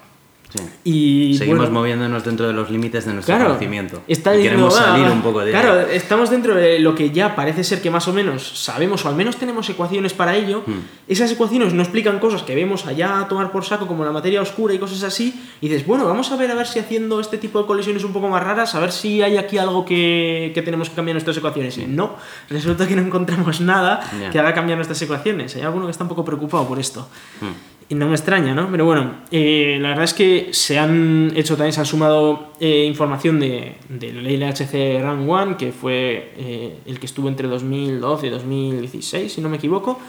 Sí. 0.53 0.61
Y 0.83 1.37
Seguimos 1.37 1.61
bueno, 1.61 1.73
moviéndonos 1.79 2.23
dentro 2.23 2.45
de 2.47 2.53
los 2.53 2.69
límites 2.69 3.05
de 3.05 3.13
nuestro 3.13 3.33
Claro, 3.35 3.49
conocimiento. 3.49 4.01
está 4.07 4.33
y 4.35 4.37
diciendo, 4.37 4.67
queremos 4.69 4.75
"Va, 4.79 4.85
salir 4.93 5.05
va". 5.07 5.11
un 5.11 5.21
poco 5.23 5.39
de 5.39 5.51
Claro, 5.51 5.79
estamos 5.81 6.29
dentro 6.29 6.53
de 6.53 6.77
lo 6.79 6.93
que 6.93 7.09
ya 7.09 7.35
parece 7.35 7.63
ser 7.63 7.81
que 7.81 7.89
más 7.89 8.07
o 8.07 8.13
menos 8.13 8.43
sabemos, 8.63 9.03
o 9.05 9.09
al 9.09 9.15
menos 9.15 9.37
tenemos 9.37 9.67
ecuaciones 9.69 10.13
para 10.13 10.35
ello. 10.35 10.63
Hmm. 10.67 10.81
Esas 11.07 11.31
ecuaciones 11.31 11.73
no 11.73 11.81
explican 11.81 12.19
cosas 12.19 12.43
que 12.43 12.53
vemos 12.53 12.85
allá 12.85 13.19
a 13.21 13.27
tomar 13.27 13.51
por 13.51 13.65
saco, 13.65 13.87
como 13.87 14.05
la 14.05 14.11
materia 14.11 14.41
oscura 14.41 14.73
y 14.73 14.79
cosas 14.79 15.01
así. 15.03 15.33
Y 15.61 15.69
dices, 15.69 15.87
bueno, 15.87 16.05
vamos 16.05 16.31
a 16.31 16.35
ver 16.35 16.51
a 16.51 16.55
ver 16.55 16.67
si 16.67 16.79
haciendo 16.79 17.19
este 17.19 17.37
tipo 17.37 17.59
de 17.59 17.65
colisiones 17.65 18.03
un 18.03 18.13
poco 18.13 18.29
más 18.29 18.43
raras, 18.43 18.75
a 18.75 18.79
ver 18.79 18.91
si 18.91 19.21
hay 19.23 19.37
aquí 19.37 19.57
algo 19.57 19.85
que, 19.85 20.51
que 20.53 20.61
tenemos 20.61 20.89
que 20.89 20.95
cambiar 20.95 21.15
nuestras 21.15 21.35
ecuaciones. 21.37 21.77
Y 21.77 21.85
no, 21.87 22.15
resulta 22.49 22.87
que 22.87 22.95
no 22.95 23.01
encontramos 23.01 23.59
nada 23.61 24.01
Ya. 24.21 24.29
que 24.29 24.39
haga 24.39 24.53
cambiar 24.53 24.77
nuestras 24.77 25.01
ecuaciones. 25.01 25.55
Hay 25.55 25.63
alguno 25.63 25.85
que 25.85 25.91
está 25.91 26.03
un 26.03 26.09
poco 26.09 26.23
preocupado 26.23 26.67
por 26.67 26.77
esto. 26.79 27.07
Hmm. 27.41 27.47
Y 27.89 27.95
no 27.95 28.07
me 28.07 28.13
extraña, 28.13 28.55
¿no? 28.55 28.69
Pero 28.71 28.85
bueno, 28.85 29.23
eh, 29.31 29.77
la 29.79 29.89
verdad 29.89 30.05
es 30.05 30.13
que 30.13 30.49
se 30.51 30.79
han 30.79 31.31
hecho 31.35 31.55
también, 31.55 31.73
se 31.73 31.81
han 31.81 31.85
sumado 31.85 32.53
eh, 32.59 32.85
información 32.85 33.39
de, 33.39 33.75
del 33.89 34.23
LHC 34.23 35.01
Run 35.01 35.29
1, 35.29 35.57
que 35.57 35.71
fue 35.71 36.33
eh, 36.37 36.77
el 36.85 36.99
que 36.99 37.05
estuvo 37.05 37.27
entre 37.27 37.47
2012 37.47 38.27
y 38.27 38.29
2016, 38.29 39.33
si 39.33 39.41
no 39.41 39.49
me 39.49 39.57
equivoco, 39.57 39.99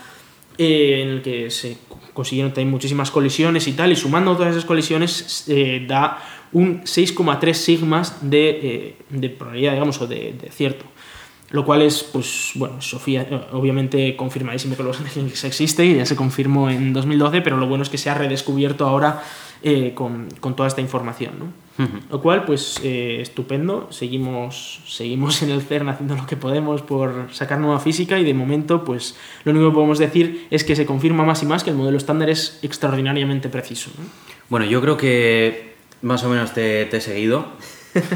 eh, 0.57 1.01
en 1.03 1.09
el 1.09 1.23
que 1.23 1.51
se 1.51 1.79
consiguieron 2.13 2.53
también 2.53 2.71
muchísimas 2.71 3.11
colisiones 3.11 3.67
y 3.67 3.73
tal, 3.73 3.91
y 3.91 3.97
sumando 3.97 4.37
todas 4.37 4.53
esas 4.53 4.65
colisiones 4.65 5.45
da 5.89 6.23
un 6.53 6.83
6,3 6.83 7.53
sigmas 7.55 8.31
de, 8.31 8.97
de 9.11 9.29
probabilidad, 9.31 9.73
digamos, 9.73 10.01
o 10.01 10.07
de 10.07 10.37
cierto. 10.53 10.85
Lo 11.55 11.65
cual 11.65 11.83
es, 11.83 12.03
pues, 12.03 12.51
bueno, 12.57 12.83
Sofía, 12.83 13.23
eh, 13.31 13.41
obviamente 13.53 14.17
confirmadísimo 14.17 14.77
que 14.77 14.83
los 14.83 14.99
Higgs 14.99 15.45
existe 15.45 15.85
y 15.85 15.95
ya 15.95 16.05
se 16.05 16.17
confirmó 16.17 16.69
en 16.69 16.93
2012, 16.93 17.43
pero 17.43 17.57
lo 17.59 17.69
bueno 17.69 17.85
es 17.85 17.89
que 17.89 17.97
se 17.97 18.11
ha 18.11 18.15
redescubierto 18.15 18.89
ahora 18.89 19.23
eh, 19.63 19.93
con, 19.95 20.27
con 20.41 20.57
toda 20.57 20.67
esta 20.67 20.81
información, 20.81 21.35
¿no? 21.39 21.87
Lo 22.11 22.21
cual, 22.21 22.45
pues, 22.45 22.81
eh, 22.83 23.19
estupendo. 23.21 23.87
Seguimos, 23.93 24.81
seguimos 24.85 25.45
en 25.45 25.51
el 25.51 25.63
CERN 25.63 25.91
haciendo 25.91 26.17
lo 26.17 26.27
que 26.27 26.37
podemos 26.37 26.83
por 26.83 27.29
sacar 27.31 27.61
nueva 27.61 27.79
física 27.79 28.19
y 28.19 28.25
de 28.25 28.35
momento, 28.35 28.83
pues, 28.83 29.17
lo 29.45 29.53
único 29.53 29.69
que 29.69 29.75
podemos 29.75 30.01
decir 30.01 30.49
es 30.51 30.65
que 30.65 30.75
se 30.75 30.87
confirma 30.87 31.25
más 31.25 31.45
y 31.45 31.47
más 31.47 31.63
que 31.63 31.71
el 31.71 31.77
modelo 31.77 31.99
estándar 31.99 32.31
es 32.31 32.59
extraordinariamente 32.63 33.49
preciso. 33.49 33.93
¿no? 33.97 34.05
Bueno, 34.49 34.67
yo 34.67 34.81
creo 34.81 34.97
que 34.97 35.77
más 36.03 36.25
o 36.25 36.29
menos 36.29 36.53
te, 36.53 36.87
te 36.87 36.97
he 36.97 37.01
seguido, 37.01 37.47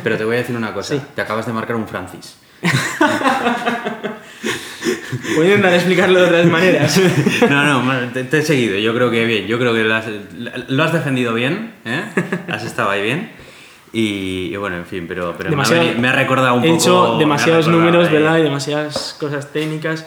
pero 0.02 0.16
te 0.18 0.24
voy 0.24 0.34
a 0.34 0.38
decir 0.40 0.56
una 0.56 0.74
cosa. 0.74 0.96
Sí. 0.96 1.02
Te 1.14 1.20
acabas 1.20 1.46
de 1.46 1.52
marcar 1.52 1.76
un 1.76 1.86
Francis. 1.86 2.36
Voy 5.36 5.46
a 5.46 5.50
intentar 5.50 5.74
explicarlo 5.74 6.20
de 6.20 6.26
otras 6.26 6.46
maneras. 6.46 7.00
No, 7.48 7.82
no, 7.82 8.08
te, 8.12 8.24
te 8.24 8.38
he 8.38 8.42
seguido. 8.42 8.78
Yo 8.78 8.94
creo 8.94 9.10
que 9.10 9.24
bien. 9.24 9.46
Yo 9.46 9.58
creo 9.58 9.72
que 9.74 9.84
lo 9.84 9.94
has, 9.94 10.04
lo 10.68 10.82
has 10.84 10.92
defendido 10.92 11.32
bien. 11.34 11.72
¿eh? 11.84 12.02
Has 12.48 12.64
estado 12.64 12.90
ahí 12.90 13.02
bien. 13.02 13.30
Y, 13.92 14.50
y 14.52 14.56
bueno, 14.56 14.76
en 14.76 14.86
fin, 14.86 15.06
pero, 15.08 15.34
pero 15.38 15.54
me, 15.56 15.62
ha 15.62 15.94
me 15.98 16.08
ha 16.08 16.12
recordado 16.12 16.54
un 16.54 16.64
He 16.64 16.68
poco. 16.68 16.80
hecho 16.80 17.08
me 17.10 17.14
ha 17.14 17.18
demasiados 17.20 17.68
números, 17.68 18.08
ahí. 18.08 18.12
¿verdad? 18.14 18.38
Y 18.38 18.42
demasiadas 18.42 19.16
cosas 19.18 19.50
técnicas. 19.52 20.04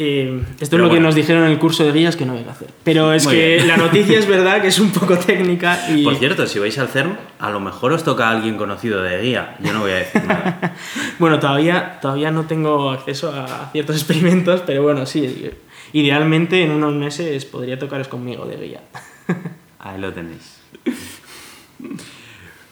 Eh, 0.00 0.42
esto 0.60 0.66
Pero 0.76 0.84
es 0.84 0.88
lo 0.90 0.94
que 0.94 1.00
nos 1.00 1.14
dijeron 1.16 1.42
en 1.44 1.50
el 1.50 1.58
curso 1.58 1.84
de 1.84 1.90
guías 1.92 2.14
que 2.14 2.24
no 2.24 2.34
hay 2.34 2.44
que 2.44 2.50
hacer. 2.50 2.68
Pero 2.84 3.12
es 3.12 3.24
Muy 3.24 3.34
que 3.34 3.54
bien. 3.56 3.66
la 3.68 3.76
noticia 3.76 4.16
es 4.16 4.28
verdad 4.28 4.62
que 4.62 4.68
es 4.68 4.78
un 4.78 4.90
poco 4.92 5.18
técnica 5.18 5.90
y... 5.90 6.04
Por 6.04 6.14
cierto, 6.16 6.46
si 6.46 6.60
vais 6.60 6.78
al 6.78 6.86
CERN, 6.88 7.18
a 7.40 7.50
lo 7.50 7.58
mejor 7.58 7.92
os 7.92 8.04
toca 8.04 8.28
a 8.28 8.30
alguien 8.30 8.56
conocido 8.56 9.02
de 9.02 9.20
guía. 9.20 9.56
Yo 9.60 9.72
no 9.72 9.80
voy 9.80 9.90
a 9.90 9.96
decir 9.96 10.24
nada. 10.24 10.76
Bueno, 11.18 11.40
todavía, 11.40 11.98
todavía 12.00 12.30
no 12.30 12.44
tengo 12.44 12.90
acceso 12.92 13.32
a 13.32 13.70
ciertos 13.72 13.96
experimentos, 13.96 14.62
pero 14.64 14.84
bueno, 14.84 15.04
sí. 15.04 15.50
Idealmente 15.92 16.62
en 16.62 16.70
unos 16.70 16.92
meses 16.94 17.44
podría 17.44 17.76
tocaros 17.76 18.06
conmigo 18.06 18.46
de 18.46 18.56
guía. 18.56 18.80
Ahí 19.80 20.00
lo 20.00 20.12
tenéis. 20.12 20.60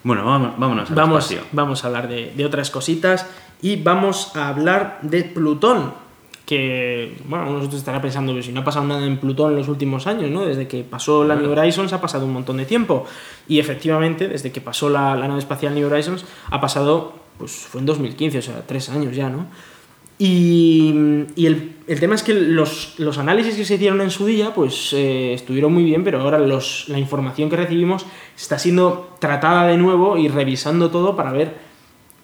Bueno, 0.04 0.24
vámonos 0.24 0.88
al 0.90 0.94
Vamos, 0.94 1.24
espacio. 1.30 1.48
vamos 1.50 1.82
a 1.82 1.88
hablar 1.88 2.06
de, 2.08 2.32
de 2.36 2.44
otras 2.44 2.70
cositas 2.70 3.26
y 3.60 3.82
vamos 3.82 4.36
a 4.36 4.48
hablar 4.48 4.98
de 5.02 5.24
Plutón. 5.24 6.05
Que, 6.46 7.16
bueno, 7.28 7.50
nosotros 7.50 7.80
estará 7.80 8.00
pensando 8.00 8.32
que 8.32 8.42
si 8.42 8.52
no 8.52 8.60
ha 8.60 8.64
pasado 8.64 8.86
nada 8.86 9.04
en 9.04 9.18
Plutón 9.18 9.50
en 9.50 9.56
los 9.58 9.68
últimos 9.68 10.06
años, 10.06 10.30
¿no? 10.30 10.46
Desde 10.46 10.68
que 10.68 10.84
pasó 10.84 11.24
la 11.24 11.34
New 11.34 11.50
Horizons 11.50 11.92
ha 11.92 12.00
pasado 12.00 12.24
un 12.24 12.32
montón 12.32 12.56
de 12.56 12.64
tiempo. 12.64 13.04
Y 13.48 13.58
efectivamente, 13.58 14.28
desde 14.28 14.52
que 14.52 14.60
pasó 14.60 14.88
la, 14.88 15.16
la 15.16 15.26
nave 15.26 15.40
espacial 15.40 15.74
New 15.74 15.86
Horizons, 15.88 16.24
ha 16.48 16.60
pasado, 16.60 17.14
pues 17.36 17.50
fue 17.52 17.80
en 17.80 17.86
2015, 17.86 18.38
o 18.38 18.42
sea, 18.42 18.62
tres 18.64 18.88
años 18.90 19.14
ya, 19.16 19.28
¿no? 19.28 19.46
Y, 20.18 20.94
y 21.34 21.46
el, 21.46 21.72
el 21.86 22.00
tema 22.00 22.14
es 22.14 22.22
que 22.22 22.32
los, 22.32 22.94
los 22.98 23.18
análisis 23.18 23.54
que 23.54 23.64
se 23.64 23.74
hicieron 23.74 24.00
en 24.00 24.10
su 24.10 24.24
día, 24.24 24.54
pues 24.54 24.92
eh, 24.94 25.34
estuvieron 25.34 25.74
muy 25.74 25.84
bien, 25.84 26.04
pero 26.04 26.20
ahora 26.20 26.38
los, 26.38 26.88
la 26.88 26.98
información 26.98 27.50
que 27.50 27.56
recibimos 27.56 28.06
está 28.34 28.58
siendo 28.58 29.14
tratada 29.18 29.66
de 29.66 29.76
nuevo 29.76 30.16
y 30.16 30.28
revisando 30.28 30.90
todo 30.90 31.16
para 31.16 31.32
ver 31.32 31.58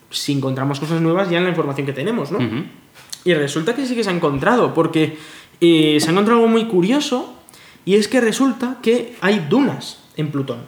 si 0.09 0.33
encontramos 0.33 0.81
cosas 0.81 1.03
nuevas 1.03 1.29
ya 1.29 1.39
en 1.39 1.45
la 1.45 1.51
información 1.51 1.87
que 1.87 1.93
tenemos, 1.93 2.31
¿no? 2.31 2.39
Ujú. 2.39 2.65
Y 3.25 3.35
resulta 3.35 3.75
que 3.75 3.87
sí 3.87 3.95
que 3.95 4.03
se 4.05 4.11
ha 4.11 4.13
encontrado, 4.15 4.75
porque 4.75 5.17
eh, 5.61 5.99
se 6.01 6.09
ha 6.09 6.13
encontrado 6.13 6.41
algo 6.41 6.51
muy 6.51 6.67
curioso, 6.67 7.35
y 7.85 7.95
es 7.95 8.09
que 8.09 8.21
resulta 8.21 8.79
que 8.83 9.17
hay 9.21 9.47
dunas 9.49 9.99
en 10.17 10.31
Plutón. 10.31 10.61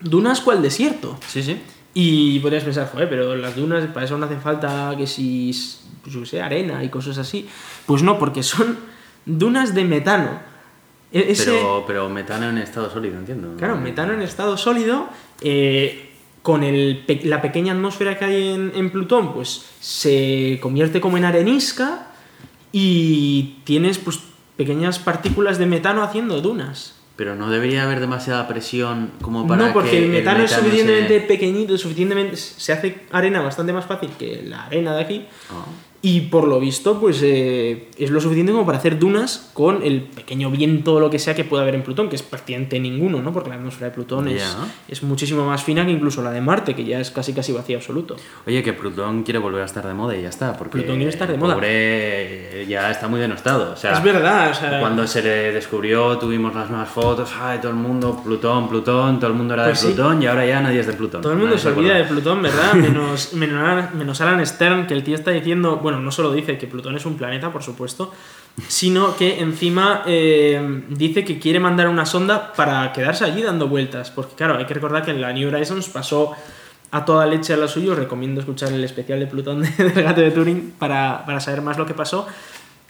Dunas 0.00 0.40
cual 0.40 0.62
desierto. 0.62 1.18
Sí, 1.28 1.42
sí. 1.42 1.60
Y 1.92 2.38
podrías 2.38 2.64
pensar, 2.64 2.88
joder, 2.90 3.08
pero 3.08 3.34
las 3.36 3.56
dunas, 3.56 3.86
para 3.88 4.06
eso 4.06 4.16
no 4.16 4.26
hace 4.26 4.36
falta 4.36 4.94
que 4.96 5.06
si, 5.06 5.50
pues 6.02 6.14
yo 6.14 6.24
sé, 6.24 6.40
arena 6.40 6.82
y 6.84 6.88
cosas 6.88 7.18
así. 7.18 7.48
Pues 7.86 8.02
no, 8.02 8.18
porque 8.18 8.42
son 8.42 8.78
dunas 9.26 9.74
de 9.74 9.84
metano. 9.84 10.40
E- 11.12 11.32
Ese, 11.32 11.46
Pero, 11.46 11.84
pero 11.86 12.08
metano 12.08 12.48
en 12.48 12.58
estado 12.58 12.88
sólido, 12.88 13.18
entiendo. 13.18 13.56
Claro, 13.58 13.76
metano 13.76 14.12
en 14.14 14.22
estado 14.22 14.56
sólido, 14.56 15.08
eh, 15.40 16.09
con 16.42 16.62
el 16.64 17.04
la 17.24 17.42
pequeña 17.42 17.72
atmósfera 17.72 18.18
que 18.18 18.24
hay 18.24 18.48
en, 18.54 18.72
en 18.74 18.90
Plutón, 18.90 19.32
pues 19.34 19.66
se 19.80 20.58
convierte 20.62 21.00
como 21.00 21.16
en 21.18 21.24
arenisca 21.26 22.06
y 22.72 23.56
tienes 23.64 23.98
pues 23.98 24.20
pequeñas 24.56 24.98
partículas 24.98 25.58
de 25.58 25.66
metano 25.66 26.02
haciendo 26.02 26.40
dunas. 26.40 26.94
Pero 27.16 27.34
no 27.36 27.50
debería 27.50 27.82
haber 27.82 28.00
demasiada 28.00 28.48
presión 28.48 29.10
como 29.20 29.46
para 29.46 29.66
no, 29.66 29.72
porque 29.74 29.90
que 29.90 30.04
el 30.04 30.10
metano 30.10 30.42
es 30.44 30.50
se- 30.50 30.56
suficientemente 30.60 31.20
pequeñito, 31.20 31.76
suficientemente 31.76 32.36
se 32.36 32.72
hace 32.72 33.02
arena 33.12 33.42
bastante 33.42 33.72
más 33.74 33.84
fácil 33.84 34.08
que 34.18 34.42
la 34.46 34.64
arena 34.64 34.94
de 34.94 35.02
aquí. 35.02 35.24
Ah. 35.50 35.64
Y 36.02 36.22
por 36.22 36.48
lo 36.48 36.58
visto, 36.58 36.98
pues 36.98 37.20
eh, 37.22 37.88
es 37.98 38.10
lo 38.10 38.22
suficiente 38.22 38.52
como 38.52 38.64
para 38.64 38.78
hacer 38.78 38.98
dunas 38.98 39.50
con 39.52 39.82
el 39.82 40.00
pequeño 40.02 40.50
viento 40.50 40.94
o 40.94 41.00
lo 41.00 41.10
que 41.10 41.18
sea 41.18 41.34
que 41.34 41.44
pueda 41.44 41.62
haber 41.62 41.74
en 41.74 41.82
Plutón, 41.82 42.08
que 42.08 42.16
es 42.16 42.22
prácticamente 42.22 42.80
ninguno, 42.80 43.20
¿no? 43.20 43.34
Porque 43.34 43.50
la 43.50 43.56
atmósfera 43.56 43.88
de 43.90 43.94
Plutón 43.94 44.28
es, 44.28 44.56
es 44.88 45.02
muchísimo 45.02 45.44
más 45.44 45.62
fina 45.62 45.84
que 45.84 45.92
incluso 45.92 46.22
la 46.22 46.30
de 46.30 46.40
Marte, 46.40 46.74
que 46.74 46.84
ya 46.86 47.00
es 47.00 47.10
casi 47.10 47.34
casi 47.34 47.52
vacío 47.52 47.76
absoluto. 47.76 48.16
Oye, 48.46 48.62
que 48.62 48.72
Plutón 48.72 49.24
quiere 49.24 49.38
volver 49.38 49.60
a 49.60 49.66
estar 49.66 49.86
de 49.86 49.92
moda 49.92 50.16
y 50.16 50.22
ya 50.22 50.30
está. 50.30 50.56
Porque 50.56 50.78
Plutón 50.78 50.96
quiere 50.96 51.10
estar 51.10 51.28
de 51.28 51.34
el 51.34 51.40
moda. 51.40 51.54
pobre 51.56 52.64
ya 52.66 52.90
está 52.90 53.06
muy 53.08 53.20
denostado. 53.20 53.72
O 53.72 53.76
sea, 53.76 53.92
es 53.92 54.02
verdad, 54.02 54.50
o 54.52 54.54
sea, 54.54 54.80
Cuando 54.80 55.06
se 55.06 55.22
le 55.22 55.52
descubrió, 55.52 56.16
tuvimos 56.16 56.54
las 56.54 56.70
nuevas 56.70 56.88
fotos, 56.88 57.30
ay, 57.38 57.58
todo 57.58 57.72
el 57.72 57.76
mundo, 57.76 58.22
Plutón, 58.24 58.70
Plutón, 58.70 59.18
todo 59.20 59.30
el 59.30 59.36
mundo 59.36 59.52
era 59.52 59.64
Pues 59.64 59.82
de 59.82 59.88
sí. 59.88 59.94
Plutón 59.94 60.22
y 60.22 60.26
ahora 60.26 60.46
ya 60.46 60.62
nadie 60.62 60.80
es 60.80 60.86
de 60.86 60.94
Plutón. 60.94 61.20
todo 61.20 61.32
el 61.32 61.38
mundo 61.38 61.56
Nadie 61.56 61.62
se 61.62 61.68
olvida 61.78 61.94
de. 61.96 62.04
Plutón, 62.04 62.40
¿verdad? 62.40 62.72
Menos, 62.74 63.34
menos, 63.34 63.94
menos 63.94 64.20
Alan 64.22 64.44
Stern, 64.46 64.86
que 64.86 64.94
el 64.94 65.04
tío 65.04 65.14
está 65.14 65.30
diciendo, 65.32 65.76
bueno, 65.76 65.89
no 65.98 66.12
solo 66.12 66.32
dice 66.32 66.56
que 66.58 66.66
Plutón 66.66 66.94
es 66.96 67.04
un 67.06 67.16
planeta, 67.16 67.50
por 67.52 67.62
supuesto, 67.62 68.12
sino 68.68 69.16
que 69.16 69.40
encima 69.40 70.02
eh, 70.06 70.82
dice 70.90 71.24
que 71.24 71.38
quiere 71.38 71.58
mandar 71.58 71.88
una 71.88 72.06
sonda 72.06 72.52
para 72.52 72.92
quedarse 72.92 73.24
allí 73.24 73.42
dando 73.42 73.66
vueltas. 73.68 74.10
Porque 74.10 74.34
claro, 74.34 74.56
hay 74.58 74.66
que 74.66 74.74
recordar 74.74 75.04
que 75.04 75.12
la 75.14 75.32
New 75.32 75.48
Horizons 75.48 75.88
pasó 75.88 76.32
a 76.92 77.04
toda 77.04 77.26
leche 77.26 77.54
a 77.54 77.56
lo 77.56 77.66
suyo. 77.68 77.92
Os 77.92 77.98
recomiendo 77.98 78.40
escuchar 78.40 78.72
el 78.72 78.84
especial 78.84 79.18
de 79.20 79.26
Plutón 79.26 79.62
de- 79.62 79.70
del 79.90 80.04
gato 80.04 80.20
de 80.20 80.30
Turing 80.30 80.72
para, 80.78 81.24
para 81.24 81.40
saber 81.40 81.62
más 81.62 81.78
lo 81.78 81.86
que 81.86 81.94
pasó. 81.94 82.26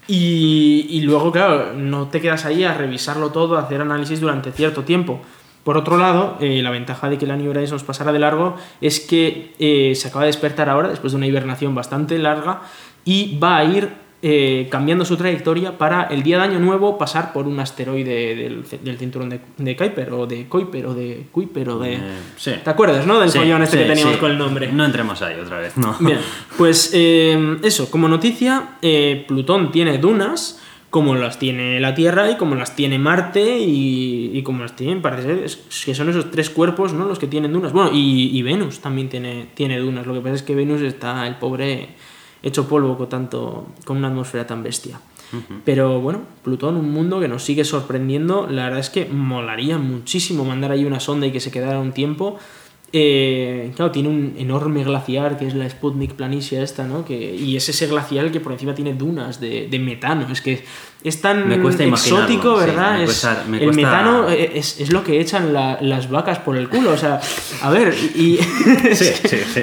Y, 0.06 0.86
y 0.90 1.02
luego, 1.02 1.30
claro, 1.30 1.72
no 1.74 2.08
te 2.08 2.20
quedas 2.20 2.44
ahí 2.44 2.64
a 2.64 2.74
revisarlo 2.74 3.30
todo, 3.30 3.56
a 3.56 3.60
hacer 3.62 3.80
análisis 3.80 4.20
durante 4.20 4.50
cierto 4.50 4.82
tiempo. 4.82 5.20
Por 5.62 5.76
otro 5.76 5.98
lado, 5.98 6.36
eh, 6.40 6.62
la 6.62 6.70
ventaja 6.70 7.08
de 7.10 7.18
que 7.18 7.26
la 7.26 7.36
New 7.36 7.50
Horizons 7.50 7.84
pasara 7.84 8.12
de 8.12 8.18
largo 8.18 8.56
es 8.80 8.98
que 8.98 9.54
eh, 9.58 9.92
se 9.94 10.08
acaba 10.08 10.22
de 10.24 10.28
despertar 10.28 10.68
ahora, 10.70 10.88
después 10.88 11.12
de 11.12 11.18
una 11.18 11.26
hibernación 11.26 11.74
bastante 11.74 12.18
larga, 12.18 12.62
y 13.04 13.38
va 13.38 13.58
a 13.58 13.64
ir 13.64 13.88
eh, 14.22 14.68
cambiando 14.70 15.06
su 15.06 15.16
trayectoria 15.16 15.78
para 15.78 16.02
el 16.04 16.22
día 16.22 16.36
de 16.36 16.44
Año 16.44 16.58
Nuevo 16.58 16.98
pasar 16.98 17.32
por 17.32 17.46
un 17.46 17.58
asteroide 17.58 18.34
del, 18.36 18.64
del 18.84 18.98
cinturón 18.98 19.30
de, 19.30 19.40
de 19.56 19.76
Kuiper, 19.76 20.12
o 20.12 20.26
de 20.26 20.46
Kuiper, 20.46 20.86
o 20.86 20.94
de 20.94 21.24
Kuiper, 21.32 21.68
o 21.70 21.78
de... 21.78 21.94
Eh, 21.94 21.98
sí. 22.36 22.52
¿Te 22.62 22.68
acuerdas, 22.68 23.06
no? 23.06 23.18
Del 23.18 23.30
Sí, 23.30 23.38
este 23.38 23.66
sí, 23.66 23.78
que 23.78 23.84
teníamos 23.88 24.16
con 24.18 24.30
el 24.30 24.36
nombre. 24.38 24.70
No 24.72 24.84
entremos 24.84 25.22
ahí 25.22 25.40
otra 25.40 25.58
vez, 25.58 25.76
no. 25.78 25.96
Bien, 26.00 26.18
pues 26.58 26.90
eh, 26.92 27.56
eso, 27.62 27.90
como 27.90 28.08
noticia, 28.08 28.76
Plutón 29.26 29.72
tiene 29.72 29.96
dunas, 29.96 30.60
como 30.90 31.14
las 31.14 31.38
tiene 31.38 31.80
la 31.80 31.94
Tierra 31.94 32.30
y 32.30 32.36
como 32.36 32.56
las 32.56 32.76
tiene 32.76 32.98
Marte 32.98 33.58
y, 33.60 34.32
y 34.36 34.42
como 34.42 34.62
las 34.64 34.76
tienen, 34.76 35.00
parece 35.00 35.22
ser 35.22 35.44
es- 35.44 35.56
que 35.84 35.94
son 35.94 36.10
esos 36.10 36.30
tres 36.30 36.50
cuerpos 36.50 36.92
¿no? 36.92 37.06
los 37.06 37.18
que 37.18 37.26
tienen 37.28 37.52
dunas. 37.54 37.72
Bueno, 37.72 37.90
y, 37.94 38.36
y 38.36 38.42
Venus 38.42 38.80
también 38.80 39.08
tiene, 39.08 39.46
tiene 39.54 39.78
dunas. 39.78 40.04
Lo 40.06 40.12
que 40.12 40.20
pasa 40.20 40.34
es 40.34 40.42
que 40.42 40.54
Venus 40.54 40.82
está, 40.82 41.26
el 41.28 41.36
pobre, 41.36 41.90
hecho 42.42 42.68
polvo 42.68 42.96
con, 42.96 43.08
tanto, 43.08 43.66
con 43.84 43.96
una 43.96 44.08
atmósfera 44.08 44.46
tan 44.46 44.62
bestia. 44.62 45.00
Pero 45.64 46.00
bueno, 46.00 46.22
Plutón, 46.42 46.76
un 46.76 46.90
mundo 46.90 47.20
que 47.20 47.28
nos 47.28 47.44
sigue 47.44 47.64
sorprendiendo. 47.64 48.48
La 48.48 48.64
verdad 48.64 48.80
es 48.80 48.90
que 48.90 49.06
molaría 49.06 49.78
muchísimo 49.78 50.44
mandar 50.44 50.72
ahí 50.72 50.84
una 50.84 50.98
sonda 50.98 51.26
y 51.26 51.30
que 51.30 51.38
se 51.38 51.52
quedara 51.52 51.78
un 51.78 51.92
tiempo. 51.92 52.36
Eh, 52.92 53.70
claro, 53.76 53.92
tiene 53.92 54.08
un 54.08 54.34
enorme 54.36 54.82
glaciar 54.82 55.38
que 55.38 55.46
es 55.46 55.54
la 55.54 55.68
Sputnik 55.70 56.14
Planitia 56.14 56.60
esta, 56.62 56.84
¿no? 56.88 57.04
Que, 57.04 57.36
y 57.36 57.56
es 57.56 57.68
ese 57.68 57.86
glaciar 57.86 58.24
el 58.24 58.32
que 58.32 58.40
por 58.40 58.50
encima 58.52 58.74
tiene 58.74 58.94
dunas 58.94 59.38
de, 59.40 59.68
de 59.70 59.78
metano. 59.78 60.26
Es 60.32 60.40
que 60.40 60.64
es 61.04 61.20
tan 61.20 61.48
Me 61.48 61.60
cuesta 61.60 61.84
exótico, 61.84 62.56
imaginarlo, 62.56 62.60
sí, 62.60 62.66
¿verdad? 62.66 62.96
me 62.96 63.04
Es- 63.04 63.06
cuesta- 63.10 63.44
me 63.48 63.56
el 63.58 63.64
cuesta- 63.66 63.82
metano 63.82 64.28
es, 64.28 64.80
es 64.80 64.92
lo 64.92 65.04
que 65.04 65.20
echan 65.20 65.52
la- 65.52 65.78
las 65.80 66.10
vacas 66.10 66.40
por 66.40 66.56
el 66.56 66.68
culo. 66.68 66.90
O 66.90 66.96
sea, 66.96 67.20
a 67.62 67.70
ver, 67.70 67.94
y... 68.16 68.38
Sí, 68.92 69.04
sí, 69.28 69.36
sí. 69.54 69.60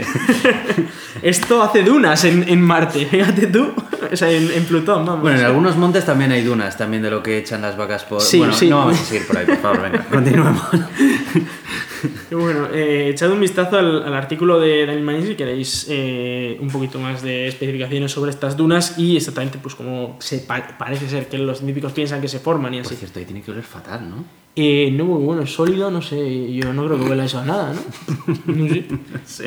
Esto 1.22 1.62
hace 1.64 1.84
dunas 1.84 2.24
en, 2.24 2.48
en 2.48 2.62
Marte, 2.62 3.06
fíjate 3.08 3.48
tú. 3.48 3.74
O 4.10 4.16
sea, 4.16 4.32
en, 4.32 4.50
en 4.52 4.64
Plutón, 4.66 5.06
vamos. 5.06 5.22
Bueno, 5.22 5.40
en 5.40 5.46
algunos 5.46 5.76
montes 5.76 6.06
también 6.06 6.32
hay 6.32 6.44
dunas, 6.44 6.78
también 6.78 7.04
de 7.04 7.10
lo 7.10 7.22
que 7.22 7.38
echan 7.40 7.62
las 7.62 7.76
vacas 7.76 8.06
por... 8.06 8.22
Sí, 8.22 8.38
bueno, 8.38 8.54
sí. 8.54 8.70
no 8.70 8.78
vamos 8.78 9.02
a 9.02 9.04
seguir 9.04 9.28
por 9.28 9.38
ahí, 9.38 9.46
por 9.48 9.58
favor, 9.58 9.82
venga, 9.82 10.06
continuemos. 10.10 10.62
Y 12.32 12.36
Bueno, 12.36 12.68
eh, 12.74 13.10
echad 13.12 13.32
un 13.32 13.40
vistazo 13.40 13.78
al, 13.78 14.04
al 14.04 14.14
artículo 14.14 14.60
de 14.60 14.86
Daniel 14.86 15.04
Manning 15.04 15.28
si 15.28 15.36
queréis 15.36 15.88
eh, 15.90 16.58
un 16.62 16.70
poquito 16.70 17.00
más 17.00 17.22
de 17.22 17.48
especificaciones 17.48 18.12
sobre 18.12 18.32
estas 18.32 18.56
dunas 18.58 18.98
y 18.98 19.16
exactamente 19.18 19.58
pues 19.62 19.76
se 20.20 20.40
pa- 20.40 20.78
parece 20.78 21.08
ser 21.10 21.28
que 21.28 21.38
los 21.38 21.58
científicos 21.60 21.92
piensan 21.94 22.22
que 22.22 22.28
se 22.28 22.40
forman 22.40 22.74
y 22.74 22.78
Por 22.78 22.88
así. 22.88 22.96
cierto, 22.96 23.20
ahí 23.20 23.26
tiene 23.26 23.42
que 23.42 23.52
oler 23.52 23.64
fatal, 23.64 24.10
¿no? 24.10 24.24
Eh, 24.60 24.90
no, 24.92 25.06
bueno, 25.06 25.44
es 25.44 25.54
sólido, 25.54 25.92
no 25.92 26.02
sé, 26.02 26.52
yo 26.52 26.74
no 26.74 26.86
creo 26.88 26.98
que 26.98 27.06
huela 27.06 27.26
eso 27.26 27.38
a 27.38 27.46
nada, 27.46 27.74
¿no? 27.74 28.36
No 28.56 28.68
sé. 28.68 28.86
Sí. 29.26 29.44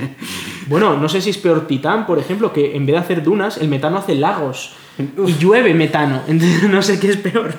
Bueno, 0.68 0.96
no 0.96 1.08
sé 1.08 1.20
si 1.20 1.30
es 1.30 1.38
peor 1.38 1.66
Titán, 1.66 2.06
por 2.06 2.20
ejemplo, 2.20 2.52
que 2.52 2.76
en 2.76 2.86
vez 2.86 2.94
de 2.94 2.98
hacer 3.00 3.22
dunas, 3.24 3.56
el 3.58 3.66
metano 3.68 3.98
hace 3.98 4.14
lagos 4.14 4.72
y 5.26 5.32
llueve 5.38 5.74
metano, 5.74 6.22
entonces 6.28 6.70
no 6.70 6.80
sé 6.80 7.00
qué 7.00 7.08
es 7.10 7.16
peor. 7.16 7.54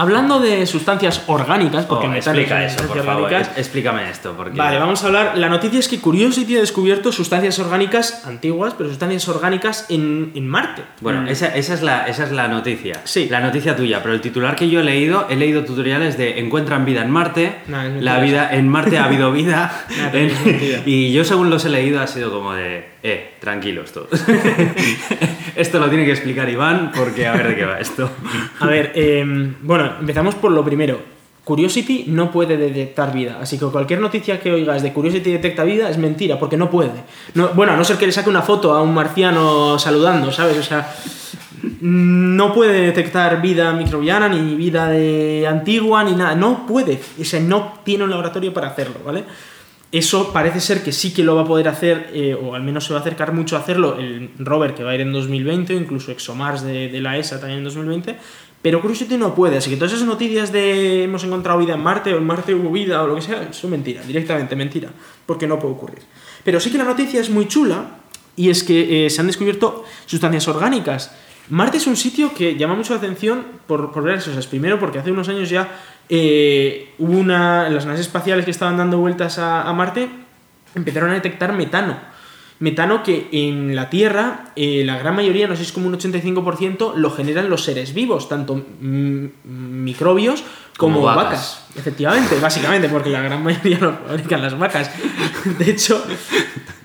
Hablando 0.00 0.40
de 0.40 0.64
sustancias 0.66 1.22
orgánicas, 1.26 1.84
porque 1.84 2.06
Oh, 2.08 2.14
explica 2.14 2.64
eso, 2.64 2.82
por 2.86 3.04
favor. 3.04 3.32
es- 3.32 3.50
Explícame 3.56 4.08
esto, 4.08 4.32
porque... 4.36 4.56
Vale, 4.56 4.78
vamos 4.78 5.02
a 5.04 5.06
hablar. 5.08 5.36
La 5.36 5.48
noticia 5.48 5.78
es 5.78 5.88
que 5.88 6.00
Curiosity 6.00 6.56
ha 6.56 6.60
descubierto 6.60 7.12
sustancias 7.12 7.58
orgánicas 7.58 8.24
antiguas, 8.26 8.74
pero 8.76 8.88
sustancias 8.88 9.28
orgánicas 9.28 9.86
en, 9.90 10.32
en 10.34 10.46
Marte. 10.46 10.82
Bueno, 11.00 11.22
Mm. 11.22 11.28
esa, 11.28 11.54
esa 11.54 11.74
es 11.74 11.82
la, 11.82 12.06
esa 12.06 12.24
es 12.24 12.32
la 12.32 12.48
noticia. 12.48 13.00
Sí. 13.04 13.28
La 13.30 13.40
noticia 13.40 13.76
tuya, 13.76 14.02
pero 14.02 14.14
el 14.14 14.20
titular 14.22 14.56
que 14.56 14.70
yo 14.70 14.80
he 14.80 14.84
leído, 14.84 15.26
he 15.28 15.36
leído 15.36 15.64
tutoriales 15.64 16.16
de 16.16 16.38
encuentran 16.40 16.84
vida 16.86 17.02
en 17.02 17.10
Marte, 17.10 17.56
No, 17.66 17.82
la 18.00 18.18
vida 18.20 18.48
en 18.54 18.68
Marte 18.68 18.98
ha 18.98 19.04
habido 19.04 19.32
vida, 19.32 19.84
No, 20.12 20.18
y 20.86 21.12
yo 21.12 21.24
según 21.24 21.50
los 21.50 21.64
he 21.64 21.68
leído 21.68 22.00
ha 22.00 22.06
sido 22.06 22.30
como 22.32 22.54
de, 22.54 22.88
eh, 23.02 23.34
tranquilos 23.40 23.92
todos. 23.92 24.08
esto 25.56 25.78
lo 25.78 25.88
tiene 25.88 26.04
que 26.04 26.12
explicar 26.12 26.48
Iván 26.48 26.92
porque 26.94 27.26
a 27.26 27.32
ver 27.32 27.48
de 27.48 27.56
qué 27.56 27.64
va 27.64 27.80
esto. 27.80 28.10
A 28.58 28.66
ver, 28.66 28.92
eh, 28.94 29.24
bueno, 29.62 29.94
empezamos 30.00 30.34
por 30.34 30.52
lo 30.52 30.64
primero. 30.64 31.00
Curiosity 31.44 32.04
no 32.08 32.30
puede 32.30 32.56
detectar 32.56 33.12
vida, 33.12 33.38
así 33.40 33.58
que 33.58 33.66
cualquier 33.66 34.00
noticia 34.00 34.38
que 34.38 34.52
oigas 34.52 34.82
de 34.82 34.92
Curiosity 34.92 35.32
detecta 35.32 35.64
vida 35.64 35.88
es 35.88 35.98
mentira, 35.98 36.38
porque 36.38 36.56
no 36.56 36.70
puede. 36.70 36.92
No, 37.34 37.48
bueno, 37.48 37.72
a 37.72 37.76
no 37.76 37.84
ser 37.84 37.96
que 37.96 38.06
le 38.06 38.12
saque 38.12 38.30
una 38.30 38.42
foto 38.42 38.74
a 38.74 38.82
un 38.82 38.94
marciano 38.94 39.78
saludando, 39.78 40.30
¿sabes? 40.30 40.58
O 40.58 40.62
sea, 40.62 40.94
no 41.80 42.52
puede 42.52 42.82
detectar 42.82 43.40
vida 43.42 43.72
microbiana, 43.72 44.28
ni 44.28 44.54
vida 44.54 44.88
de 44.88 45.46
antigua, 45.48 46.04
ni 46.04 46.12
nada. 46.12 46.34
No 46.34 46.66
puede. 46.66 47.00
O 47.20 47.24
sea, 47.24 47.40
no 47.40 47.80
tiene 47.84 48.04
un 48.04 48.10
laboratorio 48.10 48.52
para 48.52 48.68
hacerlo, 48.68 48.96
¿vale? 49.04 49.24
Eso 49.92 50.32
parece 50.32 50.60
ser 50.60 50.84
que 50.84 50.92
sí 50.92 51.12
que 51.12 51.24
lo 51.24 51.34
va 51.34 51.42
a 51.42 51.44
poder 51.44 51.66
hacer, 51.66 52.10
eh, 52.14 52.34
o 52.34 52.54
al 52.54 52.62
menos 52.62 52.84
se 52.84 52.92
va 52.92 53.00
a 53.00 53.02
acercar 53.02 53.32
mucho 53.32 53.56
a 53.56 53.60
hacerlo, 53.60 53.96
el 53.98 54.30
rover 54.38 54.74
que 54.74 54.84
va 54.84 54.92
a 54.92 54.94
ir 54.94 55.00
en 55.00 55.12
2020, 55.12 55.74
o 55.74 55.78
incluso 55.78 56.12
ExoMars 56.12 56.62
de, 56.62 57.00
la 57.00 57.18
ESA 57.18 57.40
también 57.40 57.58
en 57.58 57.64
2020, 57.64 58.16
pero 58.62 58.80
Curiosity 58.80 59.16
no 59.16 59.34
puede, 59.34 59.56
así 59.56 59.68
que 59.68 59.76
todas 59.76 59.92
esas 59.92 60.06
noticias 60.06 60.52
de 60.52 61.04
hemos 61.04 61.24
encontrado 61.24 61.58
vida 61.58 61.74
en 61.74 61.82
Marte, 61.82 62.14
o 62.14 62.18
en 62.18 62.26
Marte 62.26 62.54
hubo 62.54 62.70
vida, 62.70 63.02
o 63.02 63.08
lo 63.08 63.16
que 63.16 63.22
sea, 63.22 63.52
son 63.52 63.70
mentira, 63.70 64.02
directamente 64.02 64.54
mentira, 64.54 64.90
porque 65.26 65.48
no 65.48 65.58
puede 65.58 65.74
ocurrir. 65.74 66.02
Pero 66.44 66.60
sí 66.60 66.70
que 66.70 66.78
la 66.78 66.84
noticia 66.84 67.20
es 67.20 67.28
muy 67.28 67.48
chula, 67.48 68.00
y 68.36 68.48
es 68.48 68.62
que 68.62 69.06
eh, 69.06 69.10
se 69.10 69.20
han 69.20 69.26
descubierto 69.26 69.84
sustancias 70.06 70.46
orgánicas. 70.48 71.12
Marte 71.48 71.78
es 71.78 71.86
un 71.86 71.96
sitio 71.96 72.32
que 72.32 72.56
llama 72.56 72.74
mucho 72.74 72.94
la 72.94 72.98
atención 72.98 73.44
por, 73.66 73.90
por 73.90 74.04
varias 74.04 74.24
cosas. 74.24 74.46
Primero, 74.46 74.78
porque 74.78 74.98
hace 75.00 75.10
unos 75.10 75.28
años 75.28 75.50
ya 75.50 75.68
eh, 76.10 76.90
hubo 76.98 77.12
una. 77.18 77.68
Las 77.70 77.86
naves 77.86 78.00
espaciales 78.00 78.44
que 78.44 78.50
estaban 78.50 78.76
dando 78.76 78.98
vueltas 78.98 79.38
a, 79.38 79.62
a 79.62 79.72
Marte 79.72 80.08
empezaron 80.74 81.10
a 81.10 81.14
detectar 81.14 81.52
metano. 81.52 81.96
Metano 82.58 83.02
que 83.02 83.28
en 83.32 83.74
la 83.74 83.88
Tierra, 83.88 84.52
eh, 84.54 84.82
la 84.84 84.98
gran 84.98 85.16
mayoría, 85.16 85.48
no 85.48 85.54
sé 85.54 85.62
si 85.62 85.68
es 85.68 85.72
como 85.72 85.86
un 85.86 85.94
85%, 85.98 86.92
lo 86.94 87.10
generan 87.10 87.48
los 87.48 87.64
seres 87.64 87.94
vivos, 87.94 88.28
tanto 88.28 88.62
microbios 88.82 90.44
como, 90.76 90.96
Como 90.96 91.06
vacas. 91.06 91.24
vacas. 91.24 91.66
Efectivamente, 91.76 92.38
básicamente, 92.38 92.90
porque 92.90 93.08
la 93.08 93.22
gran 93.22 93.42
mayoría 93.42 93.78
lo 93.78 93.92
fabrican 94.06 94.42
las 94.42 94.58
vacas. 94.58 94.90
De 95.58 95.70
hecho, 95.70 96.04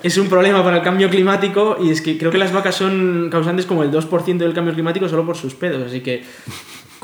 es 0.01 0.17
un 0.17 0.29
problema 0.29 0.63
para 0.63 0.77
el 0.77 0.83
cambio 0.83 1.09
climático 1.09 1.77
y 1.81 1.89
es 1.89 2.01
que 2.01 2.17
creo 2.17 2.31
que 2.31 2.37
las 2.37 2.53
vacas 2.53 2.75
son 2.75 3.27
causantes 3.29 3.65
como 3.65 3.83
el 3.83 3.91
2% 3.91 4.37
del 4.37 4.53
cambio 4.53 4.73
climático 4.73 5.09
solo 5.09 5.25
por 5.25 5.35
sus 5.35 5.55
pedos, 5.55 5.85
así 5.87 5.99
que 5.99 6.23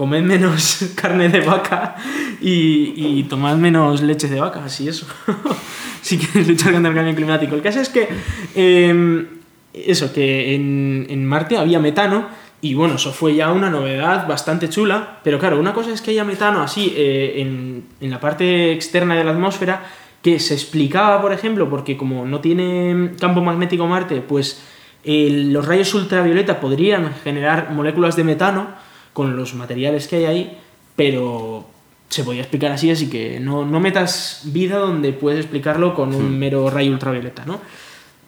comed 0.02 0.24
menos 0.24 0.80
carne 0.96 1.30
de 1.30 1.42
vaca 1.42 1.96
y, 2.42 2.94
y 3.20 3.24
tomad 3.30 3.56
menos 3.58 4.02
leche 4.02 4.28
de 4.28 4.40
vaca, 4.40 4.64
así 4.66 4.88
eso. 4.88 5.06
si 6.02 6.18
quieres 6.18 6.48
luchar 6.50 6.74
contra 6.74 6.90
el 6.90 6.96
cambio 6.98 7.14
climático. 7.16 7.54
El 7.54 7.62
caso 7.62 7.80
es 7.80 7.90
que 7.90 8.08
eh, 8.56 9.28
eso, 9.74 10.12
que 10.12 10.56
en, 10.56 11.06
en 11.08 11.24
Marte 11.24 11.56
había 11.58 11.80
metano 11.80 12.26
y 12.62 12.74
bueno, 12.74 12.96
eso 12.96 13.12
fue 13.14 13.36
ya 13.36 13.52
una 13.52 13.70
novedad 13.70 14.28
bastante 14.28 14.70
chula, 14.70 15.20
pero 15.24 15.38
claro, 15.38 15.60
una 15.60 15.74
cosa 15.74 15.92
es 15.92 16.02
que 16.02 16.10
haya 16.12 16.24
metano 16.24 16.64
así 16.64 16.94
eh, 16.98 17.36
en, 17.38 17.84
en 18.00 18.10
la 18.10 18.20
parte 18.20 18.72
externa 18.72 19.16
de 19.16 19.24
la 19.24 19.32
atmósfera 19.32 19.84
que 20.24 20.40
se 20.40 20.56
explicaba, 20.56 21.22
por 21.22 21.32
ejemplo, 21.32 21.70
porque 21.70 21.96
como 21.96 22.26
no 22.26 22.40
tiene 22.40 23.12
campo 23.20 23.42
magnético 23.42 23.86
Marte, 23.86 24.22
pues 24.22 24.62
El- 25.04 25.54
los 25.54 25.66
rayos 25.68 25.94
ultravioleta 25.94 26.60
podrían 26.60 27.14
generar 27.24 27.72
moléculas 27.72 28.16
de 28.16 28.24
metano 28.24 28.68
con 29.14 29.36
los 29.36 29.54
materiales 29.54 30.08
que 30.08 30.18
hay 30.18 30.26
ahí, 30.26 30.58
pero 30.96 31.66
se 32.10 32.24
podía 32.24 32.42
explicar 32.42 32.72
así, 32.72 32.92
así 32.92 33.10
que 33.10 33.40
no, 33.40 33.66
no 33.66 33.80
metas 33.80 34.42
vida 34.46 34.78
donde 34.78 35.14
puedes 35.14 35.40
explicarlo 35.40 35.94
con 35.94 36.14
un 36.14 36.38
mero 36.38 36.70
rayo 36.70 36.92
ultravioleta, 36.92 37.46
¿no? 37.46 37.60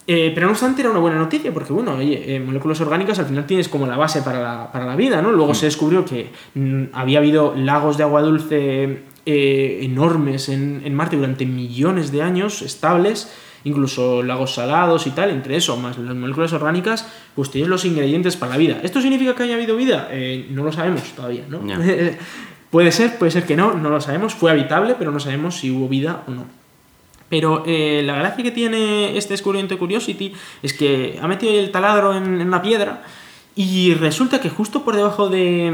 Eh, 0.06 0.32
pero 0.36 0.48
no 0.48 0.52
obstante 0.52 0.82
era 0.82 0.92
una 0.92 1.00
buena 1.00 1.18
noticia 1.18 1.54
porque, 1.54 1.72
bueno, 1.72 1.96
oye, 1.96 2.36
eh, 2.36 2.40
moléculas 2.40 2.80
orgánicas 2.82 3.20
al 3.20 3.26
final 3.26 3.46
tienes 3.46 3.70
como 3.70 3.88
la 3.88 3.96
base 3.96 4.22
para 4.22 4.42
la, 4.42 4.72
para 4.72 4.86
la 4.86 4.96
vida, 4.98 5.22
¿no? 5.22 5.32
Luego 5.32 5.54
se 5.54 5.66
descubrió 5.66 6.04
que 6.04 6.30
mm, 6.56 6.84
había 6.94 7.20
habido 7.20 7.56
lagos 7.56 7.98
de 7.98 8.04
agua 8.04 8.22
dulce 8.22 9.04
eh, 9.26 9.80
enormes 9.82 10.50
en, 10.50 10.82
en 10.84 10.94
Marte 10.94 11.16
durante 11.16 11.46
millones 11.46 12.12
de 12.12 12.22
años, 12.22 12.62
estables, 12.62 13.34
incluso 13.66 14.24
lagos 14.24 14.54
salados 14.56 15.08
y 15.08 15.12
tal, 15.12 15.30
entre 15.30 15.56
eso, 15.56 15.78
más 15.78 15.98
las 15.98 16.16
moléculas 16.16 16.52
orgánicas, 16.54 17.08
pues 17.36 17.50
tienes 17.52 17.70
los 17.70 17.86
ingredientes 17.86 18.36
para 18.38 18.52
la 18.54 18.58
vida. 18.58 18.80
¿Esto 18.84 19.02
significa 19.02 19.36
que 19.36 19.44
haya 19.44 19.56
habido 19.56 19.76
vida? 19.78 20.08
Eh, 20.12 20.48
no 20.52 20.64
lo 20.64 20.72
sabemos 20.72 21.04
todavía, 21.16 21.44
¿no? 21.50 21.60
Puede 22.70 22.92
ser, 22.92 23.18
puede 23.20 23.30
ser 23.32 23.46
que 23.46 23.56
no, 23.56 23.76
no 23.76 23.90
lo 23.92 24.02
sabemos. 24.02 24.34
Fue 24.34 24.50
habitable, 24.50 24.96
pero 24.98 25.12
no 25.12 25.20
sabemos 25.20 25.56
si 25.60 25.70
hubo 25.70 25.88
vida 25.88 26.24
o 26.28 26.32
no. 26.32 26.46
Pero 27.30 27.64
eh, 27.68 28.02
la 28.04 28.16
gracia 28.16 28.44
que 28.44 28.50
tiene 28.52 29.16
este 29.18 29.34
descubrimiento 29.34 29.76
de 29.76 29.80
Curiosity 29.80 30.34
es 30.64 30.74
que 30.74 31.20
ha 31.22 31.28
metido 31.28 31.54
el 31.54 31.70
taladro 31.72 32.16
en, 32.18 32.42
en 32.42 32.48
una 32.48 32.62
piedra 32.64 33.04
y 33.56 33.94
resulta 33.94 34.42
que 34.42 34.50
justo 34.50 34.84
por 34.84 34.96
debajo 34.96 35.30
de, 35.30 35.72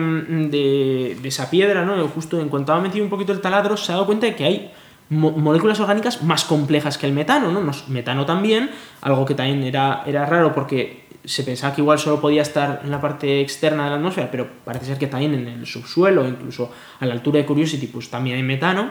de- 0.51 1.17
de 1.21 1.27
esa 1.29 1.49
piedra, 1.49 1.85
¿no? 1.85 2.05
justo 2.09 2.39
en 2.39 2.49
cuanto 2.49 2.73
ha 2.73 2.81
metido 2.81 3.03
un 3.05 3.09
poquito 3.09 3.31
el 3.31 3.39
taladro, 3.41 3.77
se 3.77 3.91
ha 3.91 3.95
dado 3.95 4.05
cuenta 4.05 4.25
de 4.25 4.35
que 4.35 4.43
hay 4.43 4.71
mo- 5.09 5.31
moléculas 5.31 5.79
orgánicas 5.79 6.21
más 6.23 6.43
complejas 6.45 6.97
que 6.97 7.07
el 7.07 7.13
metano, 7.13 7.51
¿no? 7.51 7.61
Nos- 7.61 7.87
metano 7.89 8.25
también, 8.25 8.69
algo 9.01 9.25
que 9.25 9.35
también 9.35 9.63
era, 9.63 10.03
era 10.05 10.25
raro 10.25 10.53
porque 10.53 11.07
se 11.25 11.43
pensaba 11.43 11.75
que 11.75 11.81
igual 11.81 11.99
solo 11.99 12.21
podía 12.21 12.41
estar 12.41 12.81
en 12.83 12.91
la 12.91 13.01
parte 13.01 13.41
externa 13.41 13.83
de 13.85 13.89
la 13.91 13.95
atmósfera, 13.97 14.29
pero 14.31 14.47
parece 14.63 14.85
ser 14.85 14.97
que 14.97 15.07
también 15.07 15.33
en 15.33 15.47
el 15.47 15.65
subsuelo, 15.65 16.27
incluso 16.27 16.71
a 16.99 17.05
la 17.05 17.13
altura 17.13 17.39
de 17.39 17.45
Curiosity, 17.45 17.87
pues 17.87 18.09
también 18.09 18.37
hay 18.37 18.43
metano 18.43 18.89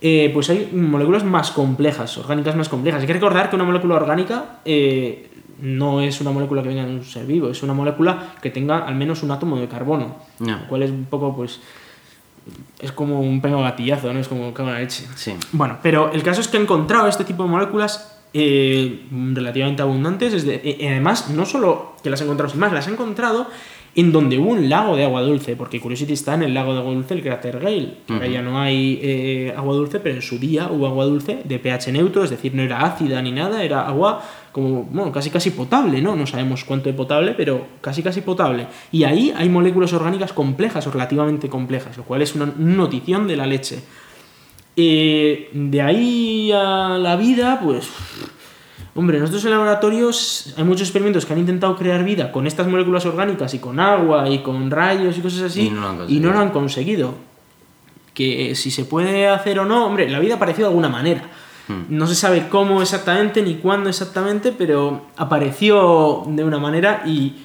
eh, 0.00 0.30
pues 0.32 0.48
hay 0.48 0.70
moléculas 0.72 1.24
más 1.24 1.50
complejas, 1.50 2.16
orgánicas 2.18 2.54
más 2.54 2.68
complejas. 2.68 3.00
Hay 3.00 3.06
que 3.08 3.14
recordar 3.14 3.50
que 3.50 3.56
una 3.56 3.64
molécula 3.64 3.96
orgánica 3.96 4.60
eh, 4.64 5.28
no 5.60 6.00
es 6.00 6.20
una 6.20 6.30
molécula 6.30 6.62
que 6.62 6.68
venga 6.68 6.84
de 6.86 6.92
un 6.94 7.02
ser 7.04 7.26
vivo, 7.26 7.48
es 7.50 7.64
una 7.64 7.74
molécula 7.74 8.34
que 8.40 8.50
tenga 8.50 8.78
al 8.86 8.94
menos 8.94 9.24
un 9.24 9.32
átomo 9.32 9.56
de 9.56 9.66
carbono, 9.66 10.18
Ya. 10.38 10.58
lo 10.58 10.68
cual 10.68 10.84
es 10.84 10.90
un 10.92 11.06
poco, 11.06 11.34
pues, 11.34 11.60
es 12.80 12.92
como 12.92 13.20
un 13.20 13.40
pequeño 13.40 13.62
gatillazo, 13.62 14.12
¿no? 14.12 14.20
Es 14.20 14.28
como 14.28 14.52
cago 14.54 14.68
en 14.68 14.74
la 14.74 14.80
leche. 14.80 15.04
Sí. 15.16 15.32
Bueno, 15.52 15.78
pero 15.82 16.12
el 16.12 16.22
caso 16.22 16.40
es 16.40 16.48
que 16.48 16.56
he 16.56 16.60
encontrado 16.60 17.08
este 17.08 17.24
tipo 17.24 17.42
de 17.44 17.48
moléculas 17.50 18.14
eh, 18.34 19.06
relativamente 19.34 19.82
abundantes. 19.82 20.34
Es 20.34 20.44
de- 20.44 20.76
además, 20.90 21.30
no 21.30 21.44
solo 21.46 21.94
que 22.02 22.10
las 22.10 22.20
he 22.20 22.24
encontrado 22.24 22.50
sin 22.50 22.60
más, 22.60 22.72
las 22.72 22.86
he 22.88 22.90
encontrado 22.90 23.46
en 23.94 24.12
donde 24.12 24.38
hubo 24.38 24.50
un 24.50 24.68
lago 24.68 24.94
de 24.96 25.04
agua 25.04 25.22
dulce, 25.22 25.56
porque 25.56 25.80
Curiosity 25.80 26.12
está 26.12 26.34
en 26.34 26.42
el 26.42 26.54
lago 26.54 26.72
de 26.72 26.80
agua 26.80 26.92
dulce, 26.92 27.14
el 27.14 27.22
cráter 27.22 27.58
Gale. 27.58 27.94
que 28.06 28.12
Ahora 28.12 28.26
ya 28.28 28.42
no 28.42 28.60
hay 28.60 29.00
eh, 29.02 29.54
agua 29.56 29.74
dulce, 29.74 29.98
pero 29.98 30.14
en 30.16 30.22
su 30.22 30.38
día 30.38 30.68
hubo 30.70 30.86
agua 30.86 31.04
dulce 31.06 31.40
de 31.44 31.58
pH 31.58 31.90
neutro, 31.90 32.22
es 32.22 32.30
decir, 32.30 32.54
no 32.54 32.62
era 32.62 32.84
ácida 32.84 33.20
ni 33.22 33.32
nada, 33.32 33.64
era 33.64 33.88
agua 33.88 34.22
como, 34.58 34.82
bueno, 34.90 35.12
casi 35.12 35.30
casi 35.30 35.52
potable, 35.52 36.02
¿no? 36.02 36.16
No 36.16 36.26
sabemos 36.26 36.64
cuánto 36.64 36.88
de 36.88 36.92
potable, 36.92 37.32
pero 37.36 37.64
casi 37.80 38.02
casi 38.02 38.22
potable. 38.22 38.66
Y 38.90 39.04
ahí 39.04 39.32
hay 39.36 39.48
moléculas 39.48 39.92
orgánicas 39.92 40.32
complejas 40.32 40.84
o 40.88 40.90
relativamente 40.90 41.48
complejas, 41.48 41.96
lo 41.96 42.02
cual 42.02 42.22
es 42.22 42.34
una 42.34 42.46
notición 42.56 43.28
de 43.28 43.36
la 43.36 43.46
leche. 43.46 43.78
Eh, 44.74 45.50
de 45.52 45.80
ahí 45.80 46.50
a 46.50 46.98
la 46.98 47.14
vida, 47.14 47.60
pues. 47.62 47.88
Hombre, 48.96 49.20
nosotros 49.20 49.44
en 49.44 49.52
laboratorios 49.52 50.52
hay 50.56 50.64
muchos 50.64 50.88
experimentos 50.88 51.24
que 51.24 51.32
han 51.34 51.38
intentado 51.38 51.76
crear 51.76 52.02
vida 52.02 52.32
con 52.32 52.48
estas 52.48 52.66
moléculas 52.66 53.06
orgánicas 53.06 53.54
y 53.54 53.60
con 53.60 53.78
agua 53.78 54.28
y 54.28 54.38
con 54.40 54.72
rayos 54.72 55.16
y 55.16 55.20
cosas 55.20 55.42
así 55.42 55.68
Y 55.68 55.70
no 55.70 55.80
lo 55.82 55.88
han 55.88 55.96
conseguido. 55.98 56.26
no 56.26 56.34
lo 56.34 56.40
han 56.40 56.50
conseguido. 56.50 57.14
Que 58.12 58.50
eh, 58.50 58.54
si 58.56 58.72
se 58.72 58.84
puede 58.86 59.28
hacer 59.28 59.60
o 59.60 59.64
no, 59.64 59.86
hombre, 59.86 60.10
la 60.10 60.18
vida 60.18 60.34
ha 60.34 60.36
aparecido 60.36 60.66
de 60.66 60.72
alguna 60.72 60.88
manera. 60.88 61.22
Hmm. 61.68 61.84
No 61.88 62.06
se 62.06 62.14
sabe 62.14 62.48
cómo 62.48 62.82
exactamente 62.82 63.42
ni 63.42 63.54
cuándo 63.56 63.88
exactamente, 63.88 64.52
pero 64.52 65.06
apareció 65.16 66.24
de 66.26 66.44
una 66.44 66.58
manera 66.58 67.02
y 67.06 67.36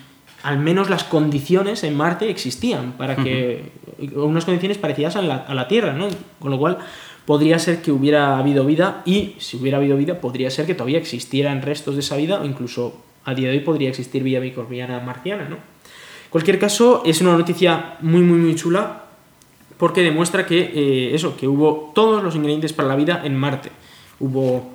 al 0.43 0.59
menos 0.59 0.89
las 0.89 1.03
condiciones 1.03 1.84
en 1.84 1.95
Marte 1.95 2.30
existían 2.30 2.93
para 2.93 3.15
que 3.15 3.71
unas 4.15 4.43
condiciones 4.43 4.78
parecidas 4.78 5.15
a 5.15 5.21
la, 5.21 5.36
a 5.36 5.53
la 5.53 5.67
Tierra, 5.67 5.93
¿no? 5.93 6.07
Con 6.39 6.51
lo 6.51 6.57
cual 6.57 6.80
podría 7.26 7.59
ser 7.59 7.82
que 7.82 7.91
hubiera 7.91 8.38
habido 8.38 8.65
vida 8.65 9.01
y 9.05 9.36
si 9.39 9.57
hubiera 9.57 9.78
habido 9.78 9.95
vida 9.95 10.19
podría 10.19 10.49
ser 10.49 10.65
que 10.65 10.74
todavía 10.74 10.97
existieran 10.97 11.61
restos 11.61 11.95
de 11.95 12.01
esa 12.01 12.17
vida 12.17 12.41
o 12.41 12.45
incluso 12.45 13.01
a 13.26 13.34
día 13.34 13.49
de 13.49 13.57
hoy 13.57 13.63
podría 13.63 13.89
existir 13.89 14.24
vida 14.24 14.39
microbiana 14.39 14.99
marciana, 14.99 15.47
¿no? 15.47 15.55
En 15.55 16.30
cualquier 16.30 16.59
caso, 16.59 17.03
es 17.05 17.21
una 17.21 17.38
noticia 17.38 17.97
muy, 18.01 18.21
muy, 18.21 18.39
muy 18.39 18.55
chula 18.55 19.03
porque 19.78 20.01
demuestra 20.01 20.45
que 20.45 20.71
eh, 20.74 21.15
eso, 21.15 21.38
que 21.38 21.47
hubo 21.47 21.91
todos 21.93 22.24
los 22.24 22.36
ingredientes 22.36 22.74
para 22.74 22.88
la 22.88 22.95
vida 22.95 23.21
en 23.24 23.36
Marte. 23.36 23.69
Hubo 24.20 24.70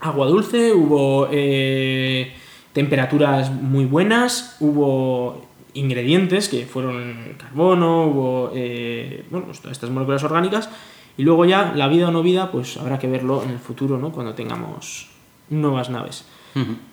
agua 0.00 0.26
dulce, 0.26 0.72
hubo 0.72 1.28
eh, 1.30 2.34
temperaturas 2.72 3.50
muy 3.50 3.84
buenas, 3.84 4.56
hubo 4.60 5.46
ingredientes 5.74 6.48
que 6.48 6.66
fueron 6.66 7.36
carbono, 7.38 8.06
hubo 8.06 8.50
eh, 8.54 9.24
bueno, 9.30 9.46
pues 9.46 9.62
estas 9.70 9.90
moléculas 9.90 10.24
orgánicas 10.24 10.70
y 11.16 11.22
luego 11.22 11.44
ya 11.44 11.72
la 11.74 11.88
vida 11.88 12.08
o 12.08 12.10
no 12.10 12.22
vida, 12.22 12.50
pues 12.50 12.76
habrá 12.76 12.98
que 12.98 13.08
verlo 13.08 13.42
en 13.42 13.50
el 13.50 13.58
futuro, 13.58 13.98
¿no? 13.98 14.12
Cuando 14.12 14.34
tengamos 14.34 15.08
nuevas 15.48 15.90
naves. 15.90 16.26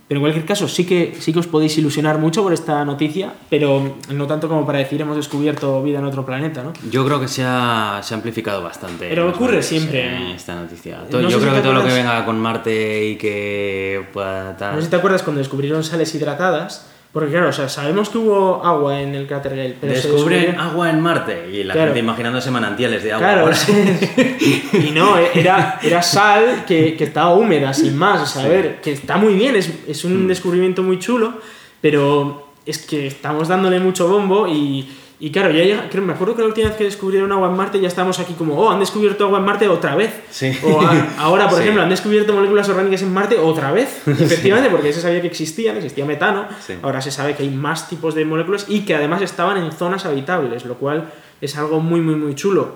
Pero 0.07 0.19
en 0.19 0.21
cualquier 0.21 0.45
caso, 0.45 0.67
sí 0.67 0.85
que, 0.85 1.15
sí 1.19 1.31
que 1.31 1.39
os 1.39 1.47
podéis 1.47 1.77
ilusionar 1.77 2.17
mucho 2.19 2.43
por 2.43 2.51
esta 2.51 2.83
noticia, 2.83 3.33
pero 3.49 3.95
no 4.13 4.27
tanto 4.27 4.49
como 4.49 4.65
para 4.65 4.79
decir 4.79 4.99
hemos 5.01 5.15
descubierto 5.15 5.81
vida 5.81 5.99
en 5.99 6.05
otro 6.05 6.25
planeta, 6.25 6.61
¿no? 6.61 6.73
Yo 6.91 7.05
creo 7.05 7.19
que 7.19 7.27
se 7.29 7.43
ha, 7.45 8.01
se 8.03 8.13
ha 8.13 8.17
amplificado 8.17 8.61
bastante. 8.61 9.07
Pero 9.07 9.29
ocurre 9.29 9.63
siempre. 9.63 10.05
eh, 10.05 10.33
esta 10.35 10.55
noticia. 10.55 10.99
No 11.09 11.21
yo 11.29 11.39
creo 11.39 11.53
que 11.53 11.61
todo 11.61 11.73
lo 11.73 11.83
que 11.83 11.93
venga 11.93 12.25
con 12.25 12.39
Marte 12.39 13.07
y 13.07 13.15
que 13.15 14.05
pueda 14.11 14.55
tal. 14.57 14.73
No 14.75 14.81
sé 14.81 14.85
si 14.85 14.91
te 14.91 14.97
acuerdas 14.97 15.23
cuando 15.23 15.39
descubrieron 15.39 15.83
sales 15.83 16.13
hidratadas, 16.13 16.85
porque 17.13 17.29
claro, 17.29 17.49
o 17.49 17.53
sea, 17.53 17.69
sabemos 17.69 18.09
que 18.09 18.17
hubo 18.17 18.65
agua 18.65 18.99
en 18.99 19.13
el 19.13 19.27
cráter 19.27 19.55
Gale, 19.55 19.75
pero 19.79 19.95
se 19.95 20.07
Descubren 20.09 20.41
descubrió- 20.47 20.61
agua 20.61 20.89
en 20.89 20.99
Marte 20.99 21.49
y 21.53 21.63
la 21.63 21.73
Claro. 21.73 21.87
gente 21.89 21.99
imaginándose 21.99 22.49
manantiales 22.51 23.03
de 23.03 23.13
agua. 23.13 23.27
Claro, 23.27 23.41
Ahora- 23.43 23.55
sí. 23.55 24.69
y 24.87 24.91
no, 24.91 25.17
era, 25.17 25.79
era 25.83 26.01
sal 26.01 26.65
que, 26.67 26.95
que 26.97 27.03
estaba 27.03 27.33
húmeda, 27.35 27.73
sin 27.73 27.95
más. 27.95 28.21
O 28.21 28.25
sea, 28.25 28.45
a 28.45 28.47
ver, 28.49 28.81
que 28.81 28.91
está 28.93 29.17
muy 29.17 29.35
bien, 29.35 29.55
es, 29.55 29.69
es 29.87 30.03
un 30.03 30.27
descubrimiento 30.27 30.81
muy 30.83 30.97
chulo, 30.99 31.35
pero 31.81 32.47
es 32.65 32.79
que 32.79 33.07
estamos 33.07 33.47
dándole 33.47 33.79
mucho 33.79 34.07
bombo 34.07 34.47
y, 34.47 34.89
y 35.25 35.31
claro, 35.31 35.51
ya 35.51 35.63
llega, 35.63 35.87
creo, 35.89 36.03
me 36.03 36.11
acuerdo 36.13 36.35
que 36.35 36.41
la 36.41 36.47
última 36.49 36.67
vez 36.67 36.75
que 36.77 36.83
descubrieron 36.83 37.31
agua 37.31 37.47
en 37.47 37.55
Marte 37.55 37.79
ya 37.79 37.87
estábamos 37.87 38.19
aquí 38.19 38.33
como, 38.33 38.55
oh, 38.55 38.69
han 38.71 38.79
descubierto 38.79 39.23
agua 39.23 39.39
en 39.39 39.45
Marte 39.45 39.67
otra 39.69 39.95
vez. 39.95 40.11
Sí. 40.29 40.51
O 40.63 40.81
a- 40.81 41.07
ahora, 41.17 41.47
por 41.47 41.55
Sí. 41.57 41.61
ejemplo, 41.63 41.81
han 41.83 41.89
descubierto 41.89 42.33
moléculas 42.33 42.67
orgánicas 42.67 43.01
en 43.03 43.13
Marte 43.13 43.37
otra 43.39 43.71
vez. 43.71 44.01
Efectivamente, 44.07 44.69
porque 44.69 44.91
se 44.91 44.99
sabía 45.01 45.21
que 45.21 45.27
existían, 45.27 45.77
existía 45.77 46.03
metano. 46.05 46.45
Sí. 46.65 46.73
Ahora 46.81 46.99
se 47.01 47.09
sabe 47.11 47.35
que 47.35 47.43
hay 47.43 47.49
más 47.49 47.87
tipos 47.87 48.15
de 48.15 48.25
moléculas 48.25 48.65
y 48.67 48.81
que 48.85 48.95
además 48.95 49.21
estaban 49.21 49.57
en 49.57 49.71
zonas 49.71 50.05
habitables, 50.05 50.65
lo 50.65 50.75
cual 50.75 51.09
es 51.39 51.55
algo 51.57 51.79
muy, 51.79 52.01
muy, 52.01 52.15
muy 52.15 52.35
chulo. 52.35 52.75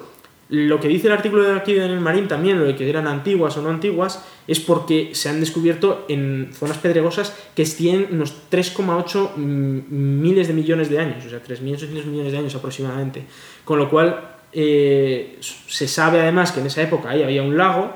Lo 0.49 0.79
que 0.79 0.87
dice 0.87 1.07
el 1.07 1.13
artículo 1.13 1.43
de 1.43 1.57
aquí 1.57 1.75
en 1.75 1.91
el 1.91 1.99
Marín 1.99 2.27
también, 2.27 2.57
lo 2.57 2.65
de 2.65 2.75
que 2.75 2.89
eran 2.89 3.05
antiguas 3.05 3.57
o 3.57 3.61
no 3.61 3.69
antiguas, 3.69 4.23
es 4.47 4.61
porque 4.61 5.11
se 5.13 5.27
han 5.27 5.41
descubierto 5.41 6.05
en 6.07 6.51
zonas 6.53 6.77
pedregosas 6.77 7.35
que 7.53 7.65
tienen 7.65 8.07
unos 8.11 8.33
3,8 8.49 9.35
mm, 9.35 10.21
miles 10.21 10.47
de 10.47 10.53
millones 10.53 10.89
de 10.89 10.99
años, 10.99 11.25
o 11.25 11.29
sea, 11.29 11.43
3.800 11.43 12.05
millones 12.05 12.31
de 12.31 12.37
años 12.37 12.55
aproximadamente. 12.55 13.25
Con 13.65 13.77
lo 13.77 13.89
cual, 13.89 14.37
eh, 14.53 15.37
se 15.41 15.87
sabe 15.87 16.21
además 16.21 16.53
que 16.53 16.61
en 16.61 16.67
esa 16.67 16.81
época 16.81 17.09
ahí 17.09 17.23
había 17.23 17.43
un 17.43 17.57
lago, 17.57 17.91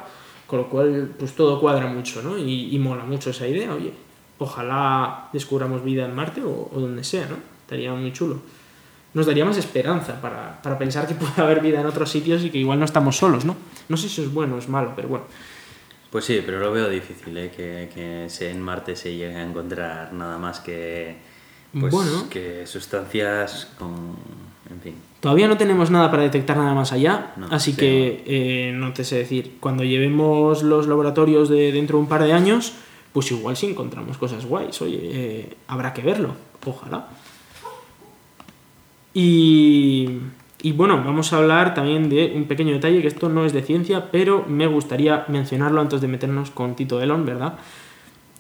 con 0.45 0.60
lo 0.60 0.70
cual, 0.70 1.10
pues 1.18 1.32
todo 1.32 1.58
cuadra 1.58 1.88
mucho, 1.88 2.22
¿no? 2.22 2.38
Y, 2.38 2.76
y 2.76 2.80
mola 2.80 3.06
mucho 3.06 3.30
esa 3.30 3.47
idea, 3.47 3.74
oye, 3.74 3.93
ojalá 4.39 5.30
descubramos 5.32 5.86
vida 5.86 6.04
en 6.04 6.14
Marte 6.14 6.41
o, 6.43 6.70
o 6.74 6.80
donde 6.82 7.06
sea, 7.06 7.28
¿no? 7.28 7.38
Estaría 7.62 7.93
muy 7.93 8.12
chulo. 8.12 8.41
Nos 9.14 9.26
daría 9.26 9.43
más 9.43 9.57
esperanza 9.57 10.22
para, 10.22 10.62
para 10.62 10.78
pensar 10.78 11.07
que 11.07 11.16
puede 11.16 11.34
haber 11.41 11.62
vida 11.62 11.82
en 11.82 11.86
otros 11.88 12.09
sitios 12.09 12.43
y 12.43 12.49
que 12.49 12.57
igual 12.57 12.80
no 12.80 12.86
estamos 12.86 13.18
solos, 13.18 13.45
¿no? 13.45 13.55
No 13.89 13.97
sé 13.97 14.07
si 14.07 14.14
eso 14.14 14.24
es 14.24 14.34
bueno 14.34 14.55
o 14.55 14.57
es 14.59 14.70
malo, 14.70 14.93
pero 14.95 15.07
bueno. 15.07 15.26
Pues 16.12 16.26
sí, 16.26 16.41
pero 16.45 16.59
lo 16.59 16.72
veo 16.74 16.89
difícil, 16.89 17.38
¿eh? 17.38 17.51
que, 17.55 17.89
que 17.93 18.49
en 18.49 18.62
Marte 18.62 18.97
se 18.97 19.12
llegue 19.16 19.36
a 19.36 19.43
encontrar 19.43 20.12
nada 20.12 20.38
más 20.38 20.59
que, 20.59 21.16
pues, 21.80 21.91
Bueno. 21.93 22.28
que 22.30 22.68
sustancias 22.68 23.70
con... 23.80 24.16
En 24.70 24.80
fin. 24.82 24.95
Todavía 25.20 25.47
no 25.47 25.57
tenemos 25.57 25.91
nada 25.91 26.09
para 26.09 26.24
detectar 26.24 26.55
nada 26.57 26.74
más 26.74 26.91
allá, 26.93 27.34
No, 27.36 27.47
así 27.51 27.72
sí, 27.72 27.78
que 27.78 28.24
eh, 28.26 28.72
no 28.74 28.93
te 28.93 29.03
sé 29.03 29.18
decir. 29.18 29.57
Cuando 29.59 29.84
llevemos 29.84 30.64
los 30.64 30.88
laboratorios 30.88 31.49
de 31.49 31.72
dentro 31.72 31.97
de 31.97 32.03
un 32.03 32.09
par 32.09 32.24
de 32.24 32.34
años, 32.34 32.74
pues 33.14 33.32
igual 33.32 33.55
si 33.57 33.68
encontramos 33.68 34.18
cosas 34.18 34.45
guays, 34.45 34.82
oye, 34.82 34.99
eh, 35.01 35.57
habrá 35.68 35.93
que 35.93 36.01
verlo, 36.01 36.36
ojalá. 36.66 37.07
Y, 39.14 40.20
bueno, 40.76 41.03
vamos 41.03 41.34
a 41.34 41.38
hablar 41.38 41.74
también 41.74 42.09
de 42.09 42.34
un 42.36 42.45
pequeño 42.45 42.74
detalle, 42.74 43.01
que 43.01 43.07
esto 43.07 43.30
no 43.30 43.45
es 43.45 43.53
de 43.53 43.62
ciencia, 43.62 44.12
pero 44.12 44.45
me 44.47 44.68
gustaría 44.68 45.26
mencionarlo 45.28 45.82
antes 45.82 46.01
de 46.01 46.07
meternos 46.07 46.51
con 46.51 46.76
Tito 46.76 47.01
Elon, 47.01 47.26
¿verdad? 47.26 47.57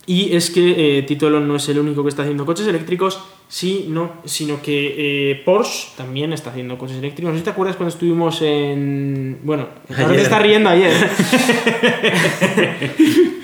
Y 0.05 0.35
es 0.35 0.49
que 0.49 0.97
eh, 0.97 1.03
Tito 1.03 1.27
Elon 1.27 1.47
no 1.47 1.55
es 1.57 1.67
el 1.69 1.79
único 1.79 2.03
que 2.03 2.09
está 2.09 2.23
haciendo 2.23 2.45
coches 2.45 2.67
eléctricos, 2.67 3.21
sí, 3.51 3.87
no, 3.89 4.13
sino 4.23 4.61
que 4.61 5.31
eh, 5.31 5.41
Porsche 5.43 5.89
también 5.97 6.31
está 6.31 6.51
haciendo 6.51 6.77
coches 6.77 6.97
eléctricos. 6.97 7.31
No 7.31 7.35
sé 7.35 7.39
si 7.39 7.43
te 7.43 7.49
acuerdas 7.49 7.75
cuando 7.75 7.93
estuvimos 7.93 8.41
en. 8.41 9.39
Bueno, 9.43 9.67
ahora 9.89 10.05
te 10.05 10.11
Ayer. 10.13 10.19
está 10.21 10.39
riendo 10.39 10.69
ayer. 10.69 10.91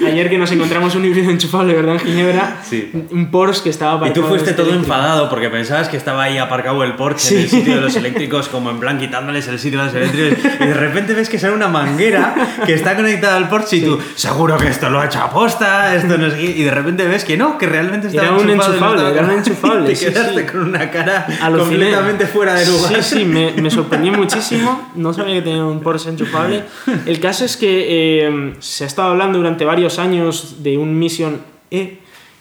ayer 0.06 0.30
que 0.30 0.38
nos 0.38 0.52
encontramos 0.52 0.96
un 0.96 1.06
híbrido 1.06 1.30
enchufable, 1.32 1.74
¿verdad? 1.74 1.96
En 1.96 2.00
Ginebra. 2.00 2.58
Sí. 2.64 2.90
Un 3.12 3.30
Porsche 3.30 3.64
que 3.64 3.70
estaba 3.70 3.96
Y 3.96 3.98
tú 3.98 4.04
aparcado 4.22 4.28
fuiste 4.30 4.50
este 4.52 4.62
todo 4.62 4.72
eléctrico. 4.72 4.94
enfadado 4.96 5.30
porque 5.30 5.50
pensabas 5.50 5.90
que 5.90 5.98
estaba 5.98 6.24
ahí 6.24 6.38
aparcado 6.38 6.84
el 6.84 6.96
Porsche 6.96 7.36
en 7.36 7.42
el 7.42 7.50
sitio 7.50 7.76
de 7.76 7.82
los 7.82 7.96
eléctricos, 7.96 8.48
como 8.48 8.70
en 8.70 8.80
plan 8.80 9.00
quitándoles 9.00 9.48
el 9.48 9.60
sitio 9.60 9.80
de 9.80 9.86
los 9.86 9.96
eléctricos. 9.96 10.54
Y 10.62 10.66
de 10.66 10.74
repente 10.74 11.14
ves 11.14 11.30
que 11.30 11.40
sale 11.40 11.54
una 11.54 11.68
manguera 11.68 12.36
que 12.66 12.74
está 12.74 12.96
conectada 12.96 13.36
al 13.36 13.50
Porsche 13.50 13.78
y 13.78 13.82
tú, 13.82 14.00
seguro 14.16 14.58
que 14.58 14.68
esto 14.70 14.90
lo 14.90 15.02
ha 15.02 15.06
hecho 15.08 15.20
aposta, 15.20 15.96
esto 15.96 16.18
no 16.18 16.30
qué", 16.34 16.44
Y 16.58 16.64
de 16.64 16.72
repente 16.72 17.06
ves 17.08 17.26
que 17.26 17.38
no, 17.38 17.58
que 17.58 17.66
realmente 17.66 18.08
estaba 18.08 18.28
Era 18.28 18.38
un 18.38 18.50
enchufable, 18.62 19.10
era 19.10 19.24
un 19.26 19.32
enchufable, 19.32 19.96
sí, 19.98 20.06
quedaste 20.06 20.42
sí. 20.42 20.46
con 20.52 20.62
una 20.62 20.90
cara 20.90 21.28
Aluciné. 21.42 21.78
completamente 21.78 22.28
fuera 22.28 22.54
de 22.56 22.66
lugar. 22.66 23.04
Sí, 23.04 23.18
sí, 23.18 23.26
me, 23.26 23.52
me 23.54 23.70
sorprendió 23.70 24.14
muchísimo. 24.18 24.92
No 24.96 25.14
sabía 25.14 25.36
que 25.36 25.42
tenía 25.42 25.66
un 25.66 25.82
Porsche 25.82 26.10
enchufable. 26.10 26.64
El 27.06 27.20
caso 27.20 27.46
es 27.46 27.58
que 27.58 28.26
eh, 28.28 28.54
se 28.60 28.84
ha 28.84 28.88
estado 28.88 29.10
hablando 29.10 29.38
durante 29.38 29.66
varios 29.66 30.00
años 30.00 30.64
de 30.64 30.78
un 30.78 30.98
Mission 30.98 31.42
E, 31.72 32.00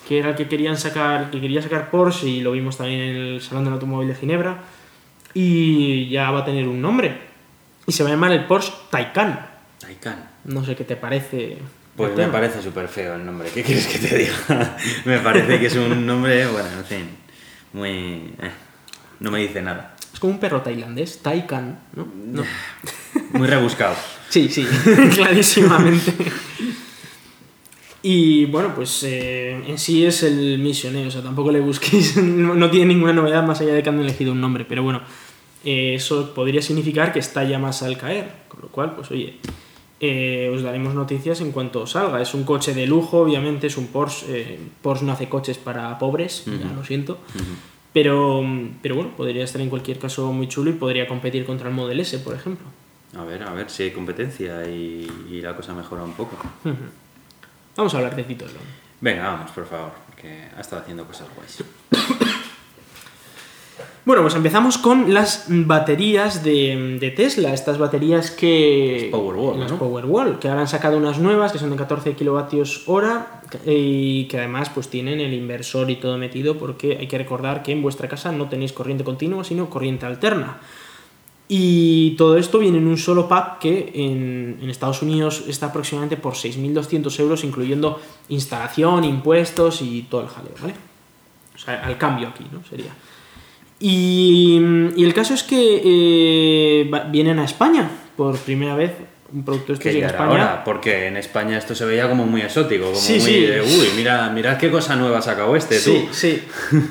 que 0.09 0.19
era 0.19 0.31
el 0.31 0.37
que 0.37 0.49
querían 0.49 0.77
sacar, 0.77 1.31
que 1.31 1.41
quería 1.41 1.61
sacar 1.63 1.91
Porsche 1.91 2.27
y 2.29 2.41
lo 2.41 2.53
vimos 2.53 2.77
también 2.77 3.01
en 3.01 3.17
el 3.17 3.41
Salón 3.41 3.65
del 3.65 3.75
Automóvil 3.75 4.09
de 4.09 4.15
Ginebra. 4.15 4.59
Y 5.35 6.09
ya 6.09 6.31
va 6.31 6.41
a 6.41 6.45
tener 6.45 6.67
un 6.69 6.81
nombre. 6.81 7.19
Y 7.87 7.93
se 7.93 8.03
va 8.03 8.09
a 8.09 8.13
llamar 8.13 8.33
el 8.33 8.45
Porsche 8.45 8.73
Taycan. 8.91 9.47
Taycan. 9.79 10.31
No 10.45 10.65
sé 10.65 10.75
qué 10.77 10.85
te 10.85 10.97
parece. 10.97 11.59
Pues 11.97 12.15
me 12.15 12.27
parece 12.27 12.63
súper 12.63 12.89
feo 12.89 13.15
el 13.15 13.25
nombre. 13.25 13.49
¿Qué 13.53 13.63
quieres 13.63 13.87
que 13.87 13.99
te 13.99 14.19
diga? 14.19 14.77
me 15.07 15.19
parece 15.19 15.59
que 15.59 15.67
es 15.67 15.77
un 15.77 16.05
nombre, 16.07 16.47
bueno, 16.47 16.69
en 16.79 16.85
fin, 16.85 17.09
muy... 17.77 17.91
eh, 17.91 18.51
no 19.21 19.31
me 19.31 19.39
dice 19.41 19.61
nada. 19.61 19.95
Es 20.13 20.19
como 20.19 20.33
un 20.33 20.41
perro 20.41 20.63
tailandés, 20.63 21.19
Taycan, 21.19 21.79
¿no? 21.95 22.09
no. 22.27 22.43
Muy 23.33 23.47
rebuscado. 23.47 23.95
Sí, 24.29 24.49
sí, 24.49 24.67
clarísimamente. 25.15 26.13
Y 28.03 28.47
bueno, 28.47 28.75
pues 28.75 29.05
eh, 29.05 29.53
en 29.69 29.79
sí 29.79 30.05
es 30.05 30.25
el 30.25 30.59
Mission 30.59 30.97
E, 30.97 31.07
o 31.07 31.11
sea, 31.13 31.23
tampoco 31.23 31.53
le 31.53 31.61
busquéis, 31.61 32.17
no, 32.23 32.57
no 32.57 32.69
tiene 32.69 32.87
ninguna 32.87 33.13
novedad 33.13 33.45
más 33.45 33.61
allá 33.61 33.73
de 33.73 33.85
que 33.85 33.89
han 33.89 34.01
elegido 34.01 34.33
un 34.33 34.41
nombre, 34.41 34.65
pero 34.69 34.83
bueno, 34.83 35.01
eh, 35.65 35.95
eso 35.95 36.35
podría 36.35 36.61
significar 36.61 37.13
que 37.13 37.21
está 37.21 37.45
ya 37.45 37.61
más 37.61 37.83
al 37.85 37.97
caer, 37.97 38.31
con 38.49 38.63
lo 38.63 38.69
cual, 38.69 38.97
pues 38.97 39.13
oye, 39.13 39.37
eh, 40.01 40.51
os 40.53 40.63
daremos 40.63 40.95
noticias 40.95 41.41
en 41.41 41.53
cuanto 41.53 41.87
salga. 41.87 42.21
Es 42.21 42.35
un 42.35 42.45
coche 42.45 42.75
de 42.75 42.87
lujo, 42.87 43.21
obviamente, 43.21 43.67
es 43.67 43.77
un 43.77 43.89
Porsche, 43.89 44.27
eh, 44.29 44.59
Porsche 44.83 45.05
no 45.05 45.13
hace 45.13 45.29
coches 45.29 45.59
para 45.59 45.99
pobres, 45.99 46.45
ya 46.47 46.73
lo 46.73 46.85
siento, 46.85 47.19
pero, 47.93 48.45
pero 48.83 48.95
bueno, 48.95 49.17
podría 49.17 49.45
estar 49.45 49.61
en 49.61 49.71
cualquier 49.71 49.99
caso 49.99 50.33
muy 50.33 50.49
chulo 50.49 50.71
y 50.71 50.75
podría 50.75 51.07
competir 51.07 51.47
contra 51.47 51.69
el 51.69 51.75
Model 51.75 52.01
S, 52.01 52.19
por 52.19 52.35
ejemplo. 52.35 52.67
A 53.17 53.25
ver, 53.25 53.43
a 53.43 53.53
ver 53.55 53.71
si 53.71 53.85
hay 53.85 53.91
competencia 53.93 54.69
y, 54.69 55.11
y 55.31 55.41
la 55.41 55.57
cosa 55.57 55.73
mejora 55.73 56.03
un 56.03 56.13
poco. 56.13 56.37
Vamos 57.77 57.95
a 57.95 57.97
hablar 57.99 58.15
de 58.17 58.25
Tito. 58.25 58.45
Venga, 59.01 59.29
vamos, 59.29 59.51
por 59.51 59.67
favor, 59.67 59.93
porque 60.07 60.49
ha 60.57 60.61
estado 60.61 60.83
haciendo 60.83 61.07
cosas 61.07 61.29
guays. 61.35 61.65
Bueno, 64.07 64.23
pues 64.23 64.37
empezamos 64.37 64.79
con 64.79 65.13
las 65.13 65.47
baterías 65.49 66.45
de, 66.45 66.97
de 67.01 67.11
Tesla, 67.11 67.53
estas 67.53 67.77
baterías 67.77 68.31
que... 68.31 69.09
Las 69.11 69.21
Powerwall, 69.21 69.59
las 69.59 69.73
¿no? 69.73 69.79
Powerwall, 69.79 70.39
que 70.39 70.49
ahora 70.49 70.61
han 70.61 70.69
sacado 70.69 70.97
unas 70.97 71.19
nuevas 71.19 71.51
que 71.51 71.59
son 71.59 71.71
de 71.71 71.77
14 71.77 72.13
kilovatios 72.13 72.85
hora 72.87 73.43
y 73.67 74.27
que 74.27 74.39
además 74.39 74.71
pues 74.71 74.87
tienen 74.87 75.19
el 75.19 75.35
inversor 75.35 75.91
y 75.91 75.97
todo 75.97 76.19
metido 76.19 76.57
porque 76.57 76.99
hay 77.01 77.09
que 77.09 77.19
recordar 77.19 77.65
que 77.65 77.73
en 77.73 77.83
vuestra 77.83 78.07
casa 78.07 78.31
no 78.31 78.49
tenéis 78.49 78.73
corriente 78.73 79.03
continua 79.03 79.43
sino 79.43 79.69
corriente 79.69 80.07
alterna. 80.07 80.61
Y 81.49 82.13
todo 82.13 82.37
esto 82.37 82.61
viene 82.61 82.79
en 82.79 82.87
un 82.87 82.99
solo 82.99 83.27
pack 83.27 83.59
que 83.59 83.91
en, 83.93 84.61
en 84.63 84.71
Estados 84.71 85.03
Unidos 85.03 85.43
está 85.49 85.67
aproximadamente 85.67 86.17
por 86.17 86.35
6.200 86.35 87.19
euros 87.19 87.43
incluyendo 87.43 88.01
instalación, 88.29 89.03
impuestos 89.03 89.83
y 89.83 90.03
todo 90.03 90.21
el 90.21 90.29
jaleo, 90.29 90.53
¿vale? 90.61 90.75
O 91.57 91.59
sea, 91.59 91.85
al 91.85 91.99
cambio 91.99 92.29
aquí, 92.29 92.47
¿no? 92.53 92.63
Sería. 92.71 92.93
Y, 93.79 94.57
el 94.57 95.13
caso 95.15 95.35
es 95.35 95.43
que 95.43 95.81
eh, 95.85 96.91
vienen 97.11 97.39
a 97.39 97.45
España 97.45 97.91
por 98.17 98.39
primera 98.39 98.75
vez. 98.75 98.93
Un 99.33 99.45
producto 99.45 99.77
Que 99.79 99.93
llega 99.93 100.09
ya 100.09 100.13
a 100.13 100.17
era 100.17 100.25
España. 100.25 100.33
hora, 100.33 100.65
porque 100.65 101.07
en 101.09 101.17
España 101.17 101.59
esto 101.59 101.75
se 101.75 101.85
veía 101.85 102.09
como 102.09 102.27
muy 102.27 102.43
exótico, 102.43 102.87
como 102.87 102.97
Sí, 102.97 103.15
muy 103.15 103.21
sí. 103.23 103.41
de, 103.47 103.61
uy, 103.61 103.89
mira, 103.97 104.31
mira 104.31 104.57
qué 104.57 104.71
cosa 104.71 104.95
nueva 104.97 105.21
sacado 105.21 105.55
este, 105.57 105.79
tú. 105.81 106.09
Sí, 106.13 106.13
sí. 106.13 106.43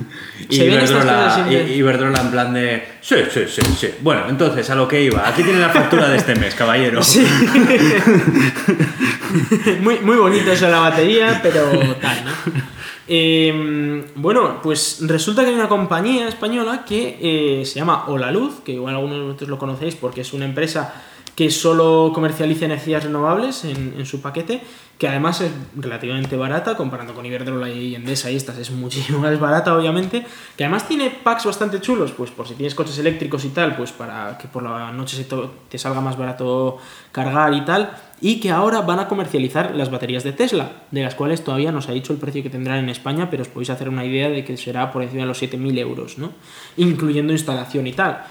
Y 0.50 0.64
Iberdrola, 0.64 1.48
Iberdrola 1.50 2.22
en 2.22 2.32
plan 2.32 2.54
de, 2.54 2.84
sí, 3.02 3.16
sí, 3.32 3.46
sí, 3.48 3.62
sí. 3.80 3.90
Bueno, 4.02 4.24
entonces, 4.30 4.70
a 4.70 4.76
lo 4.76 4.88
que 4.88 5.02
iba. 5.02 5.28
Aquí 5.28 5.42
tiene 5.44 5.60
la 5.60 5.70
factura 5.70 6.08
de 6.10 6.18
este 6.18 6.36
mes, 6.36 6.54
caballero. 6.54 7.02
Sí. 7.02 7.26
muy, 9.82 10.00
muy 10.00 10.18
bonito 10.18 10.52
eso 10.52 10.68
la 10.70 10.80
batería, 10.80 11.40
pero 11.42 11.72
tal, 12.02 12.26
¿no? 12.26 12.32
Eh, 13.08 14.04
bueno, 14.16 14.60
pues 14.64 14.98
resulta 15.02 15.44
que 15.44 15.50
hay 15.50 15.56
una 15.56 15.70
compañía 15.70 16.28
española 16.28 16.84
que 16.88 17.18
eh, 17.22 17.66
se 17.66 17.76
llama 17.76 18.06
Olaluz, 18.08 18.62
que 18.64 18.72
igual 18.74 18.96
algunos 18.96 19.18
de 19.18 19.24
vosotros 19.26 19.50
lo 19.50 19.58
conocéis 19.60 19.96
porque 19.96 20.22
es 20.22 20.34
una 20.34 20.46
empresa 20.46 20.94
que 21.36 21.52
solo 21.52 22.12
comercializa 22.14 22.66
energías 22.66 23.04
renovables 23.04 23.66
en, 23.66 24.06
su 24.06 24.22
paquete, 24.22 24.62
que 24.98 25.10
además 25.10 25.42
es 25.42 25.52
relativamente 25.76 26.38
barata, 26.38 26.78
comparando 26.78 27.14
con 27.14 27.26
Iberdrola 27.26 27.70
y 27.70 27.94
Endesa 27.94 28.32
y 28.32 28.38
estas 28.38 28.58
es 28.58 28.72
muchísimo 28.72 29.20
más 29.22 29.38
barata, 29.38 29.76
obviamente, 29.76 30.26
que 30.56 30.64
además 30.64 30.88
tiene 30.88 31.10
packs 31.10 31.46
bastante 31.46 31.82
chulos, 31.82 32.14
pues 32.14 32.32
por 32.32 32.48
si 32.48 32.54
tienes 32.54 32.74
coches 32.74 32.98
eléctricos 33.00 33.44
y 33.44 33.50
tal, 33.50 33.76
pues 33.76 33.92
para 33.92 34.38
que 34.38 34.48
por 34.48 34.64
la 34.64 34.94
noche 34.94 35.18
se 35.18 35.28
te 35.70 35.78
salga 35.78 36.00
más 36.00 36.18
barato 36.18 36.78
cargar 37.12 37.54
y 37.54 37.66
tal, 37.66 37.92
y 38.22 38.40
que 38.40 38.52
ahora 38.52 38.80
van 38.80 39.00
a 39.00 39.10
comercializar 39.10 39.76
las 39.76 39.92
baterías 39.92 40.24
de 40.24 40.32
Tesla, 40.32 40.72
de 40.92 41.04
las 41.04 41.16
cuales 41.16 41.44
todavía 41.44 41.74
no 41.74 41.82
se 41.82 41.92
ha 41.92 41.94
dicho 41.94 42.14
el 42.14 42.20
precio 42.20 42.42
que 42.42 42.50
tendrán 42.50 42.80
en 42.80 42.88
España, 42.88 43.30
pero 43.30 43.42
os 43.42 43.50
podéis 43.50 43.72
hacer 43.72 43.90
una 43.90 44.06
idea 44.06 44.30
de 44.30 44.46
que 44.46 44.56
será 44.56 44.94
por 44.94 45.04
encima 45.04 45.24
de 45.24 45.28
los 45.28 45.44
7.000 45.44 45.78
euros, 45.80 46.18
¿no? 46.18 46.32
Incluyendo 46.78 47.34
instalación 47.34 47.88
y 47.88 47.92
tal 47.92 48.24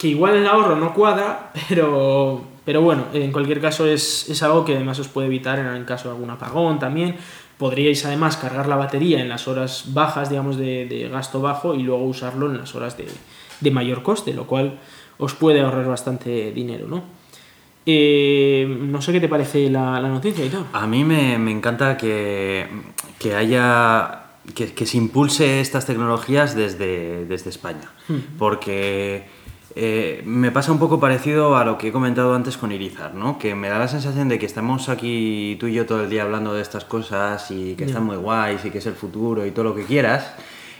que 0.00 0.08
igual 0.08 0.34
el 0.34 0.46
ahorro 0.46 0.76
no 0.76 0.94
cuadra, 0.94 1.52
pero, 1.68 2.42
pero 2.64 2.80
bueno, 2.80 3.04
en 3.12 3.30
cualquier 3.32 3.60
caso 3.60 3.86
es, 3.86 4.30
es 4.30 4.42
algo 4.42 4.64
que 4.64 4.74
además 4.74 4.98
os 4.98 5.08
puede 5.08 5.26
evitar 5.26 5.58
en 5.58 5.84
caso 5.84 6.08
de 6.08 6.14
algún 6.14 6.30
apagón 6.30 6.78
también. 6.78 7.16
Podríais 7.58 8.06
además 8.06 8.38
cargar 8.38 8.66
la 8.66 8.76
batería 8.76 9.20
en 9.20 9.28
las 9.28 9.46
horas 9.46 9.92
bajas, 9.92 10.30
digamos, 10.30 10.56
de, 10.56 10.86
de 10.86 11.10
gasto 11.10 11.42
bajo 11.42 11.74
y 11.74 11.82
luego 11.82 12.02
usarlo 12.04 12.46
en 12.46 12.56
las 12.56 12.74
horas 12.74 12.96
de, 12.96 13.08
de 13.60 13.70
mayor 13.70 14.02
coste, 14.02 14.32
lo 14.32 14.46
cual 14.46 14.78
os 15.18 15.34
puede 15.34 15.60
ahorrar 15.60 15.86
bastante 15.86 16.50
dinero, 16.52 16.88
¿no? 16.88 17.02
Eh, 17.84 18.66
no 18.66 19.02
sé 19.02 19.12
qué 19.12 19.20
te 19.20 19.28
parece 19.28 19.68
la, 19.68 20.00
la 20.00 20.08
noticia, 20.08 20.46
Hitor. 20.46 20.64
A 20.72 20.86
mí 20.86 21.04
me, 21.04 21.36
me 21.36 21.50
encanta 21.50 21.98
que, 21.98 22.66
que 23.18 23.34
haya. 23.34 24.24
Que, 24.54 24.72
que 24.72 24.86
se 24.86 24.96
impulse 24.96 25.60
estas 25.60 25.84
tecnologías 25.84 26.56
desde, 26.56 27.26
desde 27.26 27.50
España. 27.50 27.90
Porque 28.38 29.26
eh, 29.76 30.22
me 30.24 30.50
pasa 30.50 30.72
un 30.72 30.78
poco 30.78 30.98
parecido 30.98 31.56
a 31.56 31.64
lo 31.64 31.78
que 31.78 31.88
he 31.88 31.92
comentado 31.92 32.34
antes 32.34 32.56
con 32.56 32.72
Irizar, 32.72 33.14
¿no? 33.14 33.38
Que 33.38 33.54
me 33.54 33.68
da 33.68 33.78
la 33.78 33.88
sensación 33.88 34.28
de 34.28 34.38
que 34.38 34.46
estamos 34.46 34.88
aquí 34.88 35.56
tú 35.60 35.66
y 35.68 35.74
yo 35.74 35.86
todo 35.86 36.02
el 36.02 36.10
día 36.10 36.22
hablando 36.22 36.52
de 36.54 36.62
estas 36.62 36.84
cosas 36.84 37.50
y 37.50 37.74
que 37.74 37.84
están 37.84 38.04
muy 38.04 38.16
guays 38.16 38.64
y 38.64 38.70
que 38.70 38.78
es 38.78 38.86
el 38.86 38.94
futuro 38.94 39.46
y 39.46 39.52
todo 39.52 39.64
lo 39.64 39.74
que 39.74 39.84
quieras, 39.84 40.32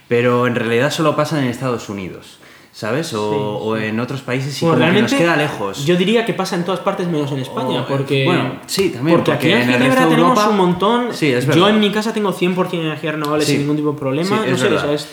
pero 0.08 0.46
en 0.46 0.54
realidad 0.56 0.90
solo 0.90 1.14
pasan 1.14 1.44
en 1.44 1.50
Estados 1.50 1.88
Unidos. 1.88 2.38
¿Sabes? 2.72 3.12
O, 3.14 3.58
o 3.58 3.76
en 3.76 3.98
otros 3.98 4.20
países 4.22 4.62
y 4.62 4.64
Bueno, 4.64 4.80
como 4.82 4.94
que 4.94 5.02
nos 5.02 5.12
queda 5.12 5.36
lejos. 5.36 5.84
Yo 5.84 5.96
diría 5.96 6.24
que 6.24 6.32
pasa 6.34 6.54
en 6.54 6.64
todas 6.64 6.78
partes 6.80 7.08
menos 7.08 7.30
en 7.32 7.40
España, 7.40 7.80
O, 7.80 7.82
eh, 7.82 7.84
porque... 7.88 8.24
bueno, 8.24 8.60
sí, 8.66 8.90
también, 8.90 9.16
Porque, 9.18 9.32
porque 9.32 9.46
aquí 9.54 9.62
en 9.62 9.62
en 9.62 9.68
el 9.70 9.74
Ginebra 9.74 9.88
resto 9.96 10.08
de 10.10 10.14
tenemos 10.16 10.38
Europa- 10.38 10.50
un 10.50 10.56
montón... 10.56 11.06
Sí, 11.12 11.32
es 11.32 11.46
Yo 11.48 11.68
en 11.68 11.80
mi 11.80 11.90
casa 11.90 12.12
tengo 12.14 12.32
100% 12.32 12.72
energías 12.74 13.14
renovables 13.14 13.46
Sí. 13.46 13.52
sin 13.54 13.62
ningún 13.62 13.76
tipo 13.76 13.92
de 13.92 13.98
problema. 13.98 14.36
No 14.46 14.56
sé, 14.56 14.66
o 14.66 14.70
verdad. 14.70 14.84
sea, 14.84 14.92
es- 14.94 15.08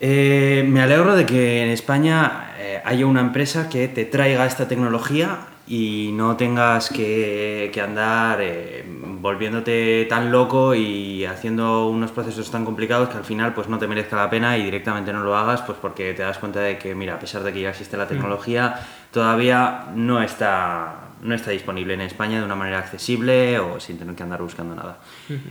Eh, 0.00 0.64
me 0.66 0.80
alegro 0.80 1.14
de 1.14 1.26
que 1.26 1.62
en 1.62 1.68
España 1.70 2.51
eh, 2.72 2.82
haya 2.84 3.06
una 3.06 3.20
empresa 3.20 3.68
que 3.68 3.88
te 3.88 4.04
traiga 4.04 4.46
esta 4.46 4.68
tecnología 4.68 5.40
y 5.66 6.10
no 6.14 6.36
tengas 6.36 6.88
que, 6.90 7.70
que 7.72 7.80
andar 7.80 8.38
eh, 8.40 8.84
volviéndote 8.86 10.06
tan 10.08 10.32
loco 10.32 10.74
y 10.74 11.24
haciendo 11.24 11.88
unos 11.88 12.10
procesos 12.10 12.50
tan 12.50 12.64
complicados 12.64 13.08
que 13.10 13.16
al 13.16 13.24
final 13.24 13.54
pues 13.54 13.68
no 13.68 13.78
te 13.78 13.86
merezca 13.86 14.16
la 14.16 14.28
pena 14.28 14.58
y 14.58 14.64
directamente 14.64 15.12
no 15.12 15.22
lo 15.22 15.36
hagas 15.36 15.62
pues 15.62 15.78
porque 15.80 16.14
te 16.14 16.22
das 16.22 16.38
cuenta 16.38 16.60
de 16.60 16.78
que 16.78 16.94
mira 16.94 17.14
a 17.14 17.18
pesar 17.18 17.42
de 17.42 17.52
que 17.52 17.60
ya 17.60 17.70
existe 17.70 17.96
la 17.96 18.08
tecnología 18.08 18.80
todavía 19.12 19.86
no 19.94 20.20
está 20.22 21.12
no 21.22 21.34
está 21.34 21.52
disponible 21.52 21.94
en 21.94 22.00
España 22.00 22.38
de 22.38 22.44
una 22.44 22.56
manera 22.56 22.80
accesible 22.80 23.58
o 23.60 23.78
sin 23.78 23.96
tener 23.96 24.14
que 24.14 24.24
andar 24.24 24.42
buscando 24.42 24.74
nada. 24.74 24.98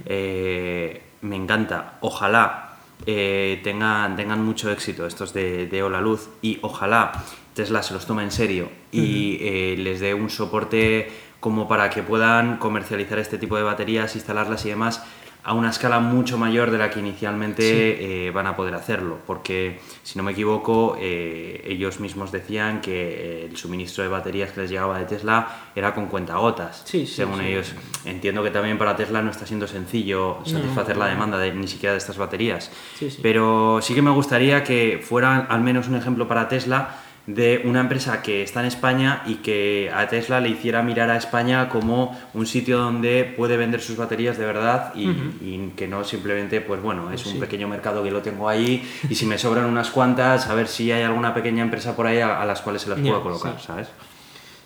Eh, 0.05 1.01
me 1.21 1.37
encanta. 1.37 1.93
Ojalá 2.01 2.70
eh, 3.05 3.59
tengan, 3.63 4.15
tengan 4.15 4.43
mucho 4.43 4.71
éxito 4.71 5.05
estos 5.05 5.33
de, 5.33 5.67
de 5.67 5.83
Hola 5.83 6.01
Luz 6.01 6.29
y 6.41 6.59
ojalá 6.61 7.11
Tesla 7.53 7.83
se 7.83 7.93
los 7.93 8.05
tome 8.05 8.23
en 8.23 8.31
serio 8.31 8.69
y 8.91 9.37
eh, 9.41 9.75
les 9.77 9.99
dé 9.99 10.13
un 10.13 10.29
soporte 10.29 11.11
como 11.39 11.67
para 11.67 11.89
que 11.89 12.03
puedan 12.03 12.57
comercializar 12.57 13.19
este 13.19 13.37
tipo 13.37 13.57
de 13.57 13.63
baterías, 13.63 14.15
instalarlas 14.15 14.65
y 14.65 14.69
demás 14.69 15.03
a 15.43 15.53
una 15.53 15.69
escala 15.69 15.99
mucho 15.99 16.37
mayor 16.37 16.69
de 16.69 16.77
la 16.77 16.89
que 16.89 16.99
inicialmente 16.99 18.27
eh, 18.27 18.31
van 18.31 18.47
a 18.47 18.55
poder 18.55 18.75
hacerlo, 18.75 19.17
porque 19.25 19.79
si 20.03 20.17
no 20.17 20.23
me 20.23 20.33
equivoco, 20.33 20.97
eh, 20.99 21.63
ellos 21.65 21.99
mismos 21.99 22.31
decían 22.31 22.79
que 22.79 23.45
el 23.45 23.57
suministro 23.57 24.03
de 24.03 24.09
baterías 24.09 24.51
que 24.51 24.61
les 24.61 24.69
llegaba 24.69 24.99
de 24.99 25.05
Tesla 25.05 25.71
era 25.75 25.95
con 25.95 26.07
cuentagotas. 26.07 26.83
Sí, 26.85 27.05
sí, 27.07 27.15
según 27.15 27.41
ellos, 27.41 27.73
entiendo 28.05 28.43
que 28.43 28.51
también 28.51 28.77
para 28.77 28.95
Tesla 28.95 29.21
no 29.21 29.31
está 29.31 29.45
siendo 29.47 29.67
sencillo 29.67 30.39
satisfacer 30.45 30.97
la 30.97 31.07
demanda 31.07 31.37
de, 31.39 31.51
ni 31.53 31.67
siquiera 31.67 31.93
de 31.93 31.97
estas 31.97 32.17
baterías. 32.17 32.71
Sí, 32.97 33.09
sí. 33.09 33.19
Pero 33.23 33.79
sí 33.81 33.95
que 33.95 34.01
me 34.01 34.11
gustaría 34.11 34.63
que 34.63 35.03
fuera 35.03 35.47
al 35.49 35.61
menos 35.61 35.87
un 35.87 35.95
ejemplo 35.95 36.27
para 36.27 36.47
Tesla 36.47 37.00
de 37.27 37.61
una 37.65 37.81
empresa 37.81 38.21
que 38.21 38.41
está 38.43 38.61
en 38.61 38.65
España 38.65 39.21
y 39.27 39.35
que 39.35 39.91
a 39.93 40.07
Tesla 40.07 40.39
le 40.41 40.49
hiciera 40.49 40.81
mirar 40.81 41.09
a 41.11 41.17
España 41.17 41.69
como 41.69 42.19
un 42.33 42.45
sitio 42.47 42.79
donde 42.79 43.31
puede 43.37 43.57
vender 43.57 43.79
sus 43.81 43.95
baterías 43.95 44.37
de 44.37 44.45
verdad 44.45 44.93
y, 44.95 45.09
y 45.09 45.71
que 45.77 45.87
no 45.87 46.03
simplemente, 46.03 46.61
pues 46.61 46.81
bueno, 46.81 47.11
es 47.11 47.25
un 47.25 47.33
Sí. 47.33 47.37
pequeño 47.39 47.67
mercado 47.67 48.03
que 48.03 48.11
lo 48.11 48.21
tengo 48.21 48.49
ahí 48.49 48.83
y 49.09 49.15
si 49.15 49.25
me 49.25 49.37
sobran 49.37 49.65
unas 49.65 49.89
cuantas, 49.91 50.47
a 50.47 50.55
ver 50.55 50.67
si 50.67 50.91
hay 50.91 51.03
alguna 51.03 51.33
pequeña 51.33 51.61
empresa 51.63 51.95
por 51.95 52.07
ahí 52.07 52.19
a, 52.19 52.41
a 52.41 52.45
las 52.45 52.61
cuales 52.61 52.81
se 52.81 52.89
las 52.89 52.97
Ya, 52.99 53.03
puedo 53.11 53.21
colocar, 53.23 53.53
sí. 53.59 53.67
¿sabes? 53.67 53.87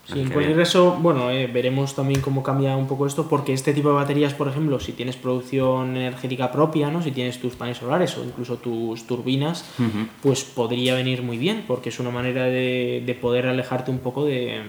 Sí, 0.06 0.12
Así 0.14 0.22
en 0.22 0.30
cualquier 0.30 0.56
caso, 0.56 0.98
bueno, 1.02 1.32
eh, 1.32 1.48
veremos 1.48 1.96
también 1.96 2.22
cómo 2.22 2.44
cambia 2.44 2.78
un 2.78 2.86
poco 2.86 3.08
esto, 3.08 3.28
porque 3.28 3.54
este 3.54 3.74
tipo 3.74 3.90
de 3.90 3.96
baterías, 3.96 4.36
por 4.36 4.48
ejemplo, 4.48 4.80
si 4.80 4.92
tienes 4.92 5.16
producción 5.16 5.98
energética 5.98 6.52
propia, 6.52 6.92
¿no? 6.92 7.02
si 7.02 7.12
tienes 7.12 7.40
tus 7.40 7.56
paneles 7.56 7.80
solares 7.80 8.16
o 8.18 8.24
incluso 8.24 8.58
tus 8.58 9.08
turbinas, 9.08 9.66
pues 10.22 10.44
podría 10.44 10.94
venir 10.94 11.24
muy 11.24 11.38
bien, 11.38 11.64
porque 11.68 11.90
es 11.90 12.00
una 12.00 12.12
manera 12.12 12.44
de, 12.44 13.02
de 13.04 13.14
poder 13.16 13.48
alejarte 13.48 13.90
un 13.90 13.98
poco 13.98 14.26
de, 14.26 14.62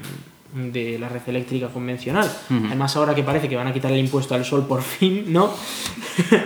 de 0.55 0.99
la 0.99 1.09
red 1.09 1.21
eléctrica 1.27 1.69
convencional. 1.69 2.31
Además, 2.49 2.97
ahora 2.97 3.15
que 3.15 3.23
parece 3.23 3.49
que 3.49 3.57
van 3.57 3.67
a 3.67 3.73
quitar 3.73 3.93
el 3.93 3.99
impuesto 3.99 4.35
al 4.35 4.45
sol 4.45 4.67
por 4.67 4.83
fin, 4.83 5.25
¿no? 5.29 5.53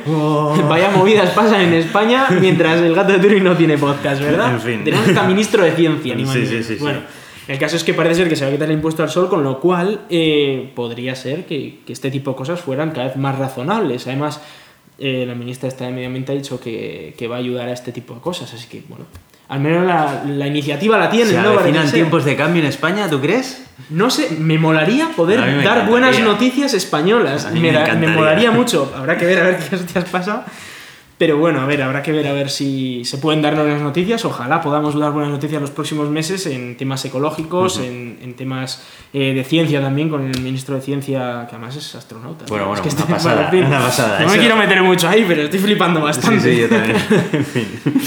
Vaya 0.68 0.90
movidas 0.90 1.30
pasan 1.30 1.60
en 1.60 1.74
España 1.74 2.26
mientras 2.40 2.80
el 2.80 2.94
gato 2.94 3.12
de 3.12 3.20
Turing 3.20 3.44
no 3.44 3.56
tiene 3.56 3.78
podcast, 3.78 4.20
¿verdad? 4.20 4.54
En 4.54 4.60
fin. 4.60 4.84
Tenemos 4.84 5.06
hasta 5.06 5.22
ministro 5.24 5.62
de 5.62 5.72
ciencia, 5.72 6.14
ni 6.14 6.26
Sí, 6.26 6.44
sí, 6.44 6.62
sí, 6.62 6.74
sí. 6.74 6.76
Bueno, 6.80 7.00
el 7.48 7.58
caso 7.58 7.76
es 7.76 7.84
que 7.84 7.94
parece 7.94 8.16
ser 8.16 8.28
que 8.28 8.36
se 8.36 8.44
va 8.44 8.50
a 8.50 8.52
quitar 8.52 8.68
el 8.68 8.74
impuesto 8.74 9.02
al 9.02 9.10
sol, 9.10 9.28
con 9.28 9.42
lo 9.42 9.60
cual 9.60 10.02
eh, 10.10 10.70
podría 10.74 11.14
ser 11.14 11.46
que, 11.46 11.80
que 11.86 11.92
este 11.92 12.10
tipo 12.10 12.30
de 12.32 12.36
cosas 12.36 12.60
fueran 12.60 12.90
cada 12.90 13.08
vez 13.08 13.16
más 13.16 13.38
razonables. 13.38 14.06
Además, 14.06 14.40
eh, 14.98 15.24
la 15.26 15.34
ministra 15.34 15.68
esta 15.68 15.86
de 15.86 15.92
Medio 15.92 16.08
Ambiente 16.08 16.32
ha 16.32 16.34
dicho 16.34 16.60
que, 16.60 17.14
que 17.16 17.26
va 17.26 17.36
a 17.36 17.38
ayudar 17.38 17.68
a 17.68 17.72
este 17.72 17.90
tipo 17.90 18.14
de 18.14 18.20
cosas, 18.20 18.52
así 18.52 18.68
que, 18.68 18.82
bueno, 18.88 19.06
al 19.48 19.58
menos 19.58 19.84
la, 19.84 20.24
la 20.26 20.46
iniciativa 20.46 20.96
la 20.96 21.10
tienen, 21.10 21.34
¿Se 21.34 21.42
¿no? 21.42 21.58
Tiempos 21.92 22.24
de 22.24 22.36
cambio 22.36 22.62
en 22.62 22.68
España, 22.68 23.08
tú 23.10 23.20
crees? 23.20 23.64
No 23.88 24.10
sé, 24.10 24.36
me 24.38 24.58
molaría 24.58 25.08
poder 25.16 25.40
me 25.40 25.64
dar 25.64 25.88
buenas 25.88 26.20
noticias 26.20 26.72
españolas. 26.74 27.50
Me, 27.52 27.72
me 27.72 27.94
me 27.96 28.08
molaría 28.08 28.50
mucho. 28.52 28.92
Habrá 28.96 29.16
que 29.16 29.26
ver 29.26 29.38
a 29.40 29.42
ver 29.44 29.58
qué 29.58 29.74
hostias 29.74 30.04
pasa. 30.04 30.44
Pero 31.20 31.36
bueno, 31.36 31.60
a 31.60 31.66
ver, 31.66 31.82
habrá 31.82 32.02
que 32.02 32.12
ver 32.12 32.26
a 32.26 32.32
ver 32.32 32.48
si 32.48 33.04
se 33.04 33.18
pueden 33.18 33.42
dar 33.42 33.54
buenas 33.54 33.82
noticias. 33.82 34.24
Ojalá 34.24 34.62
podamos 34.62 34.98
dar 34.98 35.12
buenas 35.12 35.30
noticias 35.30 35.60
los 35.60 35.70
próximos 35.70 36.08
meses 36.08 36.46
en 36.46 36.78
temas 36.78 37.04
ecológicos, 37.04 37.78
en, 37.78 38.18
en 38.22 38.32
temas 38.36 38.82
eh, 39.12 39.34
de 39.34 39.44
ciencia 39.44 39.82
también, 39.82 40.08
con 40.08 40.24
el 40.26 40.40
ministro 40.40 40.76
de 40.76 40.80
Ciencia, 40.80 41.46
que 41.46 41.56
además 41.56 41.76
es 41.76 41.94
astronauta. 41.94 42.46
Bueno, 42.48 42.68
bueno, 42.68 42.82
Es 42.82 42.88
que 42.88 42.94
una 42.94 43.00
este- 43.02 43.12
pasada, 43.12 43.44
en 43.44 43.50
fin, 43.50 43.64
una 43.66 43.80
pasada. 43.80 44.20
No 44.20 44.28
me 44.32 44.38
quiero 44.38 44.56
meter 44.56 44.82
mucho 44.82 45.10
ahí, 45.10 45.26
pero 45.28 45.42
estoy 45.42 45.58
flipando 45.58 46.00
bastante. 46.00 46.40
Sí, 46.40 46.54
sí, 46.54 46.60
yo 46.62 46.68
también. 46.70 46.96
en 47.32 47.44
fin. 47.44 47.68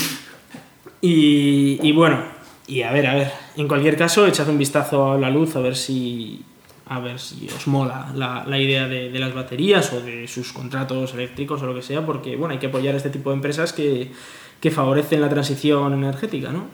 Y, 1.01 1.80
y 1.88 1.91
bueno, 1.91 2.20
y 2.66 2.82
a 2.82 2.91
ver, 2.93 3.05
a 3.07 3.14
ver. 3.14 3.32
En 3.57 3.68
cualquier 3.68 3.95
caso, 3.95 4.26
echad 4.26 4.49
un 4.49 4.57
vistazo 4.57 5.11
a 5.11 5.18
la 5.20 5.30
luz 5.30 5.55
a 5.55 5.59
ver 5.59 5.76
si. 5.76 6.41
A 6.86 7.00
ver 7.00 7.20
si 7.20 7.48
os 7.48 7.66
mola 7.68 8.12
la, 8.14 8.44
la 8.46 8.60
idea 8.60 8.88
de, 8.88 9.10
de 9.10 9.20
las 9.20 9.34
baterías 9.34 9.94
o 9.94 10.02
de 10.02 10.28
sus 10.28 10.52
contratos 10.52 11.14
eléctricos 11.14 11.62
o 11.62 11.66
lo 11.66 11.74
que 11.74 11.82
sea, 11.82 12.06
porque 12.06 12.36
bueno, 12.36 12.54
hay 12.54 12.60
que 12.60 12.68
apoyar 12.68 12.94
este 12.96 13.10
tipo 13.10 13.30
de 13.30 13.38
empresas 13.38 13.72
que, 13.72 14.12
que 14.60 14.72
favorecen 14.72 15.22
la 15.22 15.30
transición 15.30 15.94
energética, 15.94 16.52
¿no? 16.52 16.68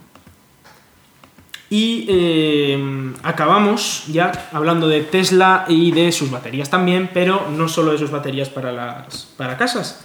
Y 1.70 2.08
eh, 2.10 3.14
acabamos 3.22 4.06
ya 4.08 4.32
hablando 4.52 4.88
de 4.88 5.02
Tesla 5.02 5.66
y 5.68 5.92
de 5.92 6.12
sus 6.12 6.32
baterías 6.32 6.70
también, 6.70 7.12
pero 7.14 7.48
no 7.52 7.68
solo 7.68 7.92
de 7.92 8.00
sus 8.00 8.10
baterías 8.10 8.50
para, 8.50 8.72
las, 8.72 9.28
para 9.38 9.56
casas, 9.58 10.04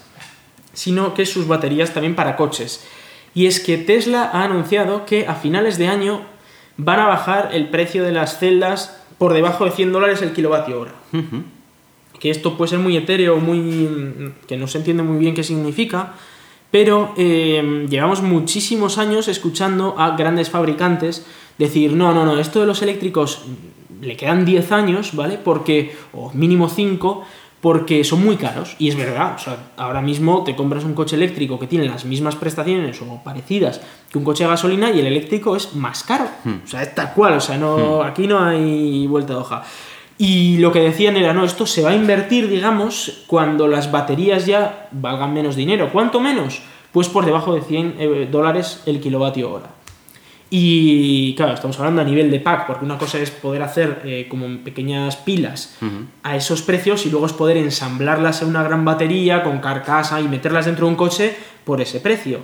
sino 0.74 1.14
que 1.14 1.24
sus 1.24 1.46
baterías 1.46 1.94
también 1.94 2.14
para 2.14 2.36
coches. 2.36 2.84
Y 3.34 3.46
es 3.46 3.60
que 3.60 3.78
Tesla 3.78 4.30
ha 4.32 4.44
anunciado 4.44 5.06
que 5.06 5.26
a 5.26 5.34
finales 5.34 5.78
de 5.78 5.88
año 5.88 6.22
van 6.76 7.00
a 7.00 7.06
bajar 7.06 7.50
el 7.52 7.70
precio 7.70 8.04
de 8.04 8.12
las 8.12 8.38
celdas 8.38 9.00
por 9.24 9.32
debajo 9.32 9.64
de 9.64 9.70
100 9.70 9.90
dólares 9.90 10.20
el 10.20 10.34
kilovatio 10.34 10.78
hora. 10.78 10.92
Que 12.20 12.28
esto 12.28 12.58
puede 12.58 12.68
ser 12.68 12.78
muy 12.78 12.94
etéreo, 12.94 13.38
muy 13.38 14.34
que 14.46 14.58
no 14.58 14.66
se 14.66 14.76
entiende 14.76 15.02
muy 15.02 15.16
bien 15.16 15.34
qué 15.34 15.42
significa, 15.42 16.12
pero 16.70 17.14
eh, 17.16 17.86
llevamos 17.88 18.20
muchísimos 18.20 18.98
años 18.98 19.28
escuchando 19.28 19.94
a 19.96 20.14
grandes 20.14 20.50
fabricantes 20.50 21.24
decir, 21.56 21.94
no, 21.94 22.12
no, 22.12 22.26
no, 22.26 22.38
esto 22.38 22.60
de 22.60 22.66
los 22.66 22.82
eléctricos 22.82 23.46
le 24.02 24.14
quedan 24.14 24.44
10 24.44 24.72
años, 24.72 25.16
¿vale? 25.16 25.38
Porque, 25.42 25.96
o 26.12 26.30
mínimo 26.34 26.68
5, 26.68 27.24
porque 27.64 28.04
son 28.04 28.22
muy 28.22 28.36
caros. 28.36 28.76
Y 28.78 28.90
es 28.90 28.94
verdad, 28.94 29.36
o 29.36 29.38
sea, 29.38 29.56
ahora 29.78 30.02
mismo 30.02 30.44
te 30.44 30.54
compras 30.54 30.84
un 30.84 30.92
coche 30.92 31.16
eléctrico 31.16 31.58
que 31.58 31.66
tiene 31.66 31.86
las 31.88 32.04
mismas 32.04 32.36
prestaciones 32.36 33.00
o 33.00 33.22
parecidas 33.24 33.80
que 34.10 34.18
un 34.18 34.24
coche 34.24 34.44
de 34.44 34.50
gasolina 34.50 34.90
y 34.90 35.00
el 35.00 35.06
eléctrico 35.06 35.56
es 35.56 35.74
más 35.74 36.04
caro. 36.04 36.26
O 36.44 36.68
sea, 36.68 36.82
es 36.82 36.94
tal 36.94 37.14
cual, 37.14 37.38
o 37.38 37.40
sea, 37.40 37.56
no, 37.56 38.02
aquí 38.02 38.26
no 38.26 38.44
hay 38.44 39.06
vuelta 39.06 39.32
de 39.32 39.38
hoja. 39.38 39.62
Y 40.18 40.58
lo 40.58 40.72
que 40.72 40.80
decían 40.80 41.16
era, 41.16 41.32
no, 41.32 41.42
esto 41.42 41.64
se 41.64 41.80
va 41.80 41.92
a 41.92 41.94
invertir, 41.94 42.50
digamos, 42.50 43.24
cuando 43.26 43.66
las 43.66 43.90
baterías 43.90 44.44
ya 44.44 44.90
valgan 44.92 45.32
menos 45.32 45.56
dinero. 45.56 45.88
¿Cuánto 45.90 46.20
menos? 46.20 46.60
Pues 46.92 47.08
por 47.08 47.24
debajo 47.24 47.54
de 47.54 47.62
100 47.62 47.94
eh, 47.98 48.28
dólares 48.30 48.82
el 48.84 49.00
kilovatio 49.00 49.50
hora. 49.50 49.70
Y 50.56 51.34
claro, 51.34 51.54
estamos 51.54 51.76
hablando 51.80 52.00
a 52.00 52.04
nivel 52.04 52.30
de 52.30 52.38
pack, 52.38 52.68
porque 52.68 52.84
una 52.84 52.96
cosa 52.96 53.18
es 53.18 53.28
poder 53.32 53.60
hacer 53.64 54.02
eh, 54.04 54.28
como 54.28 54.46
pequeñas 54.62 55.16
pilas 55.16 55.76
a 56.22 56.36
esos 56.36 56.62
precios 56.62 57.04
y 57.06 57.10
luego 57.10 57.26
es 57.26 57.32
poder 57.32 57.56
ensamblarlas 57.56 58.40
en 58.40 58.50
una 58.50 58.62
gran 58.62 58.84
batería 58.84 59.42
con 59.42 59.58
carcasa 59.58 60.20
y 60.20 60.28
meterlas 60.28 60.66
dentro 60.66 60.86
de 60.86 60.92
un 60.92 60.96
coche 60.96 61.34
por 61.64 61.80
ese 61.80 61.98
precio. 61.98 62.38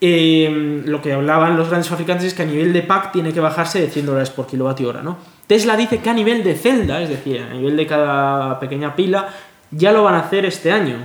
Eh, 0.00 0.82
lo 0.84 1.00
que 1.00 1.12
hablaban 1.12 1.56
los 1.56 1.68
grandes 1.68 1.88
fabricantes 1.88 2.26
es 2.26 2.34
que 2.34 2.42
a 2.42 2.46
nivel 2.46 2.72
de 2.72 2.82
pack 2.82 3.12
tiene 3.12 3.32
que 3.32 3.38
bajarse 3.38 3.80
de 3.82 3.86
100 3.86 4.06
dólares 4.06 4.30
por 4.30 4.48
kilovatio 4.48 4.88
hora, 4.88 5.02
¿no? 5.02 5.18
Tesla 5.46 5.76
dice 5.76 5.98
que 5.98 6.10
a 6.10 6.14
nivel 6.14 6.42
de 6.42 6.56
celda, 6.56 7.00
es 7.00 7.08
decir, 7.08 7.40
a 7.40 7.54
nivel 7.54 7.76
de 7.76 7.86
cada 7.86 8.58
pequeña 8.58 8.96
pila, 8.96 9.28
ya 9.70 9.92
lo 9.92 10.02
van 10.02 10.16
a 10.16 10.22
hacer 10.22 10.44
este 10.44 10.72
año. 10.72 10.96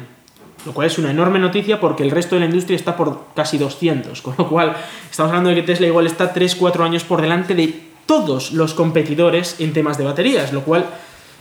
Lo 0.66 0.74
cual 0.74 0.88
es 0.88 0.98
una 0.98 1.12
enorme 1.12 1.40
noticia 1.40 1.80
porque 1.80 2.04
el 2.04 2.12
resto 2.12 2.36
de 2.36 2.42
la 2.42 2.46
industria 2.46 2.76
está 2.76 2.96
por 2.96 3.26
casi 3.36 3.58
200. 3.58 4.22
Con 4.22 4.36
lo 4.38 4.48
cual, 4.48 4.76
estamos 5.10 5.30
hablando 5.30 5.50
de 5.50 5.56
que 5.58 5.64
Tesla 5.64 5.88
igual 5.88 6.08
está 6.08 6.34
3-4 6.34 6.82
años 6.82 7.04
por 7.04 7.22
delante 7.22 7.56
de 7.56 7.94
todos 8.06 8.52
los 8.52 8.74
competidores 8.74 9.60
en 9.60 9.74
temas 9.74 9.98
de 9.98 10.06
baterías. 10.06 10.54
Lo 10.54 10.62
cual, 10.62 10.86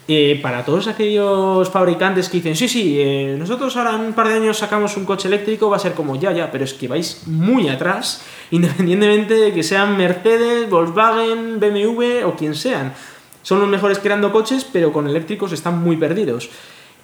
eh, 0.09 0.41
para 0.43 0.65
todos 0.65 0.89
aquellos 0.89 1.71
fabricantes 1.71 2.29
que 2.29 2.39
dicen, 2.39 2.57
sí, 2.57 2.69
sí, 2.69 2.97
eh, 2.99 3.37
nosotros 3.39 3.77
ahora 3.77 3.95
en 3.95 4.01
un 4.01 4.13
par 4.15 4.27
de 4.27 4.35
años 4.35 4.59
sacamos 4.59 4.97
un 4.97 5.05
coche 5.05 5.29
eléctrico, 5.29 5.71
va 5.71 5.77
a 5.77 5.81
ser 5.81 5.95
como 5.95 6.17
ya, 6.17 6.33
ya, 6.33 6.51
pero 6.51 6.65
es 6.65 6.75
que 6.75 6.89
vais 6.89 7.23
muy 7.27 7.69
atrás, 7.69 8.23
independientemente 8.51 9.35
de 9.35 9.53
que 9.53 9.63
sean 9.63 9.97
Mercedes, 9.97 10.69
Volkswagen, 10.69 11.61
BMW 11.61 12.27
o 12.27 12.35
quien 12.35 12.57
sean. 12.57 12.93
Son 13.43 13.61
los 13.61 13.69
mejores 13.69 13.99
creando 13.99 14.33
coches, 14.33 14.67
pero 14.73 14.93
con 14.93 15.07
eléctricos 15.09 15.53
están 15.53 15.83
muy 15.83 15.97
perdidos. 15.97 16.51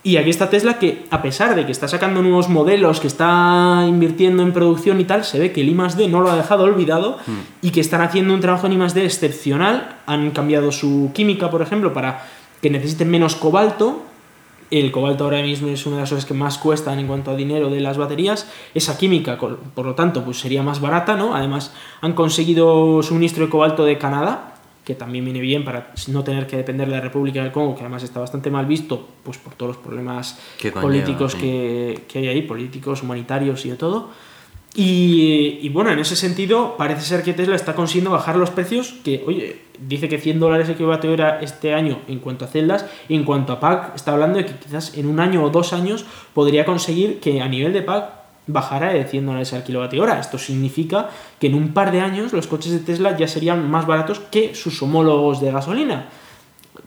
Y 0.09 0.16
aquí 0.16 0.30
está 0.30 0.48
Tesla 0.48 0.78
que, 0.78 1.04
a 1.11 1.20
pesar 1.20 1.54
de 1.54 1.66
que 1.66 1.72
está 1.72 1.86
sacando 1.86 2.22
nuevos 2.22 2.48
modelos, 2.48 2.98
que 2.98 3.06
está 3.06 3.84
invirtiendo 3.86 4.42
en 4.42 4.54
producción 4.54 4.98
y 5.02 5.04
tal, 5.04 5.22
se 5.22 5.38
ve 5.38 5.52
que 5.52 5.61
el 5.61 5.68
I+.D. 5.68 6.09
no 6.09 6.22
lo 6.22 6.30
ha 6.30 6.36
dejado 6.36 6.64
olvidado 6.64 7.18
y 7.61 7.72
que 7.72 7.82
están 7.82 8.00
haciendo 8.00 8.32
un 8.32 8.40
trabajo 8.40 8.68
en 8.68 8.72
I+.D. 8.72 9.04
excepcional. 9.04 9.96
Han 10.06 10.30
cambiado 10.30 10.72
su 10.72 11.11
química, 11.12 11.50
por 11.50 11.61
ejemplo, 11.61 11.92
para 11.92 12.24
que 12.62 12.70
necesiten 12.70 13.11
menos 13.11 13.36
cobalto. 13.36 14.00
El 14.70 14.92
cobalto 14.92 15.24
ahora 15.24 15.42
mismo 15.42 15.68
es 15.68 15.84
una 15.84 15.96
de 15.96 16.02
las 16.04 16.09
cosas 16.09 16.24
que 16.24 16.32
más 16.32 16.56
cuestan 16.56 16.98
en 16.98 17.06
cuanto 17.06 17.30
a 17.30 17.36
dinero 17.36 17.68
de 17.68 17.80
las 17.80 17.98
baterías. 17.98 18.48
Esa 18.72 18.96
química, 18.96 19.36
por 19.36 19.84
lo 19.84 19.94
tanto, 19.94 20.24
pues 20.24 20.40
sería 20.40 20.62
más 20.62 20.80
barata, 20.80 21.16
¿no? 21.16 21.34
Además, 21.34 21.74
han 22.00 22.14
conseguido 22.14 23.02
suministro 23.02 23.44
de 23.44 23.50
cobalto 23.50 23.84
de 23.84 23.98
Canadá, 23.98 24.54
que 24.89 24.95
también 24.95 25.22
viene 25.22 25.43
bien 25.43 25.66
para 25.66 25.93
no 26.07 26.24
tener 26.24 26.47
que 26.47 26.57
depender 26.57 26.89
de 26.89 26.95
la 26.95 27.03
República 27.03 27.43
del 27.43 27.53
Congo, 27.53 27.74
que 27.74 27.82
además 27.82 28.03
está 28.05 28.20
bastante 28.20 28.51
mal 28.51 28.64
visto, 28.64 29.07
pues 29.22 29.36
por 29.36 29.53
todos 29.53 29.76
los 29.76 29.84
problemas 29.84 30.41
conlleva, 30.59 30.80
políticos 30.80 31.32
sí. 31.32 31.39
que, 31.41 32.05
que 32.09 32.20
hay 32.20 32.28
ahí, 32.28 32.41
políticos, 32.41 33.03
humanitarios 33.03 33.66
y 33.66 33.68
de 33.68 33.76
todo. 33.76 34.09
Y, 34.74 35.59
y 35.61 35.68
bueno, 35.68 35.91
en 35.91 35.99
ese 35.99 36.16
sentido, 36.16 36.78
parece 36.78 37.03
ser 37.03 37.22
que 37.22 37.34
Tesla 37.34 37.55
está 37.55 37.74
consiguiendo 37.74 38.12
bajar 38.12 38.36
los 38.36 38.49
precios, 38.49 38.95
que, 39.05 39.22
oye, 39.26 39.61
dice 39.78 40.09
que 40.09 40.16
100 40.16 40.41
dólares 40.41 40.70
el 40.70 40.76
kilovatio 40.76 41.12
hora 41.12 41.39
este 41.43 41.74
año 41.74 41.99
en 42.09 42.18
cuanto 42.20 42.47
a 42.47 42.49
celdas, 42.49 42.86
y 43.11 43.14
en 43.14 43.24
cuanto 43.24 43.53
a 43.53 43.61
pack, 43.61 43.95
está 43.95 44.12
hablando 44.12 44.39
de 44.39 44.47
que 44.47 44.55
quizás 44.55 44.97
en 44.97 45.07
un 45.07 45.20
año 45.20 45.45
o 45.45 45.51
dos 45.51 45.74
años 45.74 46.07
podría 46.32 46.64
conseguir 46.64 47.20
que 47.20 47.43
a 47.43 47.49
nivel 47.49 47.74
de 47.74 47.82
pack 47.82 48.17
bajara 48.49 48.92
de 48.92 49.05
100 49.05 49.26
dólares 49.26 49.53
al 49.53 49.62
kilovatio 49.62 50.03
hora. 50.03 50.18
Esto 50.18 50.36
significa 50.38 51.09
que 51.38 51.46
en 51.46 51.55
un 51.55 51.72
par 51.72 51.92
de 51.92 52.01
años 52.01 52.32
los 52.32 52.46
coches 52.49 52.72
de 52.72 52.80
Tesla 52.80 53.16
ya 53.16 53.28
serían 53.28 53.70
más 53.70 53.86
baratos 53.86 54.20
que 54.30 54.55
sus 54.57 54.82
homólogos 54.82 55.40
de 55.40 55.53
gasolina. 55.53 56.07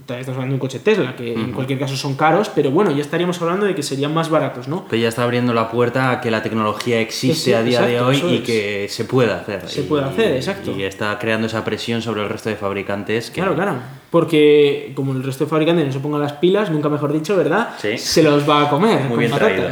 estamos 0.08 0.30
hablando 0.30 0.48
de 0.48 0.54
un 0.56 0.60
coche 0.60 0.80
Tesla, 0.80 1.16
que 1.16 1.34
en 1.34 1.54
cualquier 1.54 1.80
caso 1.80 1.96
son 1.96 2.16
caros, 2.16 2.50
pero 2.54 2.70
bueno, 2.72 2.92
ya 2.92 3.02
estaríamos 3.02 3.42
hablando 3.42 3.66
de 3.66 3.74
que 3.76 3.82
serían 3.84 4.14
más 4.14 4.30
baratos, 4.30 4.68
¿no? 4.68 4.86
Pero 4.90 5.02
ya 5.02 5.08
está 5.08 5.24
abriendo 5.24 5.54
la 5.54 5.70
puerta 5.72 6.12
a 6.12 6.20
que 6.20 6.30
la 6.32 6.42
tecnología 6.44 7.00
existe 7.00 7.52
Sí, 7.52 7.54
a 7.54 7.64
día 7.64 7.82
de 7.82 7.94
exacto, 7.94 8.08
hoy 8.10 8.16
eso 8.18 8.30
y 8.30 8.36
es. 8.38 8.42
que 8.42 8.88
se 8.90 9.06
puede 9.06 9.32
hacer. 9.32 9.70
Se 9.70 9.82
Y- 9.82 9.84
puede 9.84 10.04
hacer, 10.04 10.36
exacto. 10.36 10.72
Y 10.78 10.84
está 10.84 11.18
creando 11.18 11.48
esa 11.48 11.64
presión 11.64 12.02
sobre 12.02 12.24
el 12.24 12.30
resto 12.30 12.50
de 12.50 12.56
fabricantes 12.58 13.30
que... 13.30 13.36
Claro, 13.42 13.56
claro. 13.56 13.76
Porque 14.10 14.92
como 14.96 15.14
el 15.14 15.24
resto 15.24 15.46
de 15.46 15.50
fabricantes 15.50 15.86
no 15.88 15.94
se 15.94 16.00
pongan 16.00 16.20
las 16.20 16.34
pilas, 16.34 16.70
nunca 16.72 16.90
mejor 16.90 17.14
dicho, 17.14 17.38
¿verdad? 17.38 17.70
Sí. 17.78 17.98
Se 17.98 18.22
los 18.22 18.50
va 18.50 18.64
a 18.64 18.70
comer. 18.70 19.00
Muy 19.08 19.30
con 19.30 19.40
bien. 19.40 19.72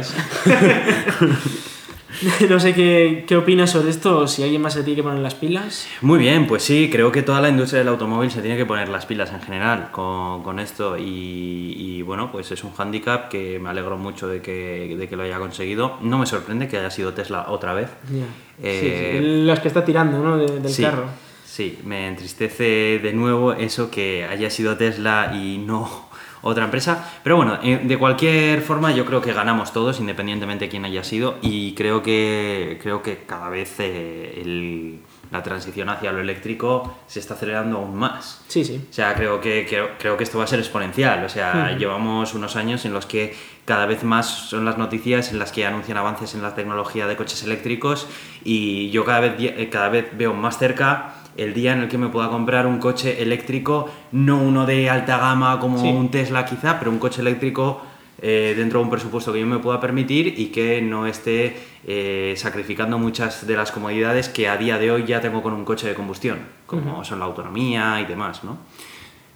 no 2.48 2.60
sé 2.60 2.74
qué, 2.74 3.24
qué 3.26 3.36
opinas 3.36 3.70
sobre 3.70 3.90
esto, 3.90 4.26
si 4.26 4.42
alguien 4.42 4.60
más 4.62 4.74
se 4.74 4.82
tiene 4.82 4.96
que 4.96 5.02
poner 5.02 5.20
las 5.20 5.34
pilas. 5.34 5.86
Muy 6.00 6.18
bien, 6.18 6.46
pues 6.46 6.62
sí, 6.62 6.88
creo 6.92 7.12
que 7.12 7.22
toda 7.22 7.40
la 7.40 7.48
industria 7.48 7.78
del 7.80 7.88
automóvil 7.88 8.30
se 8.30 8.40
tiene 8.42 8.56
que 8.56 8.66
poner 8.66 8.88
las 8.88 9.06
pilas 9.06 9.30
en 9.32 9.40
general 9.40 9.90
con, 9.92 10.42
con 10.42 10.58
esto 10.58 10.96
y, 10.98 11.74
y, 11.76 12.02
bueno, 12.02 12.30
pues 12.32 12.50
es 12.52 12.64
un 12.64 12.72
hándicap 12.72 13.28
que 13.28 13.58
me 13.58 13.68
alegro 13.70 13.96
mucho 13.96 14.26
de 14.28 14.42
que, 14.42 14.96
de 14.98 15.08
que 15.08 15.16
lo 15.16 15.22
haya 15.22 15.38
conseguido. 15.38 15.98
No 16.02 16.18
me 16.18 16.26
sorprende 16.26 16.68
que 16.68 16.78
haya 16.78 16.90
sido 16.90 17.12
Tesla 17.14 17.46
otra 17.48 17.72
vez. 17.74 17.88
Ya. 18.12 18.24
Eh, 18.62 19.16
Sí, 19.18 19.18
sí, 19.18 19.44
Las 19.46 19.60
que 19.60 19.68
está 19.68 19.84
tirando, 19.84 20.18
¿no? 20.22 20.36
De- 20.36 20.60
del 20.60 20.72
sí, 20.72 20.82
carro. 20.82 21.04
Sí, 21.44 21.78
me 21.84 22.06
entristece 22.08 23.00
de 23.02 23.12
nuevo 23.12 23.52
eso 23.52 23.90
que 23.90 24.24
haya 24.24 24.50
sido 24.50 24.76
Tesla 24.76 25.32
y 25.34 25.58
no 25.58 26.09
otra 26.42 26.64
empresa. 26.64 27.10
Pero 27.22 27.36
bueno, 27.36 27.58
eh, 27.62 27.80
de 27.82 27.98
cualquier 27.98 28.62
forma 28.62 28.92
yo 28.92 29.04
creo 29.04 29.20
que 29.20 29.32
ganamos 29.32 29.72
todos, 29.72 30.00
independientemente 30.00 30.64
de 30.66 30.68
quién 30.70 30.84
haya 30.84 31.04
sido, 31.04 31.36
y 31.42 31.74
creo 31.74 32.02
que, 32.02 32.78
creo 32.82 33.02
que 33.02 33.18
cada 33.26 33.48
vez 33.48 33.74
eh, 33.78 34.40
el- 34.42 35.00
la 35.30 35.44
transición 35.44 35.88
hacia 35.88 36.10
lo 36.10 36.18
eléctrico 36.20 36.98
se 37.06 37.20
está 37.20 37.34
acelerando 37.34 37.76
aún 37.78 37.94
más. 37.94 38.42
Sí, 38.48 38.64
sí. 38.64 38.84
O 38.90 38.92
sea, 38.92 39.14
creo 39.14 39.40
que, 39.40 39.64
creo, 39.68 39.90
creo 39.96 40.16
que 40.16 40.24
esto 40.24 40.38
va 40.38 40.44
a 40.44 40.46
ser 40.48 40.58
exponencial. 40.58 41.22
O 41.24 41.28
sea, 41.28 41.68
Ujú. 41.70 41.78
llevamos 41.78 42.34
unos 42.34 42.56
años 42.56 42.84
en 42.84 42.92
los 42.92 43.06
que 43.06 43.36
cada 43.64 43.86
vez 43.86 44.02
más 44.02 44.26
son 44.26 44.64
las 44.64 44.76
noticias 44.76 45.30
en 45.30 45.38
las 45.38 45.52
que 45.52 45.64
anuncian 45.64 45.96
avances 45.98 46.34
en 46.34 46.42
la 46.42 46.56
tecnología 46.56 47.06
de 47.06 47.14
coches 47.14 47.44
eléctricos 47.44 48.08
y 48.42 48.90
yo 48.90 49.04
cada 49.04 49.20
vez, 49.20 49.34
eh, 49.38 49.68
cada 49.70 49.88
vez 49.88 50.08
veo 50.18 50.34
más 50.34 50.58
cerca 50.58 51.14
el 51.42 51.54
día 51.54 51.72
en 51.72 51.80
el 51.80 51.88
que 51.88 51.98
me 51.98 52.08
pueda 52.08 52.28
comprar 52.28 52.66
un 52.66 52.78
coche 52.78 53.22
eléctrico, 53.22 53.88
no 54.12 54.38
uno 54.42 54.66
de 54.66 54.90
alta 54.90 55.18
gama 55.18 55.58
como 55.58 55.78
Sí. 55.80 55.88
un 55.88 56.10
Tesla 56.10 56.44
quizá, 56.44 56.78
pero 56.78 56.90
un 56.90 56.98
coche 56.98 57.20
eléctrico 57.22 57.80
eh, 58.22 58.52
dentro 58.54 58.80
de 58.80 58.84
un 58.84 58.90
presupuesto 58.90 59.32
que 59.32 59.40
yo 59.40 59.46
me 59.46 59.58
pueda 59.60 59.80
permitir 59.80 60.38
y 60.38 60.46
que 60.48 60.82
no 60.82 61.06
esté 61.06 61.56
eh, 61.86 62.34
sacrificando 62.36 62.98
muchas 62.98 63.46
de 63.46 63.56
las 63.56 63.72
comodidades 63.72 64.28
que 64.28 64.46
a 64.46 64.58
día 64.58 64.76
de 64.76 64.90
hoy 64.90 65.04
ya 65.06 65.22
tengo 65.22 65.42
con 65.42 65.54
un 65.54 65.64
coche 65.64 65.88
de 65.88 65.94
combustión, 65.94 66.38
como 66.66 67.02
son 67.04 67.18
la 67.18 67.24
autonomía 67.24 67.98
y 68.02 68.04
demás, 68.04 68.44
¿no? 68.44 68.58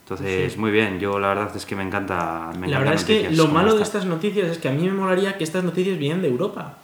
Entonces, 0.02 0.58
muy 0.58 0.70
bien, 0.70 1.00
yo 1.00 1.18
la 1.18 1.28
verdad 1.28 1.50
es 1.56 1.64
que 1.64 1.74
me 1.74 1.82
encanta. 1.82 2.50
Me 2.58 2.68
La 2.68 2.78
verdad 2.78 2.94
es 2.94 3.04
que 3.04 3.30
lo 3.30 3.48
malo 3.48 3.74
de 3.74 3.82
esta. 3.82 3.98
estas 4.00 4.04
noticias 4.04 4.50
es 4.50 4.58
que 4.58 4.68
a 4.68 4.72
mí 4.72 4.82
me 4.82 4.92
molaría 4.92 5.38
que 5.38 5.44
estas 5.44 5.64
noticias 5.64 5.96
vinieran 5.96 6.20
de 6.20 6.28
Europa. 6.28 6.76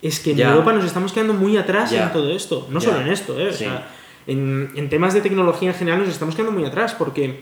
Es 0.00 0.20
que 0.20 0.30
en 0.30 0.36
Ya. 0.36 0.50
Europa 0.50 0.72
nos 0.72 0.84
estamos 0.84 1.12
quedando 1.12 1.34
muy 1.34 1.56
atrás 1.56 1.90
Ya. 1.90 2.04
en 2.04 2.12
todo 2.12 2.30
esto. 2.30 2.68
No 2.70 2.78
Ya. 2.78 2.86
solo 2.90 3.00
en 3.00 3.08
esto, 3.08 3.36
¿eh? 3.40 3.48
O 3.48 3.52
Sí. 3.52 3.64
sea, 3.64 3.88
en, 4.28 4.70
en 4.76 4.88
temas 4.88 5.14
de 5.14 5.22
tecnología 5.22 5.70
en 5.70 5.74
general 5.74 6.00
nos 6.00 6.10
estamos 6.10 6.36
quedando 6.36 6.52
muy 6.52 6.64
atrás 6.64 6.94
porque 6.94 7.40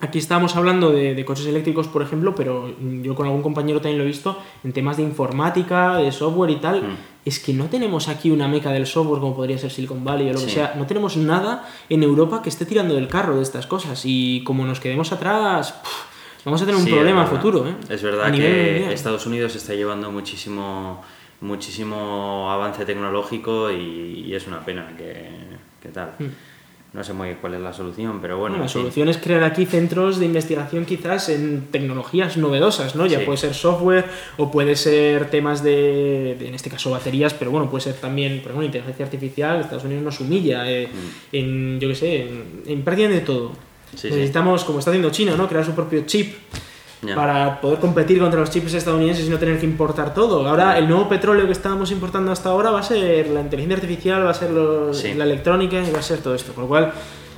aquí 0.00 0.18
estábamos 0.18 0.56
hablando 0.56 0.90
de, 0.90 1.14
de 1.14 1.24
coches 1.24 1.46
eléctricos, 1.46 1.88
por 1.88 2.02
ejemplo, 2.02 2.34
pero 2.34 2.74
yo 3.02 3.14
con 3.14 3.26
algún 3.26 3.42
compañero 3.42 3.80
también 3.80 3.98
lo 3.98 4.04
he 4.04 4.06
visto 4.06 4.38
en 4.64 4.72
temas 4.72 4.96
de 4.96 5.02
informática, 5.02 5.96
de 5.96 6.10
software 6.12 6.50
y 6.50 6.56
tal. 6.56 6.82
Mm. 6.82 6.96
Es 7.24 7.38
que 7.38 7.52
no 7.52 7.66
tenemos 7.66 8.08
aquí 8.08 8.30
una 8.30 8.48
meca 8.48 8.72
del 8.72 8.86
software 8.86 9.20
como 9.20 9.36
podría 9.36 9.58
ser 9.58 9.70
Silicon 9.70 10.02
Valley 10.02 10.30
o 10.30 10.32
lo 10.32 10.40
que 10.40 10.48
sea. 10.48 10.74
No 10.78 10.86
tenemos 10.86 11.16
nada 11.16 11.68
en 11.90 12.02
Europa 12.02 12.40
que 12.42 12.48
esté 12.48 12.64
tirando 12.64 12.94
del 12.94 13.08
carro 13.08 13.36
de 13.36 13.42
estas 13.42 13.66
cosas. 13.66 14.02
Y 14.04 14.42
como 14.44 14.64
nos 14.64 14.80
quedemos 14.80 15.12
atrás, 15.12 15.72
pff, 15.72 16.44
vamos 16.46 16.62
a 16.62 16.64
tener 16.64 16.80
un 16.80 16.86
problema 16.86 17.24
a 17.24 17.26
futuro. 17.26 17.68
¿eh? 17.68 17.74
Es 17.90 18.02
verdad 18.02 18.32
que. 18.32 18.90
Estados 18.92 19.26
Unidos 19.26 19.54
está 19.56 19.74
llevando 19.74 20.10
muchísimo, 20.10 21.02
muchísimo 21.40 22.50
avance 22.50 22.84
tecnológico 22.84 23.70
y, 23.70 24.24
y 24.26 24.34
es 24.34 24.46
una 24.46 24.64
pena 24.64 24.94
que, 24.96 25.28
que 25.82 25.88
tal. 25.88 26.12
Mm. 26.18 26.24
No 26.94 27.04
sé 27.04 27.12
muy 27.12 27.26
bien 27.28 27.38
cuál 27.38 27.52
es 27.52 27.60
la 27.60 27.72
solución, 27.74 28.18
pero 28.22 28.38
bueno. 28.38 28.56
La 28.56 28.66
sí. 28.66 28.72
solución 28.72 29.10
es 29.10 29.18
crear 29.18 29.42
aquí 29.44 29.66
centros 29.66 30.18
de 30.18 30.24
investigación 30.24 30.86
quizás 30.86 31.28
en 31.28 31.66
tecnologías 31.70 32.38
novedosas, 32.38 32.96
¿no? 32.96 33.04
Ya 33.06 33.18
Sí. 33.18 33.24
puede 33.26 33.36
ser 33.36 33.52
software 33.52 34.06
o 34.38 34.50
puede 34.50 34.74
ser 34.74 35.28
temas 35.28 35.62
de, 35.62 36.36
de, 36.38 36.48
en 36.48 36.54
este 36.54 36.70
caso, 36.70 36.90
baterías, 36.90 37.34
pero 37.34 37.50
bueno, 37.50 37.68
puede 37.70 37.82
ser 37.84 37.94
también, 37.96 38.38
por 38.40 38.52
ejemplo, 38.52 38.64
inteligencia 38.64 39.04
artificial. 39.04 39.60
Estados 39.60 39.84
Unidos 39.84 40.02
nos 40.02 40.18
humilla 40.20 40.68
eh, 40.70 40.88
en, 41.30 41.78
yo 41.78 41.88
qué 41.88 41.94
sé, 41.94 42.22
en, 42.22 42.62
en 42.66 42.82
prácticamente 42.82 43.24
todo. 43.24 43.50
Mm. 43.50 43.96
Sí. 43.96 44.08
Necesitamos, 44.08 44.64
como 44.64 44.78
está 44.78 44.90
haciendo 44.90 45.10
China, 45.10 45.34
¿no? 45.36 45.46
Crear 45.46 45.66
su 45.66 45.72
propio 45.74 46.04
chip 46.06 46.36
Para 47.14 47.60
poder 47.60 47.78
competir 47.78 48.18
contra 48.18 48.40
los 48.40 48.50
chips 48.50 48.74
estadounidenses 48.74 49.26
y 49.26 49.30
no 49.30 49.38
tener 49.38 49.58
que 49.60 49.66
importar 49.66 50.12
todo. 50.14 50.48
Ahora, 50.48 50.76
el 50.78 50.88
nuevo 50.88 51.08
petróleo 51.08 51.46
que 51.46 51.52
estábamos 51.52 51.92
importando 51.92 52.32
hasta 52.32 52.48
ahora 52.48 52.70
va 52.72 52.80
a 52.80 52.82
ser 52.82 53.28
la 53.28 53.40
inteligencia 53.40 53.76
artificial, 53.76 54.26
va 54.26 54.30
a 54.30 54.34
ser 54.34 54.50
los- 54.50 54.98
Sí. 54.98 55.14
la 55.14 55.24
electrónica 55.24 55.80
y 55.80 55.90
va 55.92 56.00
a 56.00 56.02
ser 56.02 56.18
todo 56.18 56.34
esto. 56.34 56.52
Con 56.54 56.64
lo 56.64 56.68
cual, 56.68 56.92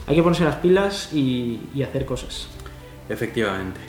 hay 0.06 0.16
que 0.16 0.22
ponerse 0.22 0.44
las 0.44 0.56
pilas 0.56 1.10
y, 1.12 1.60
y 1.74 1.82
hacer 1.82 2.06
cosas. 2.06 2.48
Efectivamente. 3.08 3.80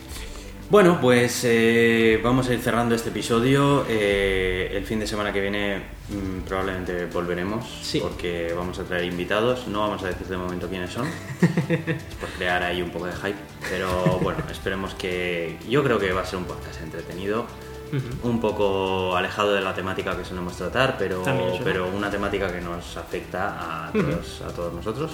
Bueno, 0.71 0.99
pues 1.01 1.41
eh, 1.43 2.17
vamos 2.23 2.47
a 2.47 2.53
ir 2.53 2.61
cerrando 2.61 2.95
este 2.95 3.09
episodio. 3.09 3.83
Eh, 3.89 4.71
el 4.73 4.85
fin 4.85 5.01
de 5.01 5.05
semana 5.05 5.33
que 5.33 5.41
viene 5.41 5.79
mm, 6.07 6.47
probablemente 6.47 7.07
volveremos 7.07 7.65
Sí. 7.81 7.99
porque 7.99 8.53
vamos 8.55 8.79
a 8.79 8.83
traer 8.85 9.03
invitados. 9.03 9.67
No 9.67 9.81
vamos 9.81 10.01
a 10.03 10.07
decir 10.07 10.27
de 10.27 10.37
momento 10.37 10.69
quiénes 10.69 10.91
son, 10.91 11.07
por 12.21 12.29
crear 12.37 12.63
ahí 12.63 12.81
un 12.81 12.89
poco 12.89 13.07
de 13.07 13.11
hype. 13.11 13.35
Pero 13.69 14.17
bueno, 14.21 14.39
esperemos 14.49 14.93
que... 14.93 15.57
Yo 15.67 15.83
creo 15.83 15.99
que 15.99 16.13
va 16.13 16.21
a 16.21 16.25
ser 16.25 16.39
un 16.39 16.45
podcast 16.45 16.81
entretenido. 16.81 17.45
Un 18.23 18.39
poco 18.39 19.17
alejado 19.17 19.53
de 19.53 19.59
la 19.59 19.75
temática 19.75 20.15
que 20.15 20.23
solemos 20.23 20.55
tratar, 20.55 20.95
pero, 20.97 21.21
pero 21.61 21.89
una 21.89 22.09
temática 22.09 22.49
que 22.49 22.61
nos 22.61 22.95
afecta 22.95 23.87
a 23.87 23.91
todos, 23.91 24.41
a 24.47 24.47
todos 24.53 24.73
nosotros. 24.73 25.11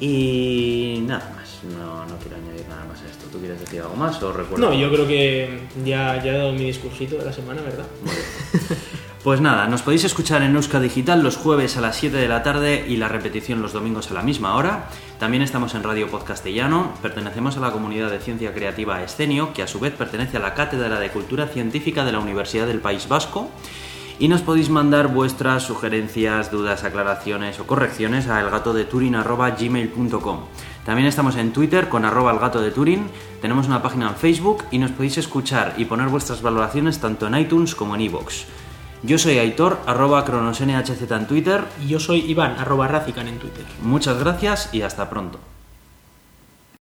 Y 0.00 1.04
nada 1.06 1.30
más, 1.36 1.39
no, 1.64 2.06
no 2.06 2.16
quiero 2.18 2.36
añadir 2.36 2.66
nada 2.68 2.84
más 2.84 3.00
a 3.02 3.06
esto. 3.06 3.26
¿Tú 3.30 3.38
quieres 3.38 3.60
decir 3.60 3.80
algo 3.80 3.96
más 3.96 4.22
o 4.22 4.32
recuerdo? 4.32 4.68
No, 4.68 4.74
yo 4.74 4.90
creo 4.90 5.06
que 5.06 5.68
ya, 5.84 6.22
ya 6.22 6.32
he 6.32 6.38
dado 6.38 6.52
mi 6.52 6.64
discursito 6.64 7.16
de 7.16 7.24
la 7.24 7.32
semana, 7.32 7.62
¿verdad? 7.62 7.86
Muy 8.02 8.12
bien. 8.12 8.80
Pues 9.22 9.42
nada, 9.42 9.66
nos 9.66 9.82
podéis 9.82 10.04
escuchar 10.04 10.40
en 10.40 10.56
Euska 10.56 10.80
Digital 10.80 11.22
los 11.22 11.36
jueves 11.36 11.76
a 11.76 11.82
las 11.82 11.96
7 11.96 12.16
de 12.16 12.26
la 12.26 12.42
tarde 12.42 12.86
y 12.88 12.96
la 12.96 13.06
repetición 13.06 13.60
los 13.60 13.74
domingos 13.74 14.10
a 14.10 14.14
la 14.14 14.22
misma 14.22 14.54
hora. 14.54 14.88
También 15.18 15.42
estamos 15.42 15.74
en 15.74 15.82
Radio 15.82 16.10
Podcastellano, 16.10 16.94
pertenecemos 17.02 17.58
a 17.58 17.60
la 17.60 17.70
comunidad 17.70 18.10
de 18.10 18.20
ciencia 18.20 18.54
creativa 18.54 19.02
Escenio, 19.02 19.52
que 19.52 19.62
a 19.62 19.66
su 19.66 19.78
vez 19.78 19.92
pertenece 19.92 20.38
a 20.38 20.40
la 20.40 20.54
Cátedra 20.54 20.98
de 20.98 21.10
Cultura 21.10 21.48
Científica 21.48 22.06
de 22.06 22.12
la 22.12 22.18
Universidad 22.18 22.66
del 22.66 22.80
País 22.80 23.08
Vasco. 23.08 23.50
Y 24.18 24.28
nos 24.28 24.40
podéis 24.40 24.70
mandar 24.70 25.08
vuestras 25.08 25.64
sugerencias, 25.64 26.50
dudas, 26.50 26.84
aclaraciones 26.84 27.60
o 27.60 27.66
correcciones 27.66 28.26
a 28.26 28.40
elgatodeturin.gmail.com 28.40 30.38
También 30.84 31.06
estamos 31.06 31.36
en 31.36 31.52
Twitter 31.52 31.88
con 31.88 32.04
arroba 32.04 32.32
elgato 32.32 32.60
de 32.60 32.70
Turin, 32.70 33.06
tenemos 33.40 33.66
una 33.66 33.82
página 33.82 34.08
en 34.08 34.14
Facebook 34.16 34.64
y 34.70 34.78
nos 34.78 34.90
podéis 34.92 35.18
escuchar 35.18 35.74
y 35.76 35.84
poner 35.84 36.08
vuestras 36.08 36.42
valoraciones 36.42 36.98
tanto 36.98 37.26
en 37.26 37.36
iTunes 37.36 37.74
como 37.74 37.94
en 37.94 38.02
iVoox. 38.02 38.44
Yo 39.02 39.16
soy 39.16 39.38
Aitor, 39.38 39.78
arroba 39.86 40.24
cronosnhz 40.24 41.10
en 41.10 41.26
Twitter. 41.26 41.64
Y 41.82 41.88
yo 41.88 41.98
soy 41.98 42.20
Iván, 42.20 42.56
arroba 42.58 42.86
Razican 42.86 43.28
en 43.28 43.38
Twitter. 43.38 43.64
Muchas 43.82 44.18
gracias 44.18 44.68
y 44.74 44.82
hasta 44.82 45.08
pronto. 45.08 45.38